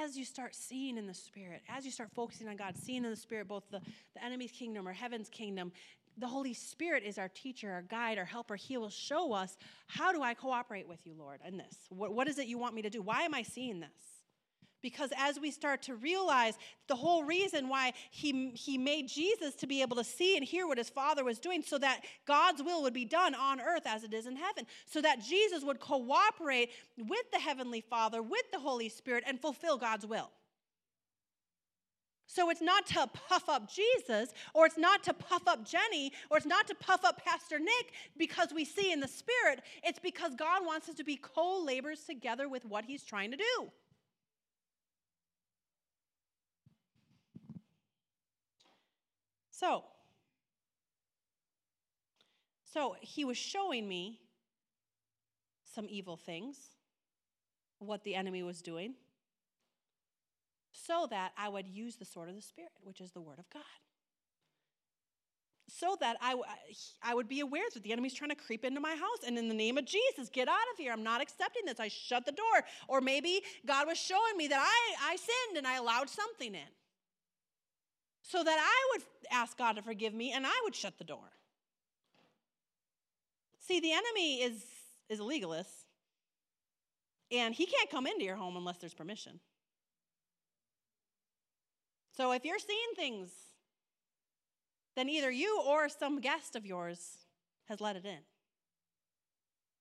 as 0.01 0.17
you 0.17 0.23
start 0.23 0.55
seeing 0.55 0.97
in 0.97 1.07
the 1.07 1.13
Spirit, 1.13 1.61
as 1.67 1.83
you 1.83 1.91
start 1.91 2.09
focusing 2.15 2.47
on 2.47 2.55
God, 2.55 2.77
seeing 2.77 3.03
in 3.03 3.09
the 3.09 3.17
Spirit 3.17 3.47
both 3.47 3.63
the, 3.69 3.81
the 4.13 4.23
enemy's 4.23 4.51
kingdom 4.51 4.87
or 4.87 4.93
heaven's 4.93 5.29
kingdom, 5.29 5.71
the 6.17 6.27
Holy 6.27 6.53
Spirit 6.53 7.03
is 7.03 7.17
our 7.17 7.27
teacher, 7.29 7.71
our 7.71 7.81
guide, 7.81 8.17
our 8.17 8.25
helper. 8.25 8.55
He 8.55 8.77
will 8.77 8.89
show 8.89 9.33
us 9.33 9.57
how 9.87 10.11
do 10.11 10.21
I 10.21 10.35
cooperate 10.35 10.87
with 10.87 10.99
you, 11.05 11.15
Lord, 11.17 11.39
in 11.45 11.57
this? 11.57 11.75
What, 11.89 12.13
what 12.13 12.27
is 12.27 12.37
it 12.37 12.47
you 12.47 12.57
want 12.57 12.75
me 12.75 12.83
to 12.83 12.89
do? 12.89 13.01
Why 13.01 13.23
am 13.23 13.33
I 13.33 13.41
seeing 13.41 13.79
this? 13.79 14.12
Because 14.83 15.11
as 15.17 15.39
we 15.39 15.49
start 15.49 15.81
to 15.83 15.95
realize 15.95 16.55
the 16.87 16.95
whole 16.95 17.23
reason 17.23 17.69
why 17.69 17.93
he, 18.11 18.51
he 18.51 18.77
made 18.77 19.07
Jesus 19.07 19.55
to 19.55 19.65
be 19.65 19.81
able 19.81 19.95
to 19.95 20.03
see 20.03 20.35
and 20.35 20.45
hear 20.45 20.67
what 20.67 20.77
his 20.77 20.89
Father 20.89 21.23
was 21.23 21.39
doing, 21.39 21.63
so 21.63 21.79
that 21.79 22.01
God's 22.27 22.61
will 22.61 22.83
would 22.83 22.93
be 22.93 23.05
done 23.05 23.33
on 23.33 23.61
earth 23.61 23.87
as 23.87 24.03
it 24.03 24.13
is 24.13 24.27
in 24.27 24.35
heaven, 24.35 24.67
so 24.85 25.01
that 25.01 25.23
Jesus 25.23 25.63
would 25.63 25.79
cooperate 25.79 26.69
with 26.97 27.31
the 27.31 27.39
Heavenly 27.39 27.81
Father, 27.81 28.21
with 28.21 28.43
the 28.51 28.59
Holy 28.59 28.89
Spirit, 28.89 29.23
and 29.25 29.39
fulfill 29.39 29.77
God's 29.77 30.05
will. 30.05 30.29
So 32.27 32.49
it's 32.49 32.61
not 32.61 32.85
to 32.87 33.07
puff 33.29 33.47
up 33.47 33.71
Jesus, 33.71 34.33
or 34.53 34.65
it's 34.65 34.77
not 34.77 35.03
to 35.03 35.13
puff 35.13 35.47
up 35.47 35.65
Jenny, 35.65 36.11
or 36.29 36.37
it's 36.37 36.45
not 36.45 36.67
to 36.67 36.75
puff 36.75 37.05
up 37.05 37.23
Pastor 37.23 37.59
Nick 37.59 37.93
because 38.17 38.49
we 38.53 38.65
see 38.65 38.91
in 38.91 38.99
the 38.99 39.07
Spirit. 39.07 39.61
It's 39.83 39.99
because 39.99 40.33
God 40.35 40.65
wants 40.65 40.89
us 40.89 40.95
to 40.95 41.03
be 41.03 41.15
co 41.15 41.63
laborers 41.63 42.03
together 42.03 42.49
with 42.49 42.65
what 42.65 42.85
He's 42.85 43.03
trying 43.03 43.31
to 43.31 43.37
do. 43.37 43.71
So, 49.63 49.81
so 52.73 52.97
he 52.99 53.23
was 53.23 53.37
showing 53.37 53.87
me 53.87 54.19
some 55.73 55.87
evil 55.89 56.17
things, 56.17 56.57
what 57.79 58.03
the 58.03 58.13
enemy 58.13 58.43
was 58.43 58.61
doing, 58.61 58.95
so 60.73 61.07
that 61.11 61.31
I 61.37 61.47
would 61.47 61.69
use 61.69 61.95
the 61.95 62.03
sword 62.03 62.27
of 62.27 62.35
the 62.35 62.41
Spirit, 62.41 62.71
which 62.83 62.99
is 62.99 63.13
the 63.13 63.21
Word 63.21 63.39
of 63.39 63.49
God. 63.53 63.63
So 65.69 65.95
that 66.01 66.17
I, 66.19 66.35
I 67.01 67.15
would 67.15 67.29
be 67.29 67.39
aware 67.39 67.63
that 67.73 67.83
the 67.83 67.93
enemy's 67.93 68.13
trying 68.13 68.31
to 68.31 68.35
creep 68.35 68.65
into 68.65 68.81
my 68.81 68.95
house. 68.95 69.25
And 69.25 69.37
in 69.37 69.47
the 69.47 69.55
name 69.55 69.77
of 69.77 69.85
Jesus, 69.85 70.27
get 70.29 70.49
out 70.49 70.55
of 70.73 70.77
here. 70.77 70.91
I'm 70.91 71.03
not 71.03 71.21
accepting 71.21 71.63
this. 71.65 71.79
I 71.79 71.87
shut 71.87 72.25
the 72.25 72.33
door. 72.33 72.65
Or 72.89 72.99
maybe 72.99 73.41
God 73.65 73.87
was 73.87 73.97
showing 73.97 74.35
me 74.35 74.49
that 74.49 74.59
I, 74.59 75.13
I 75.13 75.15
sinned 75.15 75.57
and 75.57 75.65
I 75.65 75.77
allowed 75.77 76.09
something 76.09 76.53
in 76.53 76.67
so 78.23 78.43
that 78.43 78.57
I 78.59 78.89
would 78.93 79.03
ask 79.31 79.57
God 79.57 79.73
to 79.73 79.81
forgive 79.81 80.13
me 80.13 80.31
and 80.31 80.47
I 80.47 80.61
would 80.63 80.75
shut 80.75 80.97
the 80.97 81.03
door. 81.03 81.31
See, 83.59 83.79
the 83.79 83.91
enemy 83.91 84.41
is, 84.41 84.63
is 85.09 85.19
a 85.19 85.23
legalist, 85.23 85.85
and 87.31 87.53
he 87.53 87.65
can't 87.65 87.89
come 87.89 88.07
into 88.07 88.25
your 88.25 88.35
home 88.35 88.57
unless 88.57 88.77
there's 88.77 88.93
permission. 88.93 89.39
So 92.15 92.31
if 92.33 92.43
you're 92.43 92.59
seeing 92.59 92.79
things, 92.95 93.29
then 94.95 95.09
either 95.09 95.31
you 95.31 95.61
or 95.65 95.89
some 95.89 96.19
guest 96.19 96.55
of 96.55 96.65
yours 96.65 97.17
has 97.65 97.81
let 97.81 97.95
it 97.95 98.05
in. 98.05 98.19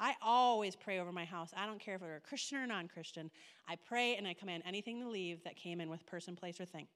I 0.01 0.15
always 0.23 0.75
pray 0.75 0.99
over 0.99 1.13
my 1.13 1.25
house. 1.25 1.51
I 1.57 1.67
don't 1.67 1.79
care 1.79 1.97
if 1.97 2.01
they're 2.01 2.17
a 2.17 2.21
Christian 2.21 2.59
or 2.59 2.67
non 2.67 2.89
Christian. 2.89 3.31
I 3.69 3.77
pray 3.77 4.17
and 4.17 4.27
I 4.27 4.35
command 4.35 4.63
anything 4.67 5.01
to 5.01 5.09
leave 5.09 5.45
that 5.45 5.57
came 5.57 5.81
in 5.81 5.91
with 5.91 6.07
person, 6.07 6.35
place, 6.35 6.61
or 6.61 6.65
thing. 6.65 6.89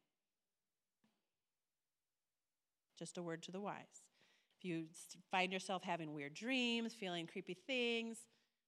Just 2.98 3.18
a 3.18 3.22
word 3.22 3.42
to 3.44 3.52
the 3.52 3.60
wise. 3.60 4.04
If 4.58 4.64
you 4.64 4.86
find 5.30 5.52
yourself 5.52 5.82
having 5.82 6.14
weird 6.14 6.34
dreams, 6.34 6.94
feeling 6.94 7.26
creepy 7.26 7.56
things, 7.66 8.18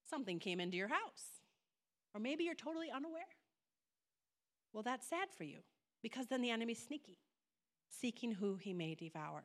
something 0.08 0.38
came 0.38 0.60
into 0.60 0.76
your 0.76 0.88
house. 0.88 1.40
Or 2.14 2.20
maybe 2.20 2.44
you're 2.44 2.54
totally 2.54 2.90
unaware. 2.90 3.22
Well, 4.72 4.82
that's 4.82 5.08
sad 5.08 5.28
for 5.36 5.44
you 5.44 5.58
because 6.02 6.26
then 6.26 6.42
the 6.42 6.50
enemy's 6.50 6.84
sneaky, 6.84 7.18
seeking 7.88 8.32
who 8.32 8.56
he 8.56 8.72
may 8.72 8.94
devour. 8.94 9.44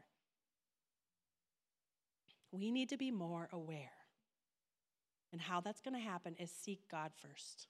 We 2.52 2.72
need 2.72 2.90
to 2.90 2.98
be 2.98 3.10
more 3.10 3.50
aware. 3.52 3.92
And 5.32 5.42
how 5.42 5.62
that's 5.62 5.82
going 5.82 5.96
to 5.96 6.00
happen 6.00 6.36
is 6.38 6.52
seek 6.52 6.82
God 6.92 7.12
first. 7.16 7.68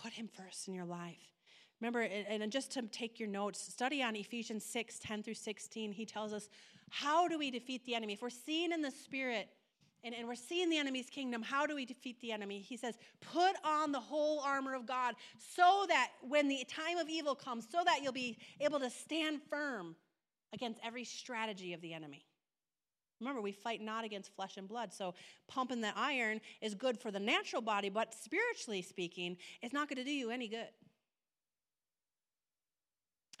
Put 0.00 0.12
him 0.12 0.28
first 0.28 0.68
in 0.68 0.74
your 0.74 0.84
life. 0.84 1.37
Remember, 1.80 2.00
and 2.00 2.50
just 2.50 2.72
to 2.72 2.82
take 2.82 3.20
your 3.20 3.28
notes, 3.28 3.60
study 3.60 4.02
on 4.02 4.16
Ephesians 4.16 4.64
6 4.64 4.98
10 4.98 5.22
through 5.22 5.34
16. 5.34 5.92
He 5.92 6.04
tells 6.04 6.32
us, 6.32 6.48
how 6.90 7.28
do 7.28 7.38
we 7.38 7.50
defeat 7.50 7.84
the 7.84 7.94
enemy? 7.94 8.14
If 8.14 8.22
we're 8.22 8.30
seeing 8.30 8.72
in 8.72 8.82
the 8.82 8.90
spirit 8.90 9.48
and, 10.02 10.14
and 10.14 10.26
we're 10.26 10.34
seeing 10.34 10.70
the 10.70 10.78
enemy's 10.78 11.08
kingdom, 11.08 11.42
how 11.42 11.66
do 11.66 11.74
we 11.74 11.84
defeat 11.84 12.20
the 12.20 12.32
enemy? 12.32 12.60
He 12.60 12.76
says, 12.76 12.96
put 13.20 13.54
on 13.64 13.92
the 13.92 14.00
whole 14.00 14.40
armor 14.40 14.74
of 14.74 14.86
God 14.86 15.14
so 15.54 15.84
that 15.88 16.10
when 16.22 16.48
the 16.48 16.64
time 16.68 16.98
of 16.98 17.08
evil 17.08 17.34
comes, 17.34 17.66
so 17.70 17.82
that 17.84 18.00
you'll 18.02 18.12
be 18.12 18.38
able 18.60 18.80
to 18.80 18.90
stand 18.90 19.40
firm 19.48 19.94
against 20.52 20.80
every 20.82 21.04
strategy 21.04 21.74
of 21.74 21.80
the 21.80 21.92
enemy. 21.92 22.24
Remember, 23.20 23.40
we 23.40 23.52
fight 23.52 23.80
not 23.80 24.04
against 24.04 24.34
flesh 24.34 24.56
and 24.56 24.68
blood. 24.68 24.92
So, 24.92 25.14
pumping 25.48 25.80
the 25.80 25.92
iron 25.96 26.40
is 26.60 26.74
good 26.74 26.96
for 26.96 27.10
the 27.10 27.18
natural 27.18 27.60
body, 27.60 27.88
but 27.88 28.14
spiritually 28.14 28.80
speaking, 28.80 29.36
it's 29.60 29.74
not 29.74 29.88
going 29.88 29.96
to 29.96 30.04
do 30.04 30.12
you 30.12 30.30
any 30.30 30.46
good. 30.46 30.68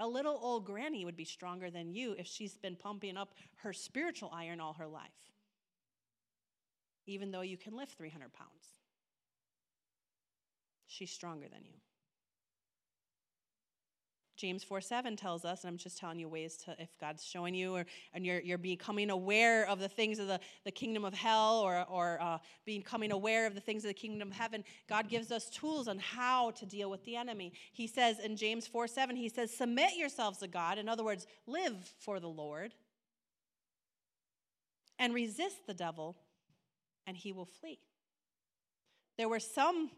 A 0.00 0.06
little 0.06 0.38
old 0.40 0.64
granny 0.64 1.04
would 1.04 1.16
be 1.16 1.24
stronger 1.24 1.70
than 1.70 1.92
you 1.92 2.14
if 2.18 2.26
she's 2.26 2.56
been 2.56 2.76
pumping 2.76 3.16
up 3.16 3.34
her 3.56 3.72
spiritual 3.72 4.30
iron 4.32 4.60
all 4.60 4.74
her 4.74 4.86
life, 4.86 5.32
even 7.06 7.32
though 7.32 7.40
you 7.40 7.56
can 7.56 7.76
lift 7.76 7.98
300 7.98 8.32
pounds. 8.32 8.78
She's 10.86 11.10
stronger 11.10 11.48
than 11.48 11.64
you. 11.64 11.78
James 14.38 14.62
4 14.62 14.80
7 14.80 15.16
tells 15.16 15.44
us, 15.44 15.64
and 15.64 15.68
I'm 15.68 15.76
just 15.76 15.98
telling 15.98 16.20
you 16.20 16.28
ways 16.28 16.56
to, 16.58 16.76
if 16.78 16.96
God's 17.00 17.24
showing 17.24 17.54
you, 17.54 17.74
or 17.74 17.84
and 18.14 18.24
you're, 18.24 18.40
you're 18.40 18.56
becoming 18.56 19.10
aware 19.10 19.66
of 19.66 19.80
the 19.80 19.88
things 19.88 20.20
of 20.20 20.28
the, 20.28 20.38
the 20.64 20.70
kingdom 20.70 21.04
of 21.04 21.12
hell, 21.12 21.58
or, 21.58 21.84
or 21.90 22.22
uh, 22.22 22.38
becoming 22.64 23.10
aware 23.10 23.46
of 23.46 23.54
the 23.54 23.60
things 23.60 23.84
of 23.84 23.88
the 23.88 23.94
kingdom 23.94 24.28
of 24.28 24.34
heaven, 24.34 24.62
God 24.88 25.08
gives 25.08 25.32
us 25.32 25.50
tools 25.50 25.88
on 25.88 25.98
how 25.98 26.52
to 26.52 26.64
deal 26.64 26.88
with 26.88 27.04
the 27.04 27.16
enemy. 27.16 27.52
He 27.72 27.88
says 27.88 28.20
in 28.20 28.36
James 28.36 28.68
4 28.68 28.86
7, 28.86 29.16
He 29.16 29.28
says, 29.28 29.52
Submit 29.52 29.96
yourselves 29.96 30.38
to 30.38 30.46
God. 30.46 30.78
In 30.78 30.88
other 30.88 31.02
words, 31.04 31.26
live 31.48 31.92
for 31.98 32.20
the 32.20 32.28
Lord, 32.28 32.72
and 35.00 35.12
resist 35.12 35.66
the 35.66 35.74
devil, 35.74 36.16
and 37.08 37.16
he 37.16 37.32
will 37.32 37.44
flee. 37.44 37.80
There 39.16 39.28
were 39.28 39.40
some 39.40 39.90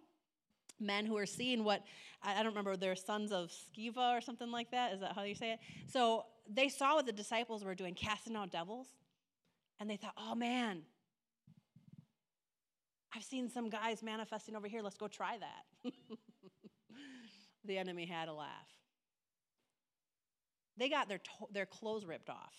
men 0.81 1.07
who 1.07 1.17
are 1.17 1.27
seeing 1.27 1.65
what 1.65 1.83
I 2.23 2.35
don't 2.37 2.47
remember 2.47 2.77
they're 2.77 2.97
sons 2.97 3.33
of 3.33 3.51
Sceva 3.51 4.17
or 4.17 4.21
something 4.21 4.51
like 4.51 4.71
that. 4.73 4.93
Is 4.93 5.01
that 5.01 5.13
how 5.15 5.23
you 5.23 5.35
say 5.35 5.53
it? 5.53 5.61
So 5.87 6.27
they 6.49 6.69
saw 6.69 6.97
what 6.97 7.07
the 7.07 7.13
disciples 7.13 7.65
were 7.65 7.75
doing, 7.75 7.95
casting 7.95 8.37
out 8.37 8.51
devils, 8.51 8.89
and 9.79 9.89
they 9.89 9.97
thought, 9.97 10.15
"Oh 10.19 10.35
man, 10.35 10.83
I've 13.15 13.25
seen 13.25 13.49
some 13.49 13.71
guys 13.71 14.03
manifesting 14.03 14.55
over 14.57 14.69
here. 14.69 14.83
Let's 14.83 14.99
go 14.99 15.09
try 15.09 15.39
that." 15.39 15.93
the 17.65 17.79
enemy 17.79 18.07
had 18.07 18.29
a 18.29 18.33
laugh. 18.35 18.69
They 20.77 20.89
got 20.89 21.09
their, 21.09 21.19
to- 21.19 21.53
their 21.53 21.67
clothes 21.67 22.07
ripped 22.07 22.31
off, 22.31 22.55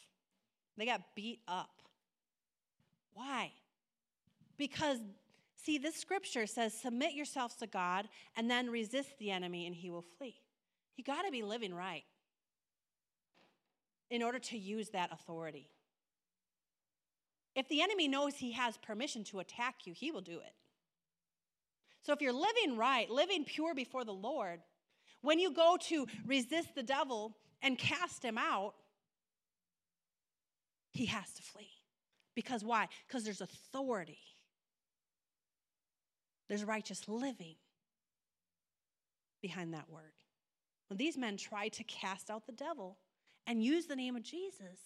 they 0.77 0.85
got 0.85 1.01
beat 1.15 1.39
up. 1.47 1.81
Why? 3.13 3.51
Because, 4.57 4.99
see, 5.63 5.77
this 5.77 5.95
scripture 5.95 6.45
says, 6.45 6.73
Submit 6.73 7.13
yourselves 7.13 7.55
to 7.55 7.67
God 7.67 8.07
and 8.35 8.49
then 8.49 8.69
resist 8.69 9.17
the 9.19 9.31
enemy 9.31 9.67
and 9.67 9.75
he 9.75 9.89
will 9.89 10.05
flee. 10.17 10.35
You 10.97 11.03
got 11.03 11.23
to 11.23 11.31
be 11.31 11.43
living 11.43 11.73
right 11.73 12.03
in 14.09 14.21
order 14.21 14.39
to 14.39 14.57
use 14.57 14.89
that 14.89 15.11
authority. 15.11 15.69
If 17.55 17.67
the 17.67 17.81
enemy 17.81 18.07
knows 18.07 18.35
he 18.35 18.51
has 18.53 18.77
permission 18.77 19.23
to 19.25 19.39
attack 19.39 19.85
you, 19.85 19.93
he 19.93 20.11
will 20.11 20.21
do 20.21 20.37
it. 20.37 20.53
So 22.01 22.13
if 22.13 22.21
you're 22.21 22.33
living 22.33 22.77
right, 22.77 23.09
living 23.09 23.45
pure 23.45 23.75
before 23.75 24.03
the 24.03 24.13
Lord, 24.13 24.61
when 25.21 25.39
you 25.39 25.53
go 25.53 25.77
to 25.87 26.07
resist 26.25 26.75
the 26.75 26.83
devil 26.83 27.37
and 27.61 27.77
cast 27.77 28.23
him 28.23 28.37
out, 28.37 28.73
he 30.91 31.05
has 31.05 31.31
to 31.33 31.43
flee. 31.43 31.69
Because 32.35 32.63
why? 32.63 32.87
Because 33.07 33.23
there's 33.23 33.41
authority, 33.41 34.19
there's 36.51 36.65
righteous 36.65 37.07
living 37.07 37.55
behind 39.41 39.73
that 39.73 39.89
word. 39.89 40.11
When 40.89 40.97
these 40.97 41.17
men 41.17 41.37
tried 41.37 41.71
to 41.73 41.85
cast 41.85 42.29
out 42.29 42.45
the 42.45 42.51
devil 42.51 42.97
and 43.47 43.63
use 43.63 43.85
the 43.85 43.95
name 43.95 44.17
of 44.17 44.23
Jesus, 44.23 44.77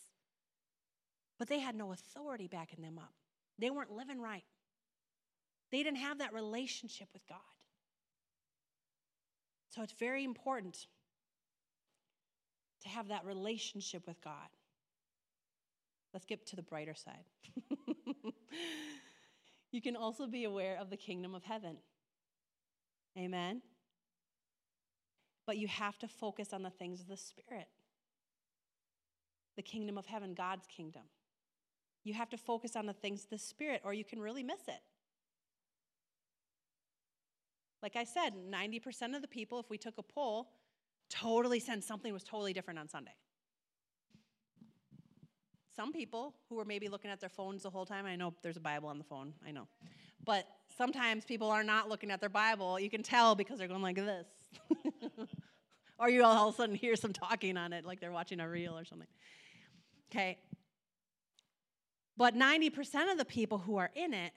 but 1.40 1.48
they 1.48 1.58
had 1.58 1.74
no 1.74 1.92
authority 1.92 2.48
backing 2.48 2.84
them 2.84 3.00
up. 3.00 3.16
They 3.58 3.72
weren't 3.72 3.90
living 3.90 4.22
right. 4.22 4.44
They 5.72 5.82
didn't 5.82 5.98
have 5.98 6.20
that 6.20 6.36
relationship 6.36 7.08
with 7.14 7.26
God. 7.28 7.40
So 9.70 9.82
it's 9.82 9.94
very 9.94 10.24
important 10.24 10.86
to 12.84 12.90
have 12.90 13.08
that 13.08 13.26
relationship 13.26 14.06
with 14.06 14.22
God. 14.22 14.50
Let's 16.14 16.26
get 16.26 16.46
to 16.46 16.56
the 16.56 16.62
brighter 16.62 16.94
side. 16.94 17.26
you 19.72 19.82
can 19.82 19.96
also 19.96 20.28
be 20.28 20.44
aware 20.44 20.78
of 20.80 20.90
the 20.90 20.98
kingdom 20.98 21.36
of 21.36 21.44
heaven. 21.44 21.78
Amen. 23.18 23.62
But 25.46 25.58
you 25.58 25.68
have 25.68 25.98
to 26.00 26.08
focus 26.08 26.54
on 26.54 26.64
the 26.64 26.70
things 26.70 27.02
of 27.02 27.08
the 27.08 27.18
Spirit. 27.18 27.68
The 29.56 29.62
kingdom 29.62 29.98
of 29.98 30.06
heaven, 30.06 30.34
God's 30.34 30.68
kingdom. 30.68 31.04
You 32.04 32.14
have 32.14 32.30
to 32.30 32.38
focus 32.38 32.76
on 32.76 32.86
the 32.86 32.94
things 32.94 33.24
of 33.24 33.30
the 33.30 33.38
Spirit, 33.38 33.82
or 33.84 33.94
you 33.94 34.04
can 34.04 34.20
really 34.20 34.44
miss 34.44 34.68
it. 34.68 34.82
Like 37.82 37.96
I 37.96 38.04
said, 38.04 38.34
90% 38.50 39.16
of 39.16 39.22
the 39.22 39.28
people, 39.28 39.60
if 39.60 39.70
we 39.70 39.78
took 39.78 39.98
a 39.98 40.04
poll, 40.04 40.50
totally 41.10 41.60
said 41.60 41.84
something 41.84 42.12
was 42.12 42.24
totally 42.24 42.54
different 42.54 42.80
on 42.80 42.90
Sunday. 42.90 43.14
Some 45.76 45.92
people 45.92 46.34
who 46.50 46.60
are 46.60 46.66
maybe 46.66 46.88
looking 46.88 47.12
at 47.12 47.20
their 47.20 47.30
phones 47.30 47.64
the 47.64 47.70
whole 47.70 47.86
time, 47.86 48.06
I 48.06 48.16
know 48.16 48.34
there's 48.42 48.58
a 48.58 48.62
Bible 48.62 48.88
on 48.88 48.98
the 48.98 49.04
phone, 49.04 49.34
I 49.46 49.52
know. 49.52 49.68
But 50.24 50.48
sometimes 50.78 51.26
people 51.26 51.50
are 51.50 51.64
not 51.64 51.90
looking 51.90 52.12
at 52.12 52.22
their 52.22 52.30
Bible. 52.30 52.80
You 52.80 52.90
can 52.90 53.04
tell 53.04 53.36
because 53.36 53.60
they're 53.60 53.68
going 53.68 53.82
like 53.82 53.98
this. 53.98 54.26
or 56.00 56.10
you 56.10 56.24
all 56.24 56.50
of 56.50 56.56
a 56.56 56.58
sudden 56.58 56.76
hear 56.76 56.96
some 56.96 57.12
talking 57.12 57.58
on 57.58 57.74
it, 57.74 57.86
like 57.86 58.00
they're 58.00 58.12
watching 58.12 58.40
a 58.40 58.50
reel 58.50 58.78
or 58.78 58.86
something. 58.86 59.08
Okay. 60.12 60.38
But 62.18 62.36
90% 62.36 63.12
of 63.12 63.18
the 63.18 63.26
people 63.26 63.58
who 63.58 63.76
are 63.78 63.92
in 63.94 64.14
it 64.14 64.32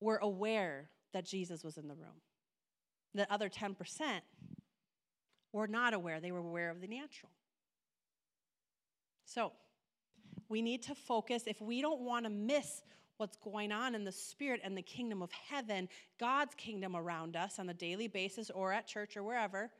were 0.00 0.18
aware 0.18 0.90
that 1.14 1.24
Jesus 1.24 1.64
was 1.64 1.78
in 1.78 1.88
the 1.88 1.94
room. 1.94 2.20
The 3.14 3.32
other 3.32 3.48
10% 3.48 3.74
were 5.52 5.66
not 5.66 5.94
aware, 5.94 6.20
they 6.20 6.32
were 6.32 6.40
aware 6.40 6.68
of 6.68 6.82
the 6.82 6.86
natural. 6.86 7.32
So, 9.26 9.52
we 10.48 10.62
need 10.62 10.82
to 10.84 10.94
focus. 10.94 11.42
If 11.46 11.60
we 11.60 11.82
don't 11.82 12.00
want 12.00 12.24
to 12.24 12.30
miss 12.30 12.82
what's 13.16 13.36
going 13.36 13.72
on 13.72 13.94
in 13.94 14.04
the 14.04 14.12
spirit 14.12 14.60
and 14.62 14.76
the 14.76 14.82
kingdom 14.82 15.22
of 15.22 15.30
heaven, 15.32 15.88
God's 16.18 16.54
kingdom 16.54 16.96
around 16.96 17.36
us 17.36 17.58
on 17.58 17.68
a 17.68 17.74
daily 17.74 18.08
basis 18.08 18.50
or 18.50 18.72
at 18.72 18.86
church 18.86 19.16
or 19.16 19.22
wherever, 19.22 19.70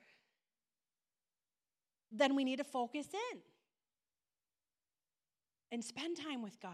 then 2.10 2.34
we 2.34 2.44
need 2.44 2.56
to 2.56 2.64
focus 2.64 3.06
in 3.32 3.38
and 5.70 5.84
spend 5.84 6.16
time 6.16 6.42
with 6.42 6.60
God 6.60 6.72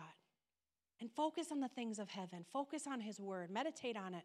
and 1.01 1.11
focus 1.11 1.49
on 1.51 1.61
the 1.61 1.69
things 1.69 1.99
of 1.99 2.09
heaven. 2.09 2.45
Focus 2.53 2.87
on 2.87 3.01
His 3.01 3.21
word, 3.21 3.51
meditate 3.51 3.97
on 3.97 4.15
it, 4.15 4.25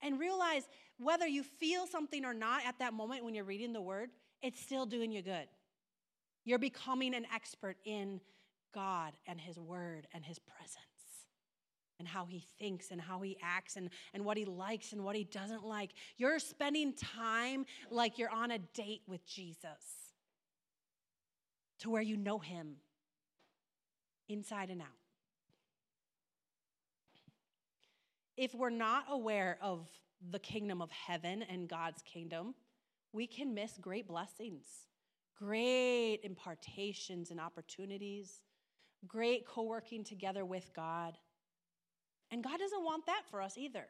and 0.00 0.20
realize 0.20 0.68
whether 0.98 1.26
you 1.26 1.42
feel 1.42 1.86
something 1.86 2.24
or 2.24 2.34
not 2.34 2.64
at 2.64 2.78
that 2.78 2.94
moment 2.94 3.24
when 3.24 3.34
you're 3.34 3.44
reading 3.44 3.72
the 3.72 3.80
word, 3.80 4.10
it's 4.42 4.60
still 4.60 4.86
doing 4.86 5.10
you 5.10 5.22
good. 5.22 5.48
You're 6.48 6.58
becoming 6.58 7.14
an 7.14 7.26
expert 7.34 7.76
in 7.84 8.22
God 8.74 9.12
and 9.26 9.38
His 9.38 9.58
word 9.58 10.06
and 10.14 10.24
His 10.24 10.38
presence 10.38 10.78
and 11.98 12.08
how 12.08 12.24
He 12.24 12.46
thinks 12.58 12.90
and 12.90 12.98
how 12.98 13.20
He 13.20 13.36
acts 13.42 13.76
and, 13.76 13.90
and 14.14 14.24
what 14.24 14.38
He 14.38 14.46
likes 14.46 14.94
and 14.94 15.04
what 15.04 15.14
He 15.14 15.24
doesn't 15.24 15.62
like. 15.62 15.90
You're 16.16 16.38
spending 16.38 16.94
time 16.94 17.66
like 17.90 18.16
you're 18.16 18.30
on 18.30 18.50
a 18.50 18.58
date 18.58 19.02
with 19.06 19.26
Jesus 19.26 20.14
to 21.80 21.90
where 21.90 22.00
you 22.00 22.16
know 22.16 22.38
Him 22.38 22.76
inside 24.30 24.70
and 24.70 24.80
out. 24.80 24.88
If 28.38 28.54
we're 28.54 28.70
not 28.70 29.04
aware 29.10 29.58
of 29.60 29.86
the 30.30 30.38
kingdom 30.38 30.80
of 30.80 30.90
heaven 30.92 31.42
and 31.42 31.68
God's 31.68 32.00
kingdom, 32.00 32.54
we 33.12 33.26
can 33.26 33.52
miss 33.52 33.76
great 33.78 34.08
blessings, 34.08 34.87
great 35.38 36.20
impartations 36.22 37.30
and 37.30 37.40
opportunities, 37.40 38.42
great 39.06 39.46
co 39.46 39.62
working 39.62 40.04
together 40.04 40.44
with 40.44 40.70
God. 40.74 41.14
And 42.30 42.42
God 42.42 42.58
doesn't 42.58 42.84
want 42.84 43.06
that 43.06 43.22
for 43.30 43.40
us 43.40 43.56
either. 43.56 43.86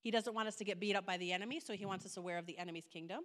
He 0.00 0.10
doesn't 0.10 0.34
want 0.34 0.48
us 0.48 0.56
to 0.56 0.64
get 0.64 0.80
beat 0.80 0.96
up 0.96 1.06
by 1.06 1.16
the 1.16 1.32
enemy, 1.32 1.60
so 1.60 1.74
He 1.74 1.86
wants 1.86 2.06
us 2.06 2.16
aware 2.16 2.38
of 2.38 2.46
the 2.46 2.58
enemy's 2.58 2.86
kingdom. 2.92 3.20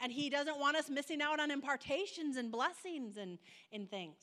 And 0.00 0.12
He 0.12 0.30
doesn't 0.30 0.58
want 0.58 0.76
us 0.76 0.88
missing 0.88 1.20
out 1.20 1.40
on 1.40 1.50
impartations 1.50 2.36
and 2.36 2.52
blessings 2.52 3.16
and, 3.16 3.38
and 3.72 3.90
things. 3.90 4.16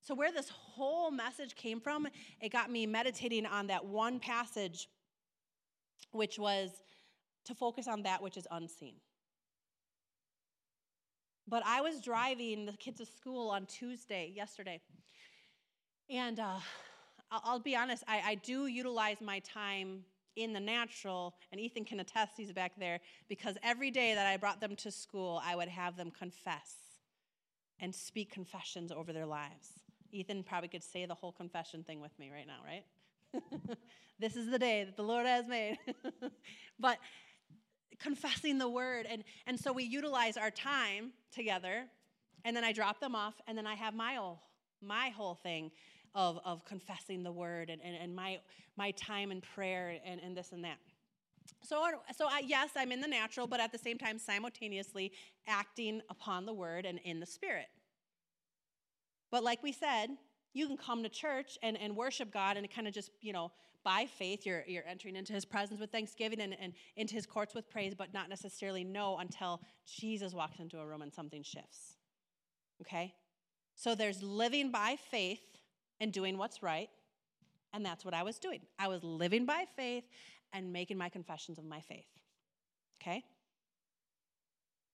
So, 0.00 0.14
where 0.14 0.32
this 0.32 0.48
whole 0.48 1.10
message 1.10 1.56
came 1.56 1.80
from, 1.80 2.06
it 2.40 2.50
got 2.50 2.70
me 2.70 2.86
meditating 2.86 3.44
on 3.46 3.66
that 3.66 3.84
one 3.84 4.20
passage, 4.20 4.88
which 6.12 6.38
was 6.38 6.70
to 7.44 7.54
focus 7.54 7.88
on 7.88 8.02
that 8.02 8.22
which 8.22 8.36
is 8.36 8.46
unseen. 8.50 8.94
But 11.48 11.62
I 11.64 11.80
was 11.80 12.00
driving 12.00 12.66
the 12.66 12.72
kids 12.72 12.98
to 12.98 13.06
school 13.06 13.50
on 13.50 13.64
Tuesday, 13.66 14.30
yesterday, 14.34 14.80
and 16.10 16.38
uh, 16.38 16.58
I'll 17.30 17.58
be 17.58 17.74
honest, 17.74 18.04
I, 18.06 18.22
I 18.24 18.34
do 18.36 18.66
utilize 18.66 19.20
my 19.22 19.38
time 19.40 20.04
in 20.36 20.52
the 20.52 20.60
natural, 20.60 21.34
and 21.50 21.60
Ethan 21.60 21.84
can 21.84 22.00
attest, 22.00 22.32
he's 22.36 22.52
back 22.52 22.72
there, 22.78 23.00
because 23.28 23.56
every 23.62 23.90
day 23.90 24.14
that 24.14 24.26
I 24.26 24.36
brought 24.36 24.60
them 24.60 24.76
to 24.76 24.90
school, 24.90 25.40
I 25.44 25.56
would 25.56 25.68
have 25.68 25.96
them 25.96 26.10
confess 26.10 26.74
and 27.80 27.94
speak 27.94 28.30
confessions 28.30 28.92
over 28.92 29.12
their 29.12 29.26
lives. 29.26 29.70
Ethan 30.12 30.42
probably 30.42 30.68
could 30.68 30.84
say 30.84 31.06
the 31.06 31.14
whole 31.14 31.32
confession 31.32 31.82
thing 31.82 32.00
with 32.00 32.16
me 32.18 32.30
right 32.30 32.46
now, 32.46 32.60
right? 32.64 32.84
this 34.18 34.36
is 34.36 34.50
the 34.50 34.58
day 34.58 34.84
that 34.84 34.96
the 34.96 35.02
Lord 35.02 35.26
has 35.26 35.46
made. 35.46 35.78
but 36.78 36.98
confessing 37.98 38.58
the 38.58 38.68
word, 38.68 39.06
and, 39.08 39.24
and 39.46 39.58
so 39.58 39.72
we 39.72 39.84
utilize 39.84 40.36
our 40.36 40.50
time 40.50 41.12
together, 41.32 41.84
and 42.44 42.56
then 42.56 42.64
I 42.64 42.72
drop 42.72 43.00
them 43.00 43.14
off, 43.14 43.34
and 43.46 43.56
then 43.56 43.66
I 43.66 43.74
have 43.74 43.94
my 43.94 44.14
whole, 44.14 44.40
my 44.80 45.08
whole 45.10 45.34
thing 45.34 45.70
of, 46.14 46.38
of 46.44 46.64
confessing 46.64 47.22
the 47.22 47.32
word 47.32 47.70
and, 47.70 47.80
and, 47.82 47.96
and 47.96 48.14
my, 48.14 48.38
my 48.76 48.90
time 48.92 49.30
in 49.30 49.40
prayer 49.40 49.98
and, 50.04 50.20
and 50.20 50.36
this 50.36 50.52
and 50.52 50.64
that. 50.64 50.78
So, 51.62 51.84
so 52.16 52.26
I, 52.28 52.42
yes, 52.46 52.70
I'm 52.76 52.92
in 52.92 53.00
the 53.00 53.08
natural, 53.08 53.46
but 53.46 53.60
at 53.60 53.72
the 53.72 53.78
same 53.78 53.98
time, 53.98 54.18
simultaneously 54.18 55.12
acting 55.46 56.02
upon 56.10 56.46
the 56.46 56.52
word 56.52 56.86
and 56.86 56.98
in 57.04 57.20
the 57.20 57.26
spirit. 57.26 57.66
But 59.30 59.44
like 59.44 59.62
we 59.62 59.72
said, 59.72 60.08
you 60.54 60.66
can 60.66 60.76
come 60.76 61.02
to 61.02 61.08
church 61.08 61.58
and, 61.62 61.76
and 61.78 61.96
worship 61.96 62.32
God 62.32 62.56
and 62.56 62.68
kind 62.70 62.86
of 62.86 62.94
just, 62.94 63.10
you 63.20 63.32
know, 63.32 63.52
by 63.84 64.06
faith, 64.06 64.44
you're, 64.44 64.64
you're 64.66 64.86
entering 64.86 65.16
into 65.16 65.32
his 65.32 65.44
presence 65.44 65.80
with 65.80 65.90
thanksgiving 65.90 66.40
and, 66.40 66.56
and 66.60 66.72
into 66.96 67.14
his 67.14 67.26
courts 67.26 67.54
with 67.54 67.68
praise, 67.70 67.94
but 67.94 68.12
not 68.12 68.28
necessarily 68.28 68.84
know 68.84 69.18
until 69.18 69.60
Jesus 69.86 70.34
walks 70.34 70.58
into 70.58 70.78
a 70.78 70.86
room 70.86 71.02
and 71.02 71.12
something 71.12 71.42
shifts. 71.42 71.96
Okay? 72.82 73.14
So 73.74 73.94
there's 73.94 74.22
living 74.22 74.70
by 74.70 74.96
faith 75.10 75.42
and 76.00 76.12
doing 76.12 76.38
what's 76.38 76.62
right, 76.62 76.90
and 77.72 77.84
that's 77.84 78.04
what 78.04 78.14
I 78.14 78.22
was 78.22 78.38
doing. 78.38 78.60
I 78.78 78.88
was 78.88 79.02
living 79.02 79.46
by 79.46 79.64
faith 79.76 80.04
and 80.52 80.72
making 80.72 80.96
my 80.96 81.08
confessions 81.08 81.58
of 81.58 81.64
my 81.64 81.80
faith. 81.80 82.06
Okay? 83.00 83.24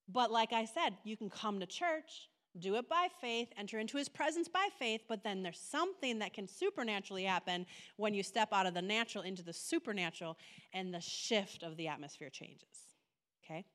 But 0.07 0.31
like 0.31 0.53
I 0.53 0.65
said, 0.65 0.91
you 1.03 1.17
can 1.17 1.29
come 1.29 1.59
to 1.59 1.65
church 1.65 2.29
do 2.59 2.75
it 2.75 2.87
by 2.87 3.07
faith, 3.19 3.49
enter 3.57 3.79
into 3.79 3.97
his 3.97 4.09
presence 4.09 4.47
by 4.47 4.67
faith, 4.79 5.01
but 5.07 5.23
then 5.23 5.43
there's 5.43 5.59
something 5.59 6.19
that 6.19 6.33
can 6.33 6.47
supernaturally 6.47 7.23
happen 7.23 7.65
when 7.97 8.13
you 8.13 8.23
step 8.23 8.49
out 8.53 8.65
of 8.65 8.73
the 8.73 8.81
natural 8.81 9.23
into 9.23 9.43
the 9.43 9.53
supernatural 9.53 10.37
and 10.73 10.93
the 10.93 11.01
shift 11.01 11.63
of 11.63 11.75
the 11.77 11.87
atmosphere 11.87 12.29
changes. 12.29 12.95
Okay? 13.43 13.65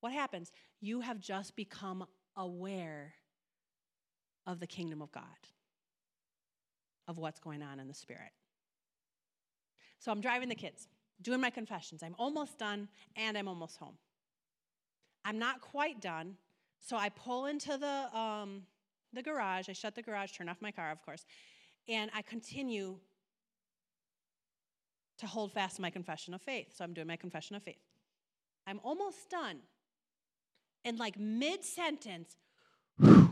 what 0.00 0.12
happens? 0.12 0.50
You 0.80 1.00
have 1.00 1.20
just 1.20 1.54
become 1.56 2.04
aware 2.36 3.14
of 4.46 4.58
the 4.58 4.66
kingdom 4.66 5.02
of 5.02 5.12
God, 5.12 5.22
of 7.06 7.18
what's 7.18 7.38
going 7.38 7.62
on 7.62 7.78
in 7.78 7.86
the 7.86 7.94
spirit. 7.94 8.32
So 9.98 10.10
I'm 10.10 10.20
driving 10.20 10.48
the 10.48 10.54
kids, 10.54 10.88
doing 11.20 11.40
my 11.40 11.50
confessions. 11.50 12.02
I'm 12.02 12.16
almost 12.18 12.58
done, 12.58 12.88
and 13.16 13.36
I'm 13.36 13.48
almost 13.48 13.76
home. 13.76 13.98
I'm 15.24 15.38
not 15.38 15.60
quite 15.60 16.00
done, 16.00 16.36
so 16.80 16.96
I 16.96 17.10
pull 17.10 17.46
into 17.46 17.76
the, 17.76 18.18
um, 18.18 18.62
the 19.12 19.22
garage. 19.22 19.68
I 19.68 19.72
shut 19.72 19.94
the 19.94 20.02
garage, 20.02 20.32
turn 20.32 20.48
off 20.48 20.58
my 20.60 20.72
car, 20.72 20.90
of 20.90 21.02
course, 21.02 21.24
and 21.88 22.10
I 22.14 22.22
continue 22.22 22.96
to 25.18 25.26
hold 25.26 25.52
fast 25.52 25.76
to 25.76 25.82
my 25.82 25.90
confession 25.90 26.32
of 26.34 26.40
faith. 26.40 26.74
So 26.74 26.82
I'm 26.82 26.94
doing 26.94 27.06
my 27.06 27.16
confession 27.16 27.54
of 27.54 27.62
faith. 27.62 27.82
I'm 28.66 28.80
almost 28.82 29.28
done. 29.30 29.58
And 30.84 30.98
like 30.98 31.18
mid 31.18 31.64
sentence, 31.64 32.36
I 33.02 33.22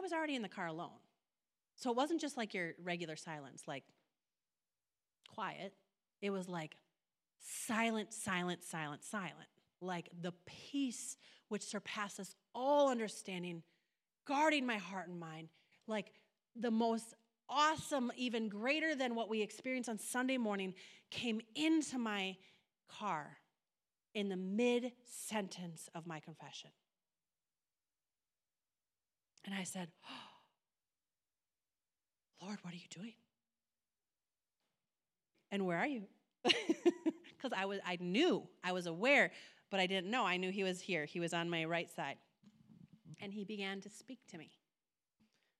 was 0.00 0.12
already 0.12 0.36
in 0.36 0.42
the 0.42 0.48
car 0.48 0.66
alone. 0.66 1.00
So 1.74 1.90
it 1.90 1.96
wasn't 1.96 2.20
just 2.20 2.36
like 2.36 2.54
your 2.54 2.74
regular 2.82 3.16
silence, 3.16 3.62
like 3.66 3.84
quiet. 5.32 5.72
It 6.20 6.30
was 6.30 6.48
like 6.48 6.76
silent, 7.40 8.12
silent, 8.12 8.64
silent, 8.64 9.04
silent. 9.04 9.48
Like 9.80 10.10
the 10.20 10.32
peace 10.46 11.16
which 11.48 11.62
surpasses 11.62 12.34
all 12.54 12.90
understanding, 12.90 13.62
guarding 14.26 14.66
my 14.66 14.76
heart 14.76 15.08
and 15.08 15.18
mind. 15.18 15.48
Like 15.86 16.12
the 16.56 16.70
most 16.70 17.14
awesome, 17.48 18.12
even 18.16 18.48
greater 18.48 18.94
than 18.94 19.14
what 19.14 19.28
we 19.28 19.40
experienced 19.40 19.88
on 19.88 19.98
Sunday 19.98 20.36
morning, 20.36 20.74
came 21.10 21.40
into 21.54 21.98
my 21.98 22.36
car 22.88 23.38
in 24.14 24.28
the 24.28 24.36
mid 24.36 24.92
sentence 25.04 25.88
of 25.94 26.06
my 26.06 26.20
confession. 26.20 26.70
And 29.44 29.54
I 29.54 29.62
said, 29.62 29.88
Lord, 32.42 32.58
what 32.62 32.74
are 32.74 32.76
you 32.76 32.88
doing? 32.90 33.14
And 35.50 35.64
where 35.64 35.78
are 35.78 35.86
you? 35.86 36.02
Because 37.38 37.56
I 37.56 37.66
was 37.66 37.78
I 37.86 37.98
knew, 38.00 38.42
I 38.64 38.72
was 38.72 38.86
aware, 38.86 39.30
but 39.70 39.80
I 39.80 39.86
didn't 39.86 40.10
know. 40.10 40.24
I 40.24 40.36
knew 40.36 40.50
he 40.50 40.64
was 40.64 40.80
here. 40.80 41.04
He 41.04 41.20
was 41.20 41.34
on 41.34 41.50
my 41.50 41.64
right 41.64 41.90
side. 41.90 42.16
And 43.20 43.32
he 43.32 43.44
began 43.44 43.80
to 43.80 43.90
speak 43.90 44.20
to 44.30 44.38
me 44.38 44.50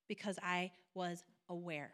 because 0.09 0.39
I 0.43 0.73
was 0.95 1.25
aware. 1.49 1.93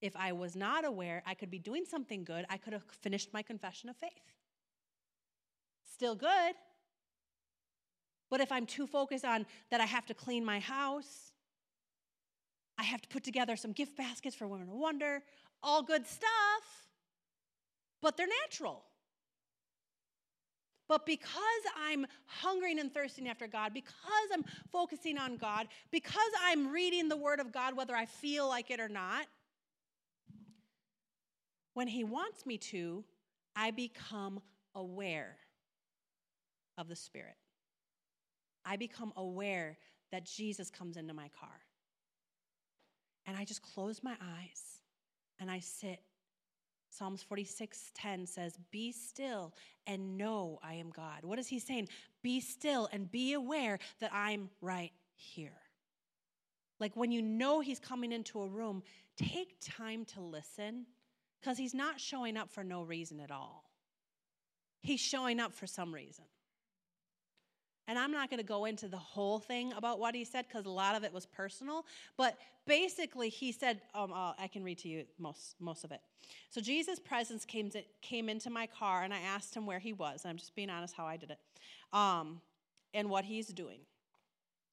If 0.00 0.14
I 0.16 0.32
was 0.32 0.56
not 0.56 0.84
aware, 0.84 1.22
I 1.26 1.34
could 1.34 1.50
be 1.50 1.58
doing 1.58 1.84
something 1.88 2.24
good. 2.24 2.44
I 2.50 2.56
could 2.56 2.72
have 2.72 2.84
finished 3.00 3.32
my 3.32 3.42
confession 3.42 3.88
of 3.88 3.96
faith. 3.96 4.10
Still 5.92 6.14
good. 6.14 6.54
But 8.30 8.40
if 8.40 8.50
I'm 8.50 8.66
too 8.66 8.86
focused 8.86 9.24
on 9.24 9.46
that 9.70 9.80
I 9.80 9.84
have 9.84 10.06
to 10.06 10.14
clean 10.14 10.44
my 10.44 10.58
house, 10.58 11.32
I 12.78 12.82
have 12.84 13.02
to 13.02 13.08
put 13.08 13.22
together 13.22 13.56
some 13.56 13.72
gift 13.72 13.96
baskets 13.96 14.34
for 14.34 14.48
Women 14.48 14.68
of 14.68 14.74
Wonder, 14.74 15.22
all 15.62 15.82
good 15.82 16.06
stuff, 16.06 16.88
but 18.00 18.16
they're 18.16 18.26
natural. 18.42 18.82
But 20.92 21.06
because 21.06 21.32
I'm 21.74 22.04
hungering 22.26 22.78
and 22.78 22.92
thirsting 22.92 23.26
after 23.26 23.46
God, 23.46 23.72
because 23.72 24.28
I'm 24.30 24.44
focusing 24.70 25.16
on 25.16 25.38
God, 25.38 25.68
because 25.90 26.20
I'm 26.44 26.70
reading 26.70 27.08
the 27.08 27.16
Word 27.16 27.40
of 27.40 27.50
God, 27.50 27.74
whether 27.74 27.96
I 27.96 28.04
feel 28.04 28.46
like 28.46 28.70
it 28.70 28.78
or 28.78 28.90
not, 28.90 29.24
when 31.72 31.88
He 31.88 32.04
wants 32.04 32.44
me 32.44 32.58
to, 32.58 33.04
I 33.56 33.70
become 33.70 34.42
aware 34.74 35.38
of 36.76 36.88
the 36.88 36.96
Spirit. 36.96 37.36
I 38.66 38.76
become 38.76 39.14
aware 39.16 39.78
that 40.10 40.26
Jesus 40.26 40.68
comes 40.68 40.98
into 40.98 41.14
my 41.14 41.30
car. 41.40 41.62
And 43.24 43.34
I 43.34 43.46
just 43.46 43.62
close 43.62 44.02
my 44.02 44.16
eyes 44.20 44.82
and 45.40 45.50
I 45.50 45.60
sit 45.60 46.00
Psalms 46.92 47.22
46:10 47.22 48.26
says, 48.26 48.58
"Be 48.70 48.92
still 48.92 49.54
and 49.86 50.18
know 50.18 50.58
I 50.62 50.74
am 50.74 50.90
God." 50.90 51.24
What 51.24 51.38
is 51.38 51.48
he 51.48 51.58
saying? 51.58 51.88
Be 52.20 52.38
still 52.38 52.86
and 52.92 53.10
be 53.10 53.32
aware 53.32 53.78
that 54.00 54.12
I'm 54.12 54.50
right 54.60 54.92
here. 55.14 55.58
Like 56.78 56.94
when 56.94 57.10
you 57.10 57.22
know 57.22 57.60
he's 57.60 57.80
coming 57.80 58.12
into 58.12 58.42
a 58.42 58.46
room, 58.46 58.82
take 59.16 59.56
time 59.60 60.04
to 60.06 60.20
listen 60.20 60.86
because 61.40 61.56
he's 61.56 61.72
not 61.72 61.98
showing 61.98 62.36
up 62.36 62.50
for 62.50 62.62
no 62.62 62.82
reason 62.82 63.20
at 63.20 63.30
all. 63.30 63.70
He's 64.80 65.00
showing 65.00 65.40
up 65.40 65.54
for 65.54 65.66
some 65.66 65.94
reason. 65.94 66.26
And 67.88 67.98
I'm 67.98 68.12
not 68.12 68.30
going 68.30 68.38
to 68.38 68.46
go 68.46 68.64
into 68.64 68.86
the 68.86 68.96
whole 68.96 69.38
thing 69.40 69.72
about 69.72 69.98
what 69.98 70.14
he 70.14 70.24
said 70.24 70.46
because 70.46 70.66
a 70.66 70.70
lot 70.70 70.94
of 70.94 71.02
it 71.02 71.12
was 71.12 71.26
personal. 71.26 71.84
But 72.16 72.38
basically, 72.66 73.28
he 73.28 73.50
said, 73.50 73.80
um, 73.94 74.12
uh, 74.12 74.34
I 74.38 74.46
can 74.46 74.62
read 74.62 74.78
to 74.78 74.88
you 74.88 75.04
most, 75.18 75.56
most 75.58 75.82
of 75.84 75.90
it. 75.90 76.00
So 76.48 76.60
Jesus' 76.60 77.00
presence 77.00 77.44
came, 77.44 77.70
to, 77.70 77.82
came 78.00 78.28
into 78.28 78.50
my 78.50 78.66
car, 78.66 79.02
and 79.02 79.12
I 79.12 79.20
asked 79.20 79.54
him 79.54 79.66
where 79.66 79.80
he 79.80 79.92
was. 79.92 80.24
I'm 80.24 80.36
just 80.36 80.54
being 80.54 80.70
honest 80.70 80.94
how 80.94 81.06
I 81.06 81.16
did 81.16 81.30
it 81.30 81.38
um, 81.92 82.40
and 82.94 83.10
what 83.10 83.24
he's 83.24 83.48
doing. 83.48 83.80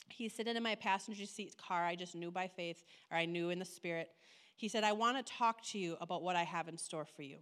He's 0.09 0.33
sitting 0.33 0.55
in 0.55 0.63
my 0.63 0.75
passenger 0.75 1.25
seat 1.25 1.55
car. 1.57 1.85
I 1.85 1.95
just 1.95 2.15
knew 2.15 2.31
by 2.31 2.47
faith, 2.47 2.83
or 3.11 3.17
I 3.17 3.25
knew 3.25 3.49
in 3.49 3.59
the 3.59 3.65
spirit. 3.65 4.09
He 4.55 4.67
said, 4.67 4.83
I 4.83 4.91
want 4.91 5.25
to 5.25 5.33
talk 5.33 5.63
to 5.67 5.79
you 5.79 5.97
about 6.01 6.21
what 6.21 6.35
I 6.35 6.43
have 6.43 6.67
in 6.67 6.77
store 6.77 7.05
for 7.05 7.21
you. 7.21 7.37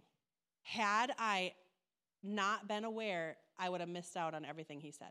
Had 0.62 1.12
I 1.18 1.52
not 2.22 2.68
been 2.68 2.84
aware, 2.84 3.36
I 3.58 3.68
would 3.68 3.80
have 3.80 3.88
missed 3.88 4.16
out 4.16 4.34
on 4.34 4.44
everything 4.44 4.80
he 4.80 4.92
said. 4.92 5.08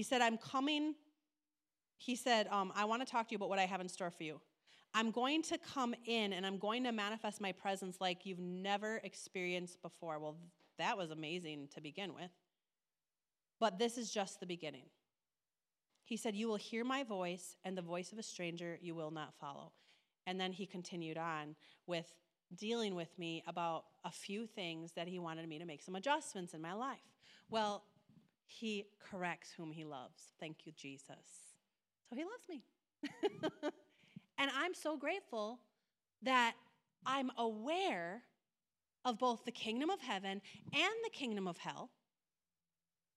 He 0.00 0.04
said, 0.04 0.22
I'm 0.22 0.38
coming. 0.38 0.94
He 1.98 2.16
said, 2.16 2.48
um, 2.50 2.72
I 2.74 2.86
want 2.86 3.06
to 3.06 3.12
talk 3.12 3.28
to 3.28 3.32
you 3.32 3.36
about 3.36 3.50
what 3.50 3.58
I 3.58 3.66
have 3.66 3.82
in 3.82 3.88
store 3.90 4.10
for 4.10 4.22
you. 4.22 4.40
I'm 4.94 5.10
going 5.10 5.42
to 5.42 5.58
come 5.58 5.94
in 6.06 6.32
and 6.32 6.46
I'm 6.46 6.56
going 6.56 6.84
to 6.84 6.90
manifest 6.90 7.38
my 7.38 7.52
presence 7.52 7.98
like 8.00 8.24
you've 8.24 8.38
never 8.38 9.02
experienced 9.04 9.82
before. 9.82 10.18
Well, 10.18 10.38
that 10.78 10.96
was 10.96 11.10
amazing 11.10 11.68
to 11.74 11.82
begin 11.82 12.14
with. 12.14 12.30
But 13.58 13.78
this 13.78 13.98
is 13.98 14.10
just 14.10 14.40
the 14.40 14.46
beginning. 14.46 14.86
He 16.06 16.16
said, 16.16 16.34
You 16.34 16.48
will 16.48 16.56
hear 16.56 16.82
my 16.82 17.04
voice, 17.04 17.58
and 17.62 17.76
the 17.76 17.82
voice 17.82 18.10
of 18.10 18.18
a 18.18 18.22
stranger 18.22 18.78
you 18.80 18.94
will 18.94 19.10
not 19.10 19.34
follow. 19.38 19.72
And 20.26 20.40
then 20.40 20.50
he 20.50 20.64
continued 20.64 21.18
on 21.18 21.56
with 21.86 22.10
dealing 22.56 22.94
with 22.94 23.18
me 23.18 23.44
about 23.46 23.84
a 24.06 24.10
few 24.10 24.46
things 24.46 24.92
that 24.92 25.08
he 25.08 25.18
wanted 25.18 25.46
me 25.46 25.58
to 25.58 25.66
make 25.66 25.82
some 25.82 25.94
adjustments 25.94 26.54
in 26.54 26.62
my 26.62 26.72
life. 26.72 27.00
Well, 27.50 27.84
he 28.50 28.86
corrects 29.10 29.52
whom 29.56 29.70
he 29.70 29.84
loves. 29.84 30.32
Thank 30.40 30.66
you, 30.66 30.72
Jesus. 30.76 31.06
So 32.08 32.16
he 32.16 32.24
loves 32.24 32.48
me. 32.48 32.62
and 34.38 34.50
I'm 34.56 34.74
so 34.74 34.96
grateful 34.96 35.60
that 36.22 36.54
I'm 37.06 37.30
aware 37.38 38.22
of 39.04 39.18
both 39.18 39.44
the 39.44 39.52
kingdom 39.52 39.88
of 39.88 40.00
heaven 40.00 40.42
and 40.72 40.94
the 41.04 41.10
kingdom 41.10 41.46
of 41.46 41.58
hell. 41.58 41.90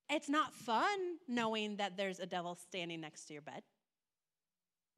It's 0.10 0.30
not 0.30 0.54
fun 0.54 1.18
knowing 1.28 1.78
that 1.78 1.98
there's 1.98 2.20
a 2.20 2.26
devil 2.26 2.56
standing 2.56 3.02
next 3.02 3.26
to 3.26 3.34
your 3.34 3.42
bed. 3.42 3.64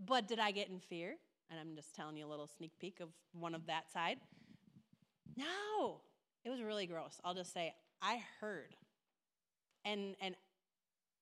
But 0.06 0.28
did 0.28 0.40
I 0.40 0.52
get 0.52 0.70
in 0.70 0.80
fear? 0.80 1.16
And 1.50 1.60
I'm 1.60 1.76
just 1.76 1.96
telling 1.96 2.18
you 2.18 2.26
a 2.26 2.28
little 2.28 2.48
sneak 2.48 2.72
peek 2.80 3.00
of 3.00 3.10
one 3.32 3.56
of 3.56 3.68
that 3.68 3.92
side. 3.92 4.18
No, 5.38 6.02
it 6.44 6.50
was 6.50 6.62
really 6.62 6.88
gross. 6.88 7.20
I'll 7.24 7.34
just 7.34 7.54
say, 7.54 7.74
I 8.02 8.22
heard 8.42 8.76
and 9.86 10.16
and 10.22 10.36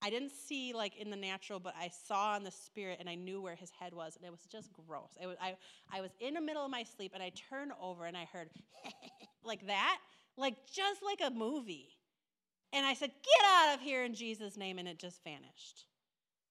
I 0.01 0.09
didn't 0.09 0.31
see 0.31 0.73
like 0.73 0.97
in 0.97 1.09
the 1.09 1.15
natural, 1.15 1.59
but 1.59 1.73
I 1.79 1.89
saw 2.07 2.35
in 2.35 2.43
the 2.43 2.51
spirit, 2.51 2.97
and 2.99 3.09
I 3.09 3.15
knew 3.15 3.41
where 3.41 3.55
his 3.55 3.71
head 3.71 3.93
was, 3.93 4.17
and 4.17 4.25
it 4.25 4.31
was 4.31 4.45
just 4.51 4.69
gross. 4.73 5.11
Was, 5.21 5.37
I 5.41 5.55
I 5.91 6.01
was 6.01 6.11
in 6.19 6.33
the 6.33 6.41
middle 6.41 6.65
of 6.65 6.71
my 6.71 6.83
sleep, 6.83 7.11
and 7.13 7.23
I 7.23 7.31
turned 7.49 7.71
over, 7.81 8.05
and 8.05 8.17
I 8.17 8.25
heard 8.25 8.49
like 9.43 9.65
that, 9.67 9.99
like 10.35 10.55
just 10.73 11.01
like 11.03 11.19
a 11.25 11.33
movie, 11.33 11.89
and 12.73 12.85
I 12.85 12.95
said, 12.95 13.11
"Get 13.11 13.45
out 13.47 13.75
of 13.75 13.81
here 13.81 14.03
in 14.03 14.13
Jesus' 14.13 14.57
name," 14.57 14.77
and 14.77 14.87
it 14.87 14.99
just 14.99 15.23
vanished. 15.23 15.85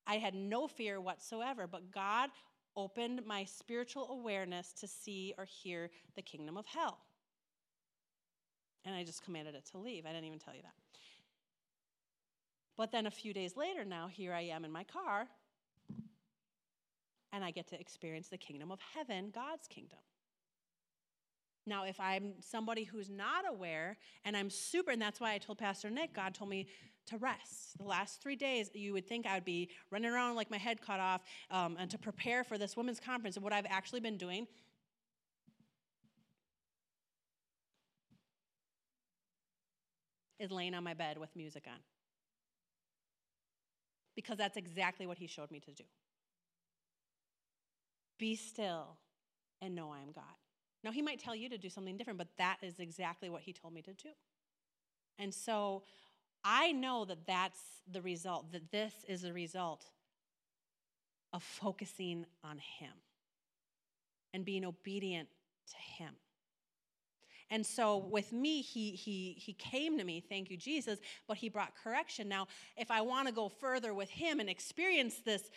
I 0.06 0.14
had 0.16 0.34
no 0.34 0.66
fear 0.66 1.00
whatsoever, 1.00 1.66
but 1.66 1.92
God 1.92 2.30
opened 2.74 3.24
my 3.26 3.44
spiritual 3.44 4.08
awareness 4.10 4.72
to 4.72 4.86
see 4.88 5.34
or 5.36 5.44
hear 5.44 5.90
the 6.16 6.22
kingdom 6.22 6.56
of 6.56 6.66
hell. 6.66 6.98
And 8.84 8.94
I 8.94 9.04
just 9.04 9.22
commanded 9.22 9.54
it 9.54 9.66
to 9.72 9.78
leave. 9.78 10.06
I 10.06 10.08
didn't 10.12 10.24
even 10.24 10.38
tell 10.38 10.54
you 10.54 10.62
that. 10.62 10.82
But 12.83 12.91
then 12.91 13.07
a 13.07 13.12
few 13.12 13.33
days 13.33 13.57
later, 13.57 13.85
now 13.85 14.09
here 14.09 14.33
I 14.33 14.41
am 14.41 14.64
in 14.64 14.72
my 14.72 14.83
car, 14.83 15.28
and 17.33 17.45
I 17.45 17.53
get 17.53 17.68
to 17.68 17.78
experience 17.78 18.26
the 18.26 18.37
kingdom 18.37 18.72
of 18.72 18.80
heaven, 18.93 19.30
God's 19.33 19.68
kingdom. 19.68 20.01
Now, 21.64 21.85
if 21.85 22.01
I'm 22.01 22.33
somebody 22.41 22.83
who's 22.83 23.09
not 23.09 23.45
aware 23.49 23.99
and 24.24 24.37
I'm 24.37 24.51
super, 24.51 24.91
and 24.91 25.01
that's 25.01 25.20
why 25.20 25.33
I 25.33 25.39
told 25.39 25.59
Pastor 25.59 25.91
Nick, 25.91 26.12
God 26.12 26.35
told 26.35 26.51
me 26.51 26.66
to 27.07 27.18
rest. 27.18 27.78
The 27.78 27.85
last 27.85 28.20
three 28.20 28.35
days, 28.35 28.68
you 28.74 28.93
would 28.95 29.07
think 29.07 29.26
I 29.26 29.35
would 29.35 29.45
be 29.45 29.70
running 29.93 30.11
around 30.11 30.35
like 30.35 30.51
my 30.51 30.59
head 30.59 30.80
cut 30.85 30.99
off 30.99 31.22
um, 31.53 31.76
and 31.78 31.89
to 31.89 31.99
prepare 31.99 32.43
for 32.43 32.59
this 32.59 32.76
women's 32.76 32.99
conference. 32.99 33.37
And 33.37 33.45
what 33.45 33.53
I've 33.53 33.66
actually 33.70 34.01
been 34.01 34.16
doing 34.16 34.49
is 40.41 40.51
laying 40.51 40.74
on 40.74 40.83
my 40.83 40.95
bed 40.95 41.16
with 41.16 41.30
music 41.37 41.62
on. 41.68 41.78
Because 44.14 44.38
that's 44.38 44.56
exactly 44.56 45.06
what 45.06 45.18
he 45.18 45.26
showed 45.26 45.50
me 45.50 45.60
to 45.60 45.72
do. 45.72 45.84
Be 48.18 48.36
still 48.36 48.96
and 49.60 49.74
know 49.74 49.90
I 49.90 50.00
am 50.00 50.12
God. 50.12 50.24
Now, 50.84 50.90
he 50.90 51.02
might 51.02 51.20
tell 51.20 51.34
you 51.34 51.48
to 51.48 51.58
do 51.58 51.68
something 51.68 51.96
different, 51.96 52.18
but 52.18 52.28
that 52.38 52.58
is 52.62 52.80
exactly 52.80 53.30
what 53.30 53.42
he 53.42 53.52
told 53.52 53.72
me 53.72 53.82
to 53.82 53.92
do. 53.92 54.10
And 55.18 55.32
so 55.32 55.82
I 56.44 56.72
know 56.72 57.04
that 57.04 57.26
that's 57.26 57.60
the 57.90 58.02
result, 58.02 58.52
that 58.52 58.70
this 58.70 58.92
is 59.08 59.22
the 59.22 59.32
result 59.32 59.84
of 61.32 61.42
focusing 61.42 62.26
on 62.44 62.58
him 62.58 62.92
and 64.34 64.44
being 64.44 64.64
obedient 64.64 65.28
to 65.70 66.02
him. 66.02 66.14
And 67.53 67.64
so 67.66 67.98
with 67.98 68.32
me, 68.32 68.62
he, 68.62 68.92
he, 68.92 69.36
he 69.38 69.53
came 69.53 69.98
to 69.98 70.05
me, 70.05 70.24
thank 70.26 70.50
you, 70.50 70.57
Jesus, 70.57 70.98
but 71.28 71.36
he 71.36 71.50
brought 71.50 71.74
correction. 71.84 72.26
Now, 72.26 72.48
if 72.78 72.90
I 72.90 73.03
want 73.03 73.28
to 73.28 73.34
go 73.34 73.50
further 73.50 73.92
with 73.92 74.09
him 74.09 74.40
and 74.40 74.48
experience 74.48 75.16
this, 75.18 75.50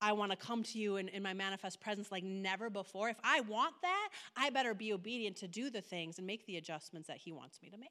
I 0.00 0.12
want 0.12 0.30
to 0.32 0.38
come 0.38 0.62
to 0.62 0.78
you 0.78 0.96
in, 0.96 1.08
in 1.08 1.22
my 1.22 1.34
manifest 1.34 1.82
presence 1.82 2.10
like 2.10 2.24
never 2.24 2.70
before. 2.70 3.10
If 3.10 3.18
I 3.22 3.40
want 3.40 3.74
that, 3.82 4.08
I 4.34 4.48
better 4.48 4.72
be 4.72 4.94
obedient 4.94 5.36
to 5.36 5.46
do 5.46 5.68
the 5.68 5.82
things 5.82 6.16
and 6.16 6.26
make 6.26 6.46
the 6.46 6.56
adjustments 6.56 7.08
that 7.08 7.18
he 7.18 7.30
wants 7.30 7.60
me 7.62 7.68
to 7.68 7.76
make. 7.76 7.90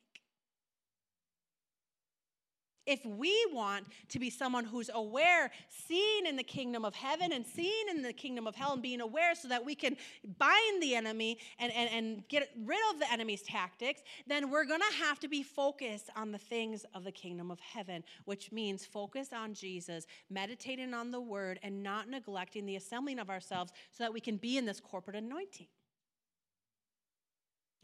If 2.86 3.06
we 3.06 3.34
want 3.52 3.86
to 4.10 4.20
be 4.20 4.30
someone 4.30 4.66
who's 4.66 4.90
aware, 4.94 5.52
seeing 5.70 6.26
in 6.26 6.36
the 6.36 6.44
kingdom 6.44 6.84
of 6.84 6.94
heaven 6.94 7.32
and 7.32 7.46
seeing 7.46 7.88
in 7.90 8.02
the 8.02 8.12
kingdom 8.12 8.46
of 8.46 8.56
hell 8.56 8.74
and 8.74 8.82
being 8.82 9.02
aware 9.02 9.36
so 9.36 9.48
that 9.48 9.66
we 9.66 9.74
can 9.74 9.96
bind 10.38 10.82
the 10.82 10.96
enemy 10.96 11.38
and, 11.60 11.72
and, 11.74 11.90
and 11.92 12.28
get 12.28 12.50
rid 12.66 12.80
of 12.92 13.00
the 13.00 13.12
enemy's 13.12 13.42
tactics, 13.42 14.02
then 14.28 14.50
we're 14.50 14.66
going 14.66 14.82
to 14.82 14.98
have 14.98 15.20
to 15.22 15.28
be 15.28 15.44
focused 15.44 16.10
on 16.16 16.32
the 16.32 16.38
things 16.38 16.86
of 16.94 17.04
the 17.04 17.12
kingdom 17.12 17.52
of 17.52 17.60
heaven, 17.60 18.04
which 18.26 18.52
means 18.52 18.86
focus 18.86 19.30
on 19.32 19.54
Jesus, 19.54 20.06
meditating 20.30 20.94
on 20.94 21.12
the 21.12 21.22
word, 21.22 21.60
and 21.64 21.82
not 21.82 22.10
neglecting 22.10 22.66
the 22.66 22.76
assembling 22.76 23.20
of 23.20 23.30
ourselves 23.30 23.72
so 23.92 24.04
that 24.04 24.14
we 24.14 24.20
can 24.20 24.38
be 24.38 24.58
in 24.58 24.66
this 24.66 24.80
corporate 24.80 25.16
anointing. 25.16 25.68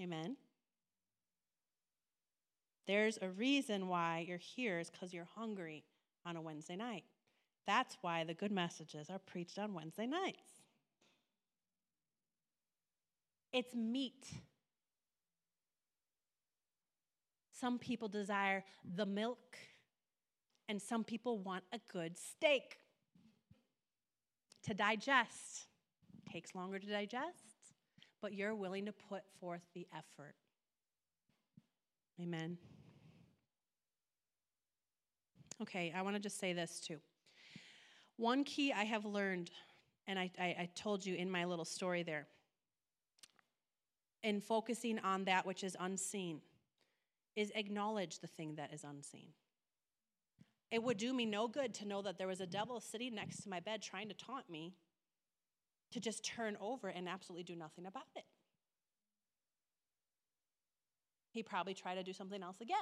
Amen. 0.01 0.37
There's 2.89 3.19
a 3.21 3.29
reason 3.29 3.87
why 3.87 4.25
you're 4.27 4.39
here 4.39 4.79
is 4.79 4.89
because 4.89 5.13
you're 5.13 5.29
hungry 5.35 5.83
on 6.25 6.35
a 6.35 6.41
Wednesday 6.41 6.75
night. 6.75 7.03
That's 7.67 7.95
why 8.01 8.23
the 8.23 8.33
good 8.33 8.51
messages 8.51 9.11
are 9.11 9.19
preached 9.19 9.59
on 9.59 9.75
Wednesday 9.75 10.07
nights. 10.07 10.63
It's 13.53 13.75
meat. 13.75 14.25
Some 17.53 17.77
people 17.77 18.07
desire 18.07 18.63
the 18.95 19.05
milk, 19.05 19.55
and 20.67 20.81
some 20.81 21.03
people 21.03 21.37
want 21.37 21.65
a 21.71 21.79
good 21.93 22.17
steak 22.17 22.79
to 24.63 24.73
digest. 24.73 25.67
Takes 26.27 26.55
longer 26.55 26.79
to 26.79 26.87
digest, 26.87 27.75
but 28.19 28.33
you're 28.33 28.55
willing 28.55 28.87
to 28.87 28.93
put 28.93 29.21
forth 29.39 29.61
the 29.75 29.85
effort. 29.93 30.33
Amen. 32.19 32.57
Okay, 35.61 35.93
I 35.95 36.01
want 36.01 36.15
to 36.15 36.21
just 36.21 36.39
say 36.39 36.53
this 36.53 36.79
too. 36.79 36.97
One 38.15 38.43
key 38.43 38.71
I 38.71 38.85
have 38.85 39.05
learned, 39.05 39.51
and 40.07 40.17
I, 40.17 40.31
I, 40.39 40.43
I 40.43 40.69
told 40.75 41.05
you 41.05 41.15
in 41.15 41.29
my 41.29 41.45
little 41.45 41.65
story 41.65 42.03
there, 42.03 42.27
in 44.23 44.41
focusing 44.41 44.99
on 44.99 45.25
that 45.25 45.45
which 45.45 45.63
is 45.63 45.75
unseen, 45.79 46.41
is 47.35 47.51
acknowledge 47.55 48.19
the 48.19 48.27
thing 48.27 48.55
that 48.55 48.73
is 48.73 48.83
unseen. 48.83 49.29
It 50.71 50.83
would 50.83 50.97
do 50.97 51.13
me 51.13 51.25
no 51.25 51.47
good 51.47 51.73
to 51.75 51.87
know 51.87 52.01
that 52.03 52.17
there 52.17 52.27
was 52.27 52.41
a 52.41 52.45
devil 52.45 52.79
sitting 52.79 53.15
next 53.15 53.43
to 53.43 53.49
my 53.49 53.59
bed 53.59 53.81
trying 53.81 54.07
to 54.09 54.13
taunt 54.13 54.49
me 54.49 54.73
to 55.91 55.99
just 55.99 56.23
turn 56.23 56.57
over 56.61 56.89
and 56.89 57.09
absolutely 57.09 57.43
do 57.43 57.55
nothing 57.55 57.85
about 57.85 58.03
it. 58.15 58.25
He 61.31 61.43
probably 61.43 61.73
tried 61.73 61.95
to 61.95 62.03
do 62.03 62.13
something 62.13 62.43
else 62.43 62.61
again. 62.61 62.77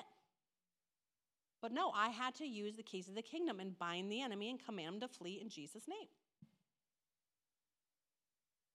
But 1.62 1.72
no, 1.72 1.92
I 1.96 2.10
had 2.10 2.36
to 2.36 2.46
use 2.46 2.76
the 2.76 2.84
keys 2.84 3.08
of 3.08 3.16
the 3.16 3.22
kingdom 3.22 3.60
and 3.60 3.78
bind 3.78 4.12
the 4.12 4.22
enemy 4.22 4.50
and 4.50 4.64
command 4.64 4.96
him 4.96 5.00
to 5.02 5.08
flee 5.08 5.40
in 5.42 5.50
Jesus' 5.50 5.88
name. 5.88 6.08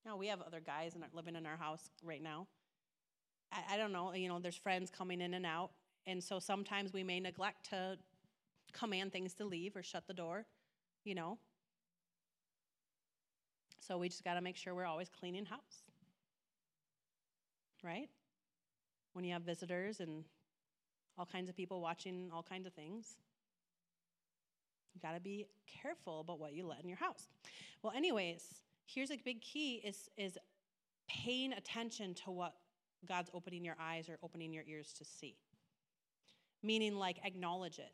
Now, 0.04 0.16
we 0.16 0.26
have 0.26 0.42
other 0.42 0.60
guys 0.60 0.96
in 0.96 1.02
our, 1.02 1.08
living 1.12 1.36
in 1.36 1.46
our 1.46 1.56
house 1.56 1.90
right 2.02 2.22
now. 2.22 2.48
I, 3.52 3.74
I 3.74 3.76
don't 3.76 3.92
know, 3.92 4.12
you 4.14 4.28
know, 4.28 4.40
there's 4.40 4.56
friends 4.56 4.90
coming 4.90 5.20
in 5.20 5.34
and 5.34 5.46
out. 5.46 5.70
And 6.06 6.22
so 6.22 6.40
sometimes 6.40 6.92
we 6.92 7.04
may 7.04 7.20
neglect 7.20 7.70
to 7.70 7.98
command 8.72 9.12
things 9.12 9.34
to 9.34 9.44
leave 9.44 9.76
or 9.76 9.82
shut 9.82 10.08
the 10.08 10.14
door, 10.14 10.46
you 11.04 11.14
know. 11.14 11.38
So 13.78 13.98
we 13.98 14.08
just 14.08 14.24
got 14.24 14.34
to 14.34 14.40
make 14.40 14.56
sure 14.56 14.74
we're 14.74 14.86
always 14.86 15.08
cleaning 15.08 15.44
house. 15.44 15.60
Right? 17.84 18.08
When 19.12 19.24
you 19.24 19.32
have 19.32 19.42
visitors 19.42 20.00
and 20.00 20.24
all 21.18 21.26
kinds 21.26 21.48
of 21.48 21.56
people 21.56 21.80
watching 21.80 22.30
all 22.32 22.42
kinds 22.42 22.66
of 22.66 22.72
things. 22.72 23.16
You 24.94 25.00
got 25.00 25.14
to 25.14 25.20
be 25.20 25.46
careful 25.66 26.20
about 26.20 26.38
what 26.38 26.52
you 26.52 26.66
let 26.66 26.82
in 26.82 26.88
your 26.88 26.98
house. 26.98 27.28
Well, 27.82 27.92
anyways, 27.96 28.44
here's 28.86 29.10
a 29.10 29.16
big 29.24 29.40
key 29.40 29.82
is 29.84 30.08
is 30.16 30.38
paying 31.08 31.52
attention 31.52 32.14
to 32.14 32.30
what 32.30 32.54
God's 33.06 33.30
opening 33.34 33.64
your 33.64 33.76
eyes 33.80 34.08
or 34.08 34.18
opening 34.22 34.52
your 34.52 34.64
ears 34.66 34.92
to 34.94 35.04
see. 35.04 35.36
Meaning 36.62 36.96
like 36.96 37.18
acknowledge 37.24 37.78
it. 37.78 37.92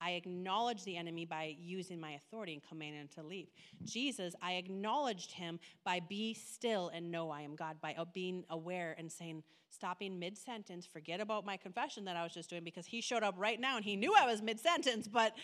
I 0.00 0.12
acknowledge 0.12 0.84
the 0.84 0.96
enemy 0.96 1.24
by 1.24 1.56
using 1.58 2.00
my 2.00 2.12
authority 2.12 2.52
and 2.52 2.62
commanding 2.62 3.00
him 3.00 3.08
to 3.14 3.22
leave. 3.22 3.48
Jesus, 3.84 4.34
I 4.42 4.54
acknowledged 4.54 5.32
him 5.32 5.58
by 5.84 6.00
be 6.00 6.34
still 6.34 6.90
and 6.94 7.10
know 7.10 7.30
I 7.30 7.42
am 7.42 7.56
God, 7.56 7.80
by 7.80 7.94
uh, 7.96 8.04
being 8.12 8.44
aware 8.50 8.94
and 8.98 9.10
saying, 9.10 9.42
stopping 9.70 10.18
mid 10.18 10.36
sentence, 10.38 10.86
forget 10.86 11.20
about 11.20 11.44
my 11.44 11.56
confession 11.56 12.04
that 12.04 12.16
I 12.16 12.22
was 12.22 12.32
just 12.32 12.50
doing 12.50 12.64
because 12.64 12.86
he 12.86 13.00
showed 13.00 13.22
up 13.22 13.34
right 13.38 13.60
now 13.60 13.76
and 13.76 13.84
he 13.84 13.96
knew 13.96 14.14
I 14.18 14.26
was 14.26 14.42
mid 14.42 14.60
sentence, 14.60 15.08
but 15.08 15.34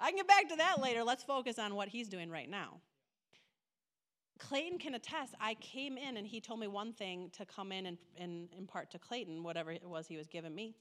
I 0.00 0.08
can 0.08 0.16
get 0.16 0.28
back 0.28 0.48
to 0.48 0.56
that 0.56 0.80
later. 0.80 1.04
Let's 1.04 1.22
focus 1.22 1.58
on 1.58 1.74
what 1.74 1.88
he's 1.88 2.08
doing 2.08 2.30
right 2.30 2.48
now. 2.48 2.80
Clayton 4.38 4.78
can 4.78 4.94
attest. 4.94 5.34
I 5.40 5.54
came 5.54 5.96
in 5.96 6.16
and 6.16 6.26
he 6.26 6.40
told 6.40 6.58
me 6.58 6.66
one 6.66 6.92
thing 6.92 7.30
to 7.38 7.46
come 7.46 7.70
in 7.70 7.86
and, 7.86 7.98
and 8.18 8.48
impart 8.58 8.90
to 8.90 8.98
Clayton, 8.98 9.44
whatever 9.44 9.70
it 9.70 9.88
was 9.88 10.08
he 10.08 10.16
was 10.16 10.26
giving 10.26 10.54
me. 10.54 10.74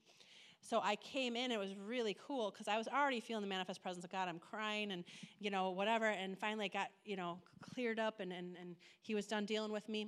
So 0.62 0.80
I 0.84 0.96
came 0.96 1.36
in, 1.36 1.52
it 1.52 1.60
was 1.60 1.76
really 1.76 2.16
cool 2.26 2.52
because 2.52 2.68
I 2.68 2.78
was 2.78 2.88
already 2.88 3.20
feeling 3.20 3.42
the 3.42 3.50
manifest 3.50 3.82
presence 3.82 4.06
of 4.06 4.12
God. 4.12 4.28
I'm 4.28 4.40
crying 4.40 4.92
and, 4.92 5.04
you 5.40 5.50
know, 5.50 5.72
whatever. 5.72 6.06
And 6.06 6.38
finally 6.38 6.68
it 6.68 6.74
got, 6.74 6.90
you 7.04 7.16
know, 7.16 7.40
cleared 7.74 8.00
up 8.00 8.20
and, 8.20 8.32
and, 8.32 8.56
and 8.60 8.76
he 9.02 9.16
was 9.16 9.26
done 9.26 9.46
dealing 9.46 9.72
with 9.72 9.90
me. 9.90 10.08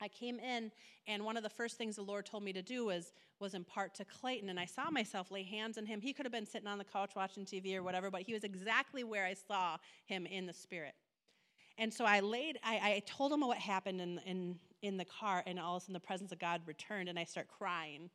I 0.00 0.08
came 0.08 0.40
in, 0.40 0.72
and 1.06 1.24
one 1.24 1.36
of 1.36 1.44
the 1.44 1.48
first 1.48 1.78
things 1.78 1.94
the 1.94 2.02
Lord 2.02 2.26
told 2.26 2.42
me 2.42 2.52
to 2.54 2.62
do 2.62 2.86
was, 2.86 3.12
was 3.38 3.54
impart 3.54 3.94
to 3.96 4.04
Clayton. 4.04 4.48
And 4.48 4.58
I 4.58 4.64
saw 4.64 4.90
myself 4.90 5.30
lay 5.30 5.44
hands 5.44 5.78
on 5.78 5.86
him. 5.86 6.00
He 6.00 6.12
could 6.12 6.26
have 6.26 6.32
been 6.32 6.46
sitting 6.46 6.66
on 6.66 6.78
the 6.78 6.84
couch 6.84 7.12
watching 7.14 7.44
TV 7.44 7.76
or 7.76 7.84
whatever, 7.84 8.10
but 8.10 8.22
he 8.22 8.34
was 8.34 8.42
exactly 8.42 9.04
where 9.04 9.24
I 9.24 9.34
saw 9.34 9.76
him 10.06 10.26
in 10.26 10.46
the 10.46 10.52
spirit. 10.52 10.94
And 11.78 11.94
so 11.94 12.04
I 12.04 12.20
laid, 12.20 12.58
I, 12.64 12.74
I 12.74 13.02
told 13.06 13.32
him 13.32 13.40
what 13.40 13.58
happened 13.58 14.00
in, 14.00 14.18
in, 14.26 14.58
in 14.82 14.96
the 14.96 15.04
car, 15.04 15.42
and 15.46 15.58
all 15.58 15.76
of 15.76 15.82
a 15.82 15.84
sudden 15.84 15.94
the 15.94 16.00
presence 16.00 16.32
of 16.32 16.38
God 16.38 16.62
returned, 16.66 17.08
and 17.08 17.18
I 17.18 17.24
start 17.24 17.46
crying. 17.48 18.10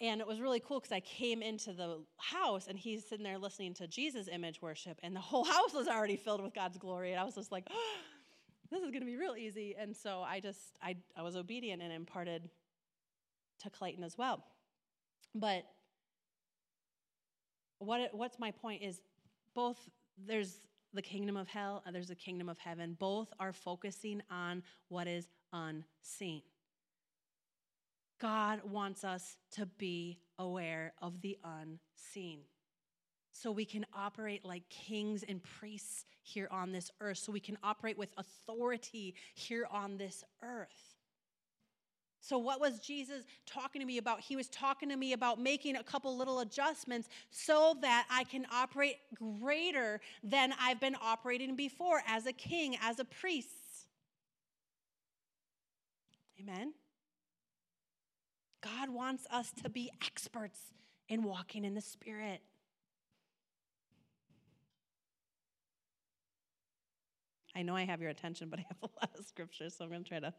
And 0.00 0.20
it 0.20 0.26
was 0.26 0.40
really 0.40 0.60
cool 0.60 0.80
because 0.80 0.92
I 0.92 1.00
came 1.00 1.40
into 1.40 1.72
the 1.72 2.02
house 2.16 2.66
and 2.66 2.76
he's 2.76 3.08
sitting 3.08 3.24
there 3.24 3.38
listening 3.38 3.74
to 3.74 3.86
Jesus 3.86 4.28
image 4.28 4.60
worship, 4.60 4.98
and 5.02 5.14
the 5.14 5.20
whole 5.20 5.44
house 5.56 5.72
was 5.72 5.88
already 5.88 6.16
filled 6.16 6.42
with 6.42 6.54
God's 6.54 6.78
glory. 6.78 7.12
And 7.12 7.20
I 7.20 7.24
was 7.24 7.34
just 7.34 7.52
like, 7.52 7.64
oh, 7.70 7.96
this 8.70 8.82
is 8.82 8.90
going 8.90 9.00
to 9.00 9.06
be 9.06 9.16
real 9.16 9.36
easy. 9.36 9.76
And 9.78 9.96
so 9.96 10.22
I 10.22 10.40
just, 10.40 10.78
I, 10.82 10.96
I 11.16 11.22
was 11.22 11.36
obedient 11.36 11.80
and 11.82 11.92
imparted 11.92 12.48
to 13.60 13.70
Clayton 13.70 14.02
as 14.02 14.18
well. 14.18 14.44
But 15.34 15.64
what, 17.78 18.10
what's 18.12 18.38
my 18.38 18.50
point 18.50 18.82
is 18.82 19.00
both 19.54 19.78
there's 20.18 20.60
the 20.92 21.02
kingdom 21.02 21.36
of 21.36 21.48
hell 21.48 21.82
and 21.84 21.94
there's 21.94 22.08
the 22.08 22.14
kingdom 22.14 22.48
of 22.48 22.58
heaven. 22.58 22.96
Both 22.98 23.32
are 23.38 23.52
focusing 23.52 24.22
on 24.30 24.62
what 24.88 25.06
is 25.06 25.28
unseen. 25.52 26.42
God 28.24 28.62
wants 28.64 29.04
us 29.04 29.36
to 29.50 29.66
be 29.66 30.18
aware 30.38 30.94
of 31.02 31.20
the 31.20 31.36
unseen. 31.44 32.38
So 33.32 33.52
we 33.52 33.66
can 33.66 33.84
operate 33.94 34.46
like 34.46 34.66
kings 34.70 35.24
and 35.28 35.42
priests 35.42 36.06
here 36.22 36.48
on 36.50 36.72
this 36.72 36.90
earth, 37.02 37.18
so 37.18 37.32
we 37.32 37.40
can 37.40 37.58
operate 37.62 37.98
with 37.98 38.08
authority 38.16 39.14
here 39.34 39.68
on 39.70 39.98
this 39.98 40.24
earth. 40.42 40.96
So, 42.18 42.38
what 42.38 42.62
was 42.62 42.80
Jesus 42.80 43.24
talking 43.44 43.82
to 43.82 43.86
me 43.86 43.98
about? 43.98 44.20
He 44.20 44.36
was 44.36 44.48
talking 44.48 44.88
to 44.88 44.96
me 44.96 45.12
about 45.12 45.38
making 45.38 45.76
a 45.76 45.82
couple 45.82 46.16
little 46.16 46.40
adjustments 46.40 47.10
so 47.30 47.76
that 47.82 48.06
I 48.10 48.24
can 48.24 48.46
operate 48.50 48.96
greater 49.14 50.00
than 50.22 50.54
I've 50.58 50.80
been 50.80 50.96
operating 51.02 51.56
before 51.56 52.00
as 52.08 52.24
a 52.24 52.32
king, 52.32 52.78
as 52.80 53.00
a 53.00 53.04
priest. 53.04 53.50
Amen. 56.40 56.72
God 58.64 58.88
wants 58.88 59.26
us 59.30 59.52
to 59.62 59.68
be 59.68 59.90
experts 60.02 60.58
in 61.08 61.22
walking 61.22 61.64
in 61.64 61.74
the 61.74 61.82
Spirit. 61.82 62.40
I 67.54 67.62
know 67.62 67.76
I 67.76 67.84
have 67.84 68.00
your 68.00 68.10
attention, 68.10 68.48
but 68.48 68.58
I 68.58 68.66
have 68.68 68.78
a 68.82 68.88
lot 69.00 69.10
of 69.18 69.24
scriptures, 69.26 69.74
so 69.76 69.84
I'm 69.84 69.90
going 69.90 70.02
to 70.02 70.08
try 70.08 70.20
to. 70.20 70.32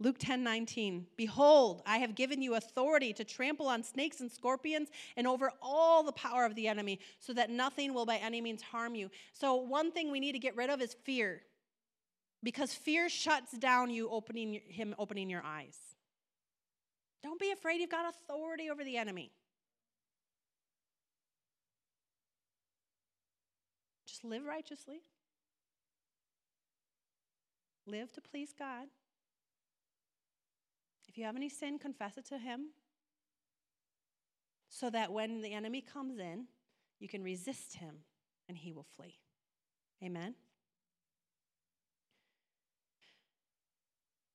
Luke 0.00 0.16
10 0.18 0.44
19. 0.44 1.06
Behold, 1.16 1.82
I 1.86 1.98
have 1.98 2.14
given 2.14 2.42
you 2.42 2.54
authority 2.54 3.12
to 3.14 3.24
trample 3.24 3.66
on 3.66 3.82
snakes 3.82 4.20
and 4.20 4.30
scorpions 4.30 4.88
and 5.16 5.26
over 5.26 5.52
all 5.62 6.02
the 6.02 6.12
power 6.12 6.44
of 6.44 6.54
the 6.54 6.68
enemy, 6.68 7.00
so 7.20 7.32
that 7.32 7.50
nothing 7.50 7.94
will 7.94 8.06
by 8.06 8.16
any 8.16 8.40
means 8.40 8.62
harm 8.62 8.94
you. 8.94 9.10
So, 9.32 9.54
one 9.56 9.90
thing 9.90 10.10
we 10.10 10.20
need 10.20 10.32
to 10.32 10.38
get 10.38 10.56
rid 10.56 10.70
of 10.70 10.80
is 10.80 10.94
fear, 11.04 11.42
because 12.42 12.74
fear 12.74 13.08
shuts 13.08 13.52
down 13.52 13.90
you 13.90 14.08
opening 14.10 14.60
him 14.66 14.94
opening 14.98 15.30
your 15.30 15.42
eyes. 15.44 15.78
Don't 17.22 17.40
be 17.40 17.50
afraid, 17.50 17.80
you've 17.80 17.90
got 17.90 18.08
authority 18.08 18.70
over 18.70 18.84
the 18.84 18.96
enemy. 18.96 19.32
Just 24.06 24.24
live 24.24 24.44
righteously. 24.44 25.02
Live 27.86 28.12
to 28.12 28.20
please 28.20 28.52
God. 28.56 28.86
If 31.08 31.16
you 31.16 31.24
have 31.24 31.36
any 31.36 31.48
sin, 31.48 31.78
confess 31.78 32.18
it 32.18 32.26
to 32.26 32.38
Him 32.38 32.68
so 34.68 34.90
that 34.90 35.12
when 35.12 35.40
the 35.40 35.52
enemy 35.52 35.80
comes 35.80 36.18
in, 36.18 36.46
you 37.00 37.08
can 37.08 37.22
resist 37.22 37.74
him 37.76 37.96
and 38.48 38.56
he 38.56 38.72
will 38.72 38.86
flee. 38.96 39.18
Amen? 40.02 40.34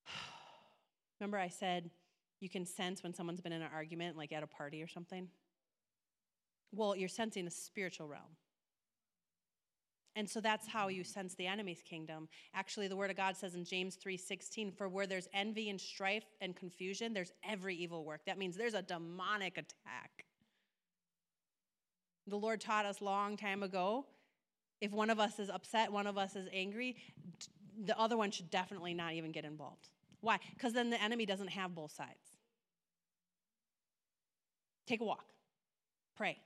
Remember, 1.20 1.38
I 1.38 1.48
said 1.50 1.90
you 2.44 2.50
can 2.50 2.66
sense 2.66 3.02
when 3.02 3.14
someone's 3.14 3.41
been 3.41 3.54
in 3.54 3.62
an 3.62 3.70
argument, 3.74 4.18
like 4.18 4.32
at 4.32 4.44
a 4.44 4.48
party 4.48 4.84
or 4.84 4.88
something? 4.88 5.30
Well, 6.72 6.96
you're 6.96 7.10
sensing 7.10 7.46
the 7.46 7.52
spiritual 7.52 8.08
realm. 8.08 8.38
And 10.16 10.30
so 10.30 10.41
that's 10.41 10.68
how 10.68 10.89
you 10.89 11.04
sense 11.04 11.34
the 11.34 11.48
enemy's 11.48 11.82
kingdom. 11.82 12.30
Actually, 12.54 12.88
the 12.88 12.96
word 12.96 13.10
of 13.10 13.18
God 13.18 13.36
says 13.36 13.56
in 13.56 13.66
James 13.66 13.96
3:16, 13.96 14.72
"For 14.72 14.88
where 14.88 15.08
there's 15.08 15.28
envy 15.34 15.70
and 15.70 15.82
strife 15.82 16.36
and 16.39 16.56
confusion, 16.56 17.14
there's 17.14 17.32
every 17.41 17.76
evil 17.76 18.06
work." 18.06 18.26
That 18.26 18.38
means 18.38 18.56
there's 18.56 18.76
a 18.76 18.84
demonic 18.84 19.58
attack. 19.58 20.26
The 22.28 22.38
Lord 22.38 22.62
taught 22.62 22.86
us 22.86 23.02
long 23.02 23.38
time 23.38 23.64
ago, 23.64 24.06
if 24.82 24.91
one 24.91 25.10
of 25.10 25.20
us 25.20 25.39
is 25.39 25.50
upset, 25.50 25.91
one 25.91 26.08
of 26.08 26.18
us 26.18 26.36
is 26.36 26.48
angry, 26.52 26.96
the 27.76 27.98
other 27.98 28.18
one 28.18 28.32
should 28.32 28.50
definitely 28.50 28.94
not 28.94 29.14
even 29.14 29.32
get 29.32 29.46
involved. 29.46 29.89
Why? 30.22 30.39
Because 30.54 30.74
then 30.74 30.89
the 30.89 31.02
enemy 31.02 31.26
doesn't 31.26 31.50
have 31.50 31.74
both 31.74 31.91
sides. 31.91 32.33
Take 34.88 35.02
a 35.02 35.06
walk. 35.06 35.26
Pray. 36.16 36.38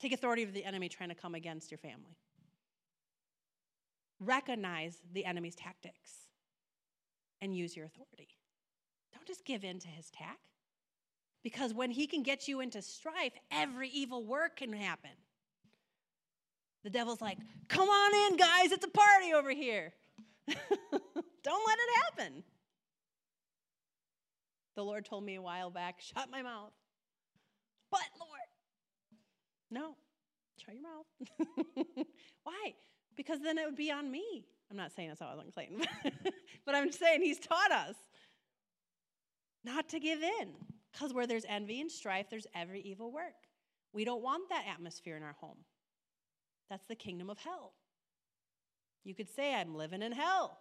Take 0.00 0.12
authority 0.12 0.42
of 0.42 0.52
the 0.52 0.64
enemy 0.64 0.88
trying 0.88 1.08
to 1.08 1.14
come 1.14 1.34
against 1.34 1.70
your 1.70 1.78
family 1.78 2.16
recognize 4.20 4.98
the 5.12 5.24
enemy's 5.24 5.54
tactics 5.54 6.26
and 7.40 7.56
use 7.56 7.76
your 7.76 7.86
authority. 7.86 8.28
Don't 9.14 9.26
just 9.26 9.44
give 9.44 9.64
in 9.64 9.78
to 9.80 9.88
his 9.88 10.10
tack. 10.10 10.38
Because 11.44 11.72
when 11.72 11.90
he 11.90 12.06
can 12.06 12.22
get 12.22 12.48
you 12.48 12.60
into 12.60 12.82
strife, 12.82 13.32
every 13.50 13.88
evil 13.88 14.24
work 14.24 14.56
can 14.56 14.72
happen. 14.72 15.10
The 16.82 16.90
devil's 16.90 17.20
like, 17.20 17.38
come 17.68 17.88
on 17.88 18.32
in, 18.32 18.36
guys, 18.36 18.72
it's 18.72 18.84
a 18.84 18.88
party 18.88 19.32
over 19.34 19.50
here. 19.50 19.92
Don't 20.48 21.66
let 21.66 21.78
it 21.78 22.04
happen. 22.04 22.42
The 24.74 24.84
Lord 24.84 25.04
told 25.04 25.24
me 25.24 25.36
a 25.36 25.42
while 25.42 25.70
back, 25.70 26.00
shut 26.00 26.30
my 26.30 26.42
mouth. 26.42 26.72
But, 27.90 28.00
Lord, 28.18 28.48
no, 29.70 29.94
shut 30.58 30.74
your 30.74 30.82
mouth. 30.82 32.06
Why? 32.44 32.74
because 33.18 33.40
then 33.40 33.58
it 33.58 33.66
would 33.66 33.76
be 33.76 33.90
on 33.90 34.10
me. 34.10 34.46
I'm 34.70 34.76
not 34.76 34.92
saying 34.92 35.08
that's 35.08 35.20
how 35.20 35.26
I 35.26 35.34
was 35.34 35.44
on 35.44 35.50
Clayton, 35.50 35.82
but 36.64 36.74
I'm 36.74 36.92
saying 36.92 37.20
he's 37.20 37.40
taught 37.40 37.72
us 37.72 37.96
not 39.64 39.88
to 39.90 40.00
give 40.00 40.22
in. 40.22 40.52
Because 40.92 41.12
where 41.12 41.26
there's 41.26 41.44
envy 41.46 41.80
and 41.80 41.90
strife, 41.90 42.26
there's 42.30 42.46
every 42.54 42.80
evil 42.80 43.12
work. 43.12 43.34
We 43.92 44.04
don't 44.04 44.22
want 44.22 44.48
that 44.48 44.64
atmosphere 44.72 45.16
in 45.16 45.22
our 45.22 45.34
home. 45.40 45.58
That's 46.70 46.86
the 46.86 46.94
kingdom 46.94 47.28
of 47.28 47.38
hell. 47.38 47.72
You 49.04 49.14
could 49.14 49.28
say, 49.28 49.54
I'm 49.54 49.74
living 49.74 50.02
in 50.02 50.12
hell. 50.12 50.58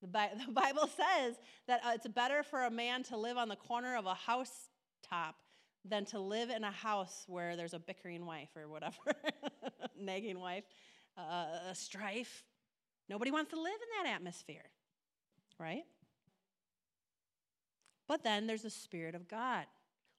The, 0.00 0.08
the 0.46 0.52
Bible 0.52 0.88
says 0.88 1.34
that 1.66 1.80
uh, 1.84 1.92
it's 1.94 2.08
better 2.08 2.42
for 2.42 2.64
a 2.64 2.70
man 2.70 3.02
to 3.04 3.16
live 3.16 3.36
on 3.36 3.48
the 3.48 3.56
corner 3.56 3.96
of 3.96 4.06
a 4.06 4.14
house 4.14 4.70
top 5.08 5.36
than 5.84 6.04
to 6.06 6.18
live 6.18 6.50
in 6.50 6.64
a 6.64 6.70
house 6.70 7.24
where 7.26 7.56
there's 7.56 7.74
a 7.74 7.78
bickering 7.78 8.24
wife 8.24 8.48
or 8.56 8.68
whatever, 8.68 8.96
nagging 9.98 10.40
wife 10.40 10.64
uh, 11.16 11.72
strife. 11.72 12.44
Nobody 13.08 13.30
wants 13.30 13.50
to 13.50 13.60
live 13.60 13.74
in 13.74 14.04
that 14.04 14.14
atmosphere, 14.14 14.64
right? 15.58 15.84
But 18.06 18.22
then 18.22 18.46
there's 18.46 18.62
the 18.62 18.70
Spirit 18.70 19.14
of 19.14 19.28
God. 19.28 19.66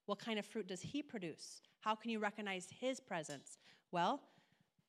What 0.06 0.20
kind 0.20 0.38
of 0.38 0.46
fruit 0.46 0.68
does 0.68 0.82
He 0.82 1.02
produce? 1.02 1.62
How 1.82 1.96
can 1.96 2.12
you 2.12 2.20
recognize 2.20 2.68
His 2.80 3.00
presence? 3.00 3.58
Well, 3.92 4.22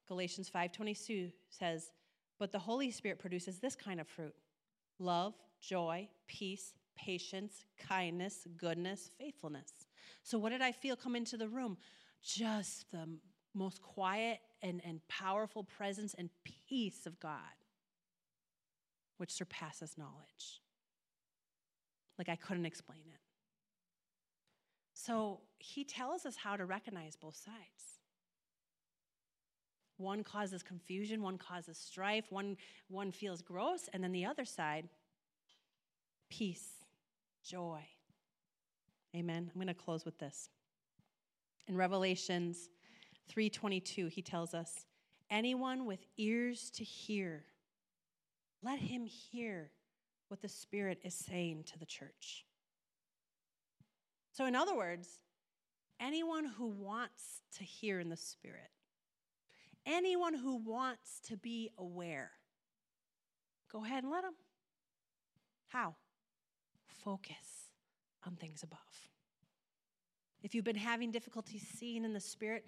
Galatians 0.07 0.49
5:22 0.49 1.33
says, 1.49 1.93
"But 2.39 2.53
the 2.53 2.59
Holy 2.59 2.91
Spirit 2.91 3.19
produces 3.19 3.59
this 3.59 3.75
kind 3.75 4.01
of 4.01 4.07
fruit: 4.07 4.35
love, 4.99 5.35
joy, 5.61 6.09
peace, 6.27 6.75
patience, 6.95 7.65
kindness, 7.77 8.47
goodness, 8.57 9.11
faithfulness." 9.19 9.86
So 10.23 10.39
what 10.39 10.51
did 10.51 10.63
I 10.63 10.73
feel 10.73 10.97
come 10.97 11.17
into 11.17 11.37
the 11.37 11.49
room? 11.49 11.77
Just 12.23 12.91
the 12.91 13.09
most 13.55 13.81
quiet 13.81 14.41
and, 14.63 14.81
and 14.85 15.07
powerful 15.09 15.65
presence 15.65 16.15
and 16.17 16.31
peace 16.69 17.07
of 17.07 17.19
God, 17.21 17.41
which 19.17 19.31
surpasses 19.31 19.97
knowledge. 19.97 20.61
Like 22.19 22.29
I 22.29 22.37
couldn't 22.37 22.67
explain 22.67 23.01
it. 23.07 23.21
So 24.95 25.41
he 25.59 25.85
tells 25.85 26.27
us 26.27 26.37
how 26.37 26.57
to 26.57 26.65
recognize 26.65 27.17
both 27.17 27.37
sides. 27.37 28.01
One 29.99 30.25
causes 30.25 30.63
confusion, 30.63 31.23
one 31.23 31.39
causes 31.39 31.79
strife, 31.79 32.27
one, 32.31 32.57
one 32.89 33.13
feels 33.13 33.41
gross, 33.41 33.89
and 33.93 34.03
then 34.05 34.13
the 34.13 34.27
other 34.27 34.45
side, 34.45 34.89
peace, 36.29 36.85
joy. 37.43 37.83
Amen. 39.17 39.51
I'm 39.51 39.59
going 39.59 39.67
to 39.69 39.75
close 39.75 40.05
with 40.05 40.19
this. 40.19 40.51
In 41.69 41.75
Revelations 41.75 42.69
3:22 43.31 44.09
he 44.09 44.21
tells 44.21 44.53
us, 44.53 44.85
"Anyone 45.31 45.87
with 45.87 46.05
ears 46.19 46.71
to 46.73 46.85
hear, 46.85 47.47
let 48.63 48.79
him 48.79 49.07
hear 49.07 49.73
what 50.29 50.43
the 50.43 50.49
Spirit 50.49 51.01
is 51.03 51.15
saying 51.15 51.65
to 51.65 51.79
the 51.79 51.87
church." 51.87 52.45
So 54.33 54.45
in 54.45 54.55
other 54.55 54.77
words, 54.77 55.23
anyone 55.99 56.45
who 56.45 56.67
wants 56.67 57.43
to 57.53 57.65
hear 57.65 57.99
in 58.01 58.11
the 58.11 58.19
Spirit, 58.19 58.71
anyone 59.87 60.35
who 60.35 60.57
wants 60.57 61.21
to 61.23 61.39
be 61.39 61.71
aware, 61.79 62.33
go 63.71 63.83
ahead 63.83 64.05
and 64.05 64.13
let 64.13 64.23
them. 64.23 64.37
How? 65.69 65.97
Focus 66.87 67.56
on 68.27 68.37
things 68.37 68.63
above. 68.63 68.79
If 70.43 70.55
you've 70.55 70.65
been 70.65 70.77
having 70.77 71.11
difficulty 71.11 71.59
seeing 71.59 72.05
in 72.05 72.13
the 72.13 72.21
Spirit, 72.21 72.65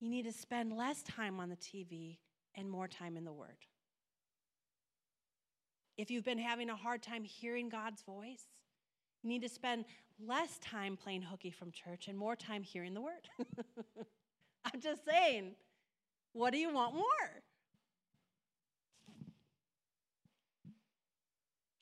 you 0.00 0.08
need 0.10 0.24
to 0.24 0.32
spend 0.32 0.76
less 0.76 1.02
time 1.02 1.40
on 1.40 1.48
the 1.48 1.56
TV 1.56 2.18
and 2.54 2.68
more 2.68 2.88
time 2.88 3.16
in 3.16 3.24
the 3.24 3.32
Word. 3.32 3.66
If 5.96 6.10
you've 6.10 6.24
been 6.24 6.38
having 6.38 6.70
a 6.70 6.76
hard 6.76 7.02
time 7.02 7.24
hearing 7.24 7.68
God's 7.68 8.02
voice, 8.02 8.42
you 9.22 9.28
need 9.28 9.42
to 9.42 9.48
spend 9.48 9.84
less 10.18 10.58
time 10.58 10.96
playing 10.96 11.22
hooky 11.22 11.50
from 11.50 11.70
church 11.70 12.08
and 12.08 12.18
more 12.18 12.36
time 12.36 12.62
hearing 12.62 12.94
the 12.94 13.00
Word. 13.00 13.28
I'm 14.64 14.80
just 14.80 15.04
saying, 15.04 15.54
what 16.32 16.52
do 16.52 16.58
you 16.58 16.72
want 16.72 16.94
more? 16.94 17.04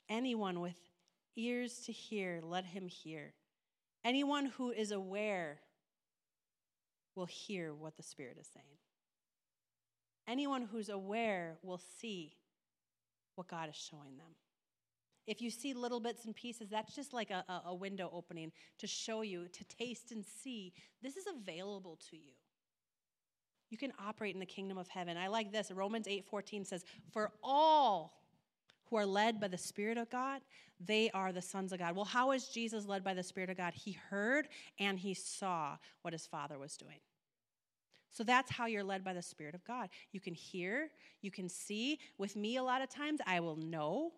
Anyone 0.09 0.61
with 0.61 0.77
ears 1.37 1.81
to 1.87 1.93
hear, 1.93 2.41
let 2.43 2.65
him 2.65 2.89
hear. 2.89 3.35
Anyone 4.05 4.47
who 4.47 4.71
is 4.71 4.91
aware 4.91 5.61
will 7.15 7.27
hear 7.27 7.75
what 7.75 7.97
the 7.97 8.03
Spirit 8.03 8.39
is 8.41 8.49
saying. 8.53 8.67
Anyone 10.27 10.69
who's 10.71 10.89
aware 10.89 11.57
will 11.63 11.81
see 12.01 12.37
what 13.35 13.49
God 13.49 13.69
is 13.69 13.77
showing 13.77 14.17
them. 14.19 14.35
If 15.27 15.41
you 15.41 15.51
see 15.51 15.73
little 15.73 16.01
bits 16.01 16.25
and 16.25 16.35
pieces, 16.35 16.69
that's 16.69 16.95
just 16.95 17.13
like 17.13 17.31
a, 17.31 17.45
a 17.67 17.75
window 17.75 18.11
opening 18.13 18.51
to 18.79 18.87
show 18.87 19.23
you, 19.23 19.47
to 19.49 19.65
taste 19.65 20.11
and 20.11 20.25
see 20.25 20.73
this 21.01 21.17
is 21.17 21.27
available 21.27 21.99
to 22.11 22.17
you. 22.17 22.33
You 23.71 23.79
can 23.79 23.93
operate 24.05 24.35
in 24.35 24.41
the 24.41 24.47
kingdom 24.47 24.79
of 24.79 24.89
heaven. 24.89 25.17
I 25.17 25.29
like 25.29 25.53
this. 25.53 25.71
Romans 25.71 26.07
8:14 26.07 26.67
says, 26.67 26.85
"For 27.13 27.33
all 27.43 28.22
who 28.93 28.99
are 28.99 29.07
led 29.07 29.41
by 29.41 29.49
the 29.49 29.57
Spirit 29.57 29.97
of 29.97 30.11
God, 30.11 30.43
they 30.79 31.11
are 31.13 31.33
the 31.33 31.41
sons 31.41 31.73
of 31.73 31.79
God. 31.79 31.97
Well, 31.97 32.05
how 32.05 32.33
is 32.33 32.49
Jesus 32.49 32.87
led 32.87 33.03
by 33.03 33.15
the 33.15 33.23
Spirit 33.23 33.49
of 33.49 33.57
God? 33.57 33.73
He 33.73 33.93
heard 33.93 34.49
and 34.79 34.99
he 34.99 35.15
saw 35.15 35.79
what 36.03 36.13
his 36.13 36.27
Father 36.27 36.59
was 36.59 36.77
doing. 36.77 36.99
So 38.11 38.23
that's 38.23 38.51
how 38.51 38.67
you're 38.67 38.85
led 38.85 39.03
by 39.03 39.15
the 39.15 39.23
Spirit 39.23 39.55
of 39.55 39.65
God. 39.65 39.89
You 40.13 40.21
can 40.21 40.35
hear, 40.35 40.91
you 41.23 41.31
can 41.31 41.49
see. 41.49 42.01
With 42.19 42.37
me, 42.37 42.59
a 42.59 42.63
lot 42.63 42.83
of 42.83 42.91
times, 42.91 43.21
I 43.27 43.41
will 43.41 43.57
know. 43.57 44.13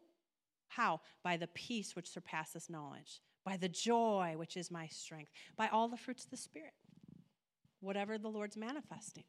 How? 0.66 1.00
By 1.22 1.36
the 1.36 1.46
peace 1.46 1.94
which 1.94 2.10
surpasses 2.10 2.68
knowledge, 2.68 3.20
by 3.44 3.56
the 3.56 3.68
joy 3.68 4.34
which 4.36 4.56
is 4.56 4.72
my 4.72 4.88
strength, 4.88 5.30
by 5.56 5.68
all 5.68 5.86
the 5.86 5.96
fruits 5.96 6.24
of 6.24 6.32
the 6.32 6.36
Spirit, 6.36 6.74
whatever 7.78 8.18
the 8.18 8.26
Lord's 8.26 8.56
manifesting. 8.56 9.24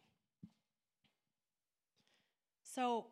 So, 2.64 3.06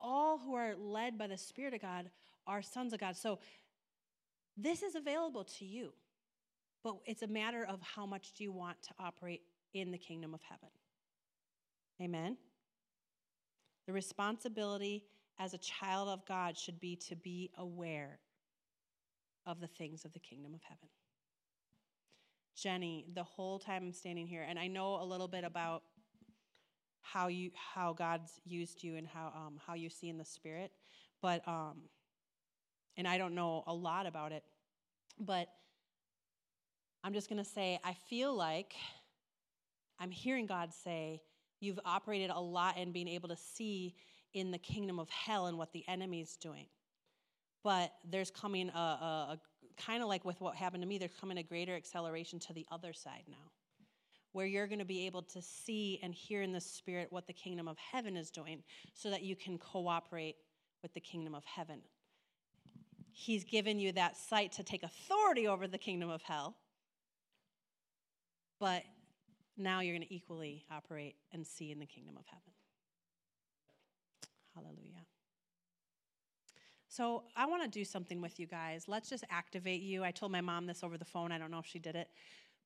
all 0.00 0.38
who 0.38 0.54
are 0.54 0.74
led 0.76 1.18
by 1.18 1.26
the 1.26 1.36
Spirit 1.36 1.74
of 1.74 1.82
God 1.82 2.10
are 2.46 2.62
sons 2.62 2.92
of 2.92 3.00
God. 3.00 3.16
So, 3.16 3.38
this 4.56 4.82
is 4.82 4.94
available 4.94 5.44
to 5.58 5.64
you, 5.64 5.92
but 6.82 6.96
it's 7.04 7.22
a 7.22 7.26
matter 7.26 7.64
of 7.64 7.80
how 7.82 8.06
much 8.06 8.32
do 8.32 8.44
you 8.44 8.52
want 8.52 8.82
to 8.84 8.90
operate 8.98 9.42
in 9.74 9.90
the 9.90 9.98
kingdom 9.98 10.32
of 10.32 10.40
heaven. 10.42 10.68
Amen? 12.00 12.36
The 13.86 13.92
responsibility 13.92 15.04
as 15.38 15.52
a 15.52 15.58
child 15.58 16.08
of 16.08 16.24
God 16.26 16.56
should 16.56 16.80
be 16.80 16.96
to 17.08 17.16
be 17.16 17.50
aware 17.58 18.18
of 19.46 19.60
the 19.60 19.66
things 19.66 20.04
of 20.04 20.12
the 20.12 20.18
kingdom 20.18 20.54
of 20.54 20.62
heaven. 20.62 20.88
Jenny, 22.56 23.04
the 23.14 23.22
whole 23.22 23.58
time 23.58 23.84
I'm 23.84 23.92
standing 23.92 24.26
here, 24.26 24.44
and 24.48 24.58
I 24.58 24.66
know 24.66 25.00
a 25.00 25.04
little 25.04 25.28
bit 25.28 25.44
about 25.44 25.82
how 27.12 27.28
you 27.28 27.50
how 27.54 27.92
God's 27.92 28.40
used 28.44 28.82
you 28.82 28.96
and 28.96 29.06
how 29.06 29.32
um, 29.34 29.60
how 29.64 29.74
you 29.74 29.88
see 29.88 30.08
in 30.08 30.18
the 30.18 30.24
spirit, 30.24 30.72
but 31.22 31.46
um, 31.46 31.82
and 32.96 33.06
I 33.06 33.18
don't 33.18 33.34
know 33.34 33.62
a 33.66 33.74
lot 33.74 34.06
about 34.06 34.32
it, 34.32 34.42
but 35.18 35.48
I'm 37.04 37.12
just 37.12 37.28
gonna 37.28 37.44
say 37.44 37.78
I 37.84 37.94
feel 38.08 38.34
like 38.34 38.74
I'm 39.98 40.10
hearing 40.10 40.46
God 40.46 40.72
say 40.72 41.22
you've 41.60 41.80
operated 41.84 42.30
a 42.30 42.40
lot 42.40 42.76
in 42.76 42.92
being 42.92 43.08
able 43.08 43.28
to 43.28 43.36
see 43.36 43.94
in 44.34 44.50
the 44.50 44.58
kingdom 44.58 44.98
of 44.98 45.08
hell 45.08 45.46
and 45.46 45.56
what 45.56 45.72
the 45.72 45.84
enemy's 45.88 46.36
doing. 46.36 46.66
But 47.62 47.92
there's 48.08 48.30
coming 48.30 48.68
a, 48.70 48.78
a, 48.78 48.80
a 49.32 49.38
kind 49.76 50.02
of 50.02 50.08
like 50.08 50.24
with 50.24 50.40
what 50.40 50.54
happened 50.54 50.82
to 50.82 50.88
me, 50.88 50.98
there's 50.98 51.14
coming 51.18 51.38
a 51.38 51.42
greater 51.42 51.74
acceleration 51.74 52.38
to 52.40 52.52
the 52.52 52.66
other 52.70 52.92
side 52.92 53.24
now, 53.28 53.50
where 54.36 54.44
you're 54.44 54.66
going 54.66 54.78
to 54.78 54.84
be 54.84 55.06
able 55.06 55.22
to 55.22 55.40
see 55.40 55.98
and 56.02 56.12
hear 56.12 56.42
in 56.42 56.52
the 56.52 56.60
spirit 56.60 57.08
what 57.08 57.26
the 57.26 57.32
kingdom 57.32 57.66
of 57.66 57.78
heaven 57.78 58.18
is 58.18 58.30
doing 58.30 58.62
so 58.92 59.08
that 59.08 59.22
you 59.22 59.34
can 59.34 59.56
cooperate 59.56 60.36
with 60.82 60.92
the 60.92 61.00
kingdom 61.00 61.34
of 61.34 61.42
heaven. 61.46 61.80
He's 63.12 63.44
given 63.44 63.80
you 63.80 63.92
that 63.92 64.14
sight 64.14 64.52
to 64.52 64.62
take 64.62 64.82
authority 64.82 65.48
over 65.48 65.66
the 65.66 65.78
kingdom 65.78 66.10
of 66.10 66.20
hell, 66.20 66.54
but 68.60 68.82
now 69.56 69.80
you're 69.80 69.94
going 69.94 70.06
to 70.06 70.14
equally 70.14 70.66
operate 70.70 71.16
and 71.32 71.46
see 71.46 71.72
in 71.72 71.78
the 71.78 71.86
kingdom 71.86 72.18
of 72.18 72.26
heaven. 72.26 72.52
Hallelujah. 74.54 75.06
So, 76.88 77.22
I 77.34 77.46
want 77.46 77.62
to 77.62 77.68
do 77.68 77.86
something 77.86 78.20
with 78.20 78.38
you 78.38 78.46
guys. 78.46 78.84
Let's 78.86 79.08
just 79.08 79.24
activate 79.30 79.80
you. 79.80 80.04
I 80.04 80.10
told 80.10 80.30
my 80.30 80.42
mom 80.42 80.66
this 80.66 80.84
over 80.84 80.98
the 80.98 81.06
phone. 81.06 81.32
I 81.32 81.38
don't 81.38 81.50
know 81.50 81.58
if 81.58 81.66
she 81.66 81.78
did 81.78 81.96
it. 81.96 82.08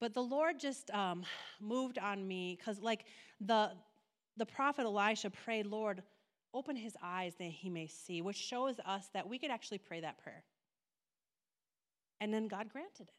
But 0.01 0.14
the 0.14 0.22
Lord 0.22 0.59
just 0.59 0.90
um, 0.90 1.24
moved 1.60 1.98
on 1.98 2.27
me 2.27 2.56
because, 2.59 2.81
like, 2.81 3.05
the, 3.40 3.72
the 4.36 4.47
prophet 4.47 4.85
Elisha 4.86 5.28
prayed, 5.31 5.66
Lord, 5.66 6.02
open 6.55 6.74
his 6.74 6.97
eyes 7.02 7.35
that 7.39 7.44
he 7.51 7.68
may 7.68 7.86
see, 7.86 8.22
which 8.22 8.36
shows 8.36 8.77
us 8.86 9.09
that 9.12 9.28
we 9.28 9.39
could 9.39 9.51
actually 9.51 9.78
pray 9.78 10.01
that 10.01 10.22
prayer. 10.22 10.43
And 12.20 12.32
then 12.32 12.48
God 12.48 12.70
granted 12.72 13.09
it. 13.09 13.14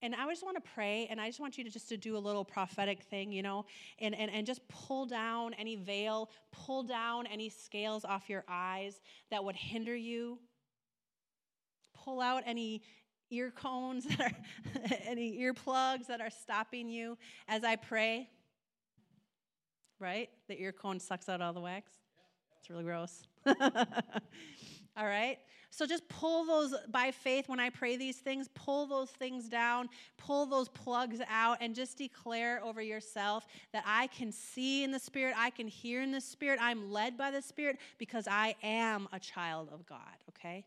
And 0.00 0.14
I 0.14 0.28
just 0.28 0.44
want 0.44 0.62
to 0.62 0.70
pray, 0.74 1.08
and 1.10 1.20
I 1.20 1.26
just 1.26 1.40
want 1.40 1.58
you 1.58 1.64
to 1.64 1.70
just 1.70 1.88
to 1.88 1.96
do 1.96 2.16
a 2.16 2.18
little 2.18 2.44
prophetic 2.44 3.02
thing, 3.02 3.32
you 3.32 3.42
know, 3.42 3.64
and, 3.98 4.14
and, 4.14 4.30
and 4.30 4.46
just 4.46 4.60
pull 4.68 5.06
down 5.06 5.54
any 5.54 5.74
veil, 5.74 6.30
pull 6.52 6.84
down 6.84 7.26
any 7.26 7.48
scales 7.48 8.04
off 8.04 8.30
your 8.30 8.44
eyes 8.48 9.00
that 9.32 9.42
would 9.42 9.56
hinder 9.56 9.96
you. 9.96 10.38
Pull 12.04 12.20
out 12.20 12.44
any 12.46 12.82
ear 13.30 13.50
cones 13.50 14.04
that 14.16 14.20
are 14.20 14.96
any 15.06 15.38
earplugs 15.38 16.06
that 16.06 16.20
are 16.20 16.30
stopping 16.30 16.88
you 16.88 17.16
as 17.48 17.64
I 17.64 17.76
pray. 17.76 18.28
Right? 20.00 20.30
The 20.48 20.60
ear 20.60 20.72
cone 20.72 21.00
sucks 21.00 21.28
out 21.28 21.40
all 21.40 21.52
the 21.52 21.60
wax. 21.60 21.90
It's 22.60 22.70
really 22.70 22.84
gross. 22.84 23.22
all 23.46 25.06
right? 25.06 25.38
So 25.70 25.86
just 25.86 26.08
pull 26.08 26.44
those 26.44 26.74
by 26.88 27.10
faith 27.10 27.48
when 27.48 27.60
I 27.60 27.70
pray 27.70 27.96
these 27.96 28.16
things, 28.16 28.48
pull 28.54 28.86
those 28.86 29.10
things 29.10 29.48
down, 29.48 29.88
pull 30.16 30.46
those 30.46 30.68
plugs 30.68 31.20
out, 31.28 31.58
and 31.60 31.74
just 31.74 31.98
declare 31.98 32.62
over 32.64 32.80
yourself 32.80 33.46
that 33.72 33.84
I 33.86 34.06
can 34.08 34.32
see 34.32 34.82
in 34.82 34.90
the 34.90 34.98
Spirit, 34.98 35.34
I 35.36 35.50
can 35.50 35.68
hear 35.68 36.02
in 36.02 36.10
the 36.10 36.20
Spirit, 36.20 36.58
I'm 36.60 36.90
led 36.90 37.18
by 37.18 37.30
the 37.30 37.42
Spirit 37.42 37.78
because 37.98 38.26
I 38.26 38.56
am 38.62 39.08
a 39.12 39.20
child 39.20 39.68
of 39.72 39.86
God, 39.86 39.98
okay? 40.30 40.64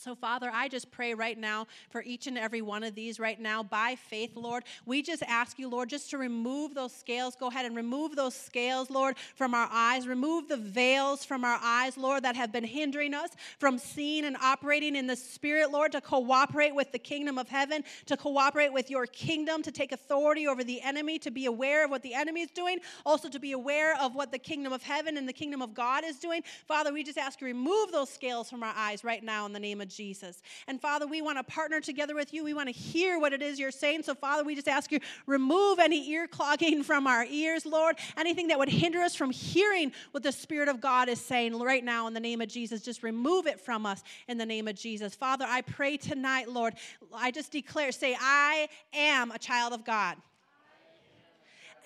So, 0.00 0.14
Father, 0.14 0.48
I 0.54 0.68
just 0.68 0.92
pray 0.92 1.12
right 1.14 1.36
now 1.36 1.66
for 1.90 2.02
each 2.02 2.28
and 2.28 2.38
every 2.38 2.62
one 2.62 2.84
of 2.84 2.94
these 2.94 3.18
right 3.18 3.40
now 3.40 3.64
by 3.64 3.96
faith, 3.96 4.36
Lord. 4.36 4.62
We 4.86 5.02
just 5.02 5.24
ask 5.24 5.58
you, 5.58 5.68
Lord, 5.68 5.88
just 5.88 6.10
to 6.10 6.18
remove 6.18 6.72
those 6.74 6.92
scales. 6.94 7.34
Go 7.34 7.48
ahead 7.48 7.66
and 7.66 7.74
remove 7.74 8.14
those 8.14 8.34
scales, 8.34 8.90
Lord, 8.90 9.16
from 9.34 9.54
our 9.54 9.68
eyes. 9.72 10.06
Remove 10.06 10.48
the 10.48 10.56
veils 10.56 11.24
from 11.24 11.44
our 11.44 11.58
eyes, 11.60 11.96
Lord, 11.96 12.22
that 12.22 12.36
have 12.36 12.52
been 12.52 12.62
hindering 12.62 13.12
us 13.12 13.30
from 13.58 13.76
seeing 13.76 14.24
and 14.24 14.36
operating 14.36 14.94
in 14.94 15.08
the 15.08 15.16
Spirit, 15.16 15.72
Lord, 15.72 15.90
to 15.92 16.00
cooperate 16.00 16.74
with 16.76 16.92
the 16.92 16.98
kingdom 16.98 17.36
of 17.36 17.48
heaven, 17.48 17.82
to 18.06 18.16
cooperate 18.16 18.72
with 18.72 18.90
your 18.90 19.06
kingdom, 19.06 19.62
to 19.62 19.72
take 19.72 19.90
authority 19.90 20.46
over 20.46 20.62
the 20.62 20.80
enemy, 20.80 21.18
to 21.18 21.32
be 21.32 21.46
aware 21.46 21.84
of 21.84 21.90
what 21.90 22.02
the 22.02 22.14
enemy 22.14 22.42
is 22.42 22.50
doing, 22.50 22.78
also 23.04 23.28
to 23.28 23.40
be 23.40 23.50
aware 23.50 24.00
of 24.00 24.14
what 24.14 24.30
the 24.30 24.38
kingdom 24.38 24.72
of 24.72 24.82
heaven 24.82 25.16
and 25.16 25.28
the 25.28 25.32
kingdom 25.32 25.60
of 25.60 25.74
God 25.74 26.04
is 26.04 26.20
doing. 26.20 26.42
Father, 26.66 26.92
we 26.92 27.02
just 27.02 27.18
ask 27.18 27.40
you, 27.40 27.48
remove 27.48 27.90
those 27.90 28.08
scales 28.08 28.48
from 28.48 28.62
our 28.62 28.74
eyes 28.76 29.02
right 29.02 29.24
now 29.24 29.44
in 29.44 29.52
the 29.52 29.58
name 29.58 29.80
of 29.80 29.87
Jesus. 29.88 30.42
And 30.66 30.80
Father, 30.80 31.06
we 31.06 31.22
want 31.22 31.38
to 31.38 31.44
partner 31.44 31.80
together 31.80 32.14
with 32.14 32.32
you. 32.32 32.44
We 32.44 32.54
want 32.54 32.68
to 32.68 32.72
hear 32.72 33.18
what 33.18 33.32
it 33.32 33.42
is 33.42 33.58
you're 33.58 33.70
saying. 33.70 34.02
So, 34.02 34.14
Father, 34.14 34.44
we 34.44 34.54
just 34.54 34.68
ask 34.68 34.92
you, 34.92 35.00
remove 35.26 35.78
any 35.78 36.08
ear 36.10 36.26
clogging 36.26 36.82
from 36.84 37.06
our 37.06 37.24
ears, 37.24 37.66
Lord. 37.66 37.96
Anything 38.16 38.48
that 38.48 38.58
would 38.58 38.68
hinder 38.68 39.00
us 39.00 39.14
from 39.14 39.30
hearing 39.30 39.92
what 40.12 40.22
the 40.22 40.32
Spirit 40.32 40.68
of 40.68 40.80
God 40.80 41.08
is 41.08 41.20
saying 41.20 41.58
right 41.58 41.84
now 41.84 42.06
in 42.06 42.14
the 42.14 42.20
name 42.20 42.40
of 42.40 42.48
Jesus, 42.48 42.82
just 42.82 43.02
remove 43.02 43.46
it 43.46 43.60
from 43.60 43.86
us 43.86 44.02
in 44.28 44.38
the 44.38 44.46
name 44.46 44.68
of 44.68 44.76
Jesus. 44.76 45.14
Father, 45.14 45.46
I 45.48 45.62
pray 45.62 45.96
tonight, 45.96 46.48
Lord, 46.48 46.74
I 47.14 47.30
just 47.30 47.52
declare, 47.52 47.92
say, 47.92 48.16
I 48.18 48.68
am 48.92 49.30
a 49.30 49.38
child 49.38 49.72
of 49.72 49.84
God. 49.84 50.16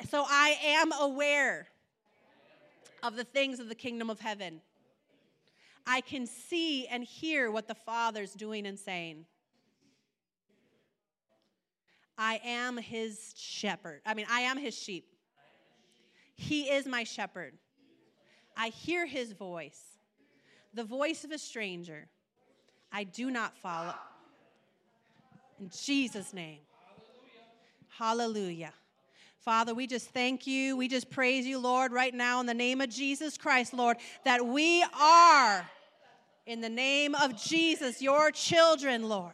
So 0.08 0.24
I 0.26 0.56
am 0.64 0.92
aware 0.92 1.68
of 3.02 3.16
the 3.16 3.24
things 3.24 3.60
of 3.60 3.68
the 3.68 3.74
kingdom 3.74 4.10
of 4.10 4.20
heaven. 4.20 4.60
I 5.86 6.00
can 6.00 6.26
see 6.26 6.86
and 6.86 7.02
hear 7.02 7.50
what 7.50 7.68
the 7.68 7.74
Father's 7.74 8.32
doing 8.32 8.66
and 8.66 8.78
saying. 8.78 9.26
I 12.16 12.40
am 12.44 12.76
his 12.76 13.34
shepherd. 13.36 14.02
I 14.06 14.14
mean, 14.14 14.26
I 14.30 14.42
am 14.42 14.58
his 14.58 14.78
sheep. 14.78 15.06
He 16.34 16.70
is 16.70 16.86
my 16.86 17.04
shepherd. 17.04 17.54
I 18.56 18.68
hear 18.68 19.06
his 19.06 19.32
voice, 19.32 19.98
the 20.74 20.84
voice 20.84 21.24
of 21.24 21.30
a 21.30 21.38
stranger. 21.38 22.08
I 22.92 23.04
do 23.04 23.30
not 23.30 23.56
follow. 23.56 23.94
In 25.58 25.70
Jesus' 25.70 26.34
name. 26.34 26.58
Hallelujah. 27.88 28.72
Father, 29.44 29.74
we 29.74 29.88
just 29.88 30.10
thank 30.10 30.46
you. 30.46 30.76
We 30.76 30.86
just 30.86 31.10
praise 31.10 31.44
you, 31.44 31.58
Lord, 31.58 31.90
right 31.90 32.14
now 32.14 32.38
in 32.38 32.46
the 32.46 32.54
name 32.54 32.80
of 32.80 32.88
Jesus 32.88 33.36
Christ, 33.36 33.74
Lord, 33.74 33.96
that 34.24 34.46
we 34.46 34.84
are, 34.96 35.68
in 36.46 36.60
the 36.60 36.68
name 36.68 37.16
of 37.16 37.36
Jesus, 37.36 38.00
your 38.00 38.30
children, 38.30 39.08
Lord. 39.08 39.32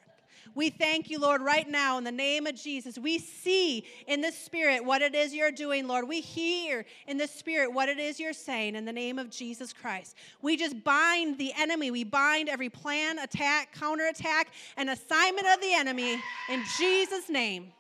We 0.55 0.71
thank 0.71 1.11
you, 1.11 1.19
Lord, 1.19 1.43
right 1.43 1.69
now 1.69 1.99
in 1.99 2.05
the 2.05 2.11
name 2.11 2.47
of 2.47 2.55
Jesus. 2.55 2.97
We 2.97 3.19
see 3.19 3.85
in 4.07 4.23
the 4.23 4.33
Spirit 4.33 4.83
what 4.83 5.03
it 5.03 5.15
is 5.15 5.35
you're 5.35 5.53
doing, 5.53 5.87
Lord. 5.87 6.09
We 6.09 6.23
hear 6.23 6.87
in 7.07 7.19
the 7.19 7.29
Spirit 7.29 7.71
what 7.71 7.91
it 7.91 7.99
is 7.99 8.19
you're 8.19 8.33
saying 8.33 8.77
in 8.77 8.87
the 8.87 8.93
name 8.93 9.19
of 9.19 9.29
Jesus 9.29 9.75
Christ. 9.75 10.17
We 10.41 10.57
just 10.57 10.83
bind 10.85 11.37
the 11.37 11.53
enemy. 11.59 11.91
We 11.91 12.05
bind 12.05 12.49
every 12.49 12.71
plan, 12.71 13.19
attack, 13.19 13.75
counterattack, 13.79 14.53
and 14.79 14.89
assignment 14.89 15.47
of 15.49 15.61
the 15.61 15.75
enemy 15.75 16.15
in 16.49 16.65
Jesus' 16.79 17.29
name 17.29 17.75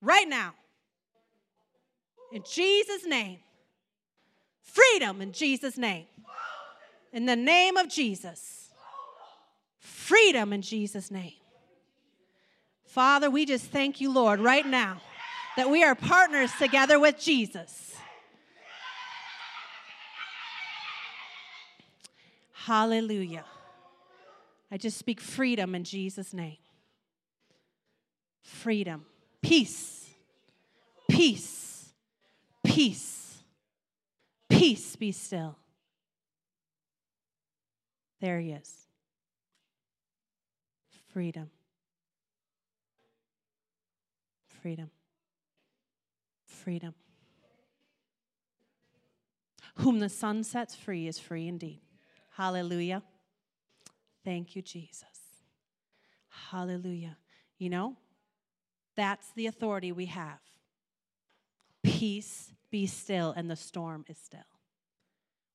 right 0.00 0.28
now. 0.28 0.54
In 2.32 2.42
Jesus' 2.42 3.06
name. 3.06 3.38
Freedom 4.62 5.22
in 5.22 5.32
Jesus' 5.32 5.78
name. 5.78 6.06
In 7.12 7.26
the 7.26 7.36
name 7.36 7.76
of 7.76 7.88
Jesus. 7.88 8.68
Freedom 9.78 10.52
in 10.52 10.62
Jesus' 10.62 11.10
name. 11.10 11.32
Father, 12.84 13.30
we 13.30 13.46
just 13.46 13.66
thank 13.66 14.00
you, 14.00 14.12
Lord, 14.12 14.40
right 14.40 14.66
now 14.66 15.00
that 15.56 15.70
we 15.70 15.82
are 15.82 15.94
partners 15.94 16.50
together 16.58 16.98
with 16.98 17.18
Jesus. 17.18 17.94
Hallelujah. 22.52 23.44
I 24.70 24.76
just 24.76 24.98
speak 24.98 25.20
freedom 25.20 25.74
in 25.74 25.84
Jesus' 25.84 26.34
name. 26.34 26.56
Freedom. 28.42 29.04
Peace. 29.40 30.08
Peace. 31.08 31.75
Peace. 32.76 33.38
Peace 34.50 34.96
be 34.96 35.10
still. 35.10 35.56
There 38.20 38.38
he 38.38 38.50
is. 38.50 38.70
Freedom. 41.10 41.48
Freedom. 44.60 44.90
Freedom. 46.44 46.92
Whom 49.76 50.00
the 50.00 50.10
Son 50.10 50.44
sets 50.44 50.74
free 50.74 51.08
is 51.08 51.18
free 51.18 51.48
indeed. 51.48 51.80
Hallelujah. 52.36 53.02
Thank 54.22 54.54
you, 54.54 54.60
Jesus. 54.60 55.04
Hallelujah. 56.50 57.16
You 57.56 57.70
know, 57.70 57.96
that's 58.94 59.32
the 59.34 59.46
authority 59.46 59.92
we 59.92 60.04
have. 60.06 60.40
Peace, 61.82 62.52
be 62.76 62.86
still, 62.86 63.32
and 63.34 63.50
the 63.50 63.56
storm 63.56 64.04
is 64.06 64.18
still. 64.18 64.52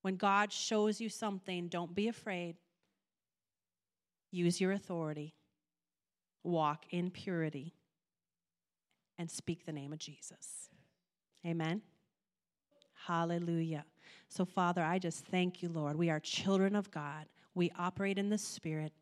When 0.01 0.15
God 0.15 0.51
shows 0.51 0.99
you 0.99 1.07
something, 1.07 1.67
don't 1.67 1.93
be 1.93 2.07
afraid. 2.07 2.55
Use 4.31 4.59
your 4.59 4.71
authority, 4.71 5.35
walk 6.43 6.85
in 6.89 7.11
purity, 7.11 7.75
and 9.19 9.29
speak 9.29 9.67
the 9.67 9.71
name 9.71 9.93
of 9.93 9.99
Jesus. 9.99 10.69
Amen. 11.45 11.83
Hallelujah. 13.05 13.85
So, 14.27 14.43
Father, 14.43 14.81
I 14.81 14.97
just 14.97 15.23
thank 15.23 15.61
you, 15.61 15.69
Lord. 15.69 15.97
We 15.97 16.09
are 16.09 16.19
children 16.19 16.75
of 16.75 16.89
God. 16.89 17.27
We 17.53 17.71
operate 17.77 18.17
in 18.17 18.29
the 18.29 18.39
Spirit, 18.39 18.93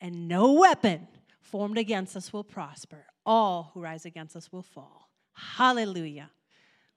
and 0.00 0.28
no 0.28 0.52
weapon 0.52 1.08
formed 1.40 1.76
against 1.76 2.14
us 2.14 2.32
will 2.32 2.44
prosper. 2.44 3.06
All 3.26 3.72
who 3.74 3.80
rise 3.80 4.04
against 4.04 4.36
us 4.36 4.52
will 4.52 4.62
fall. 4.62 5.10
Hallelujah. 5.32 6.30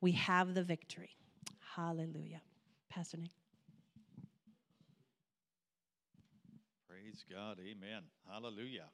We 0.01 0.13
have 0.13 0.55
the 0.55 0.63
victory. 0.63 1.11
Hallelujah. 1.75 2.41
Pastor 2.89 3.17
Nick. 3.17 3.31
Praise 6.89 7.23
God. 7.31 7.59
Amen. 7.59 8.03
Hallelujah. 8.29 8.87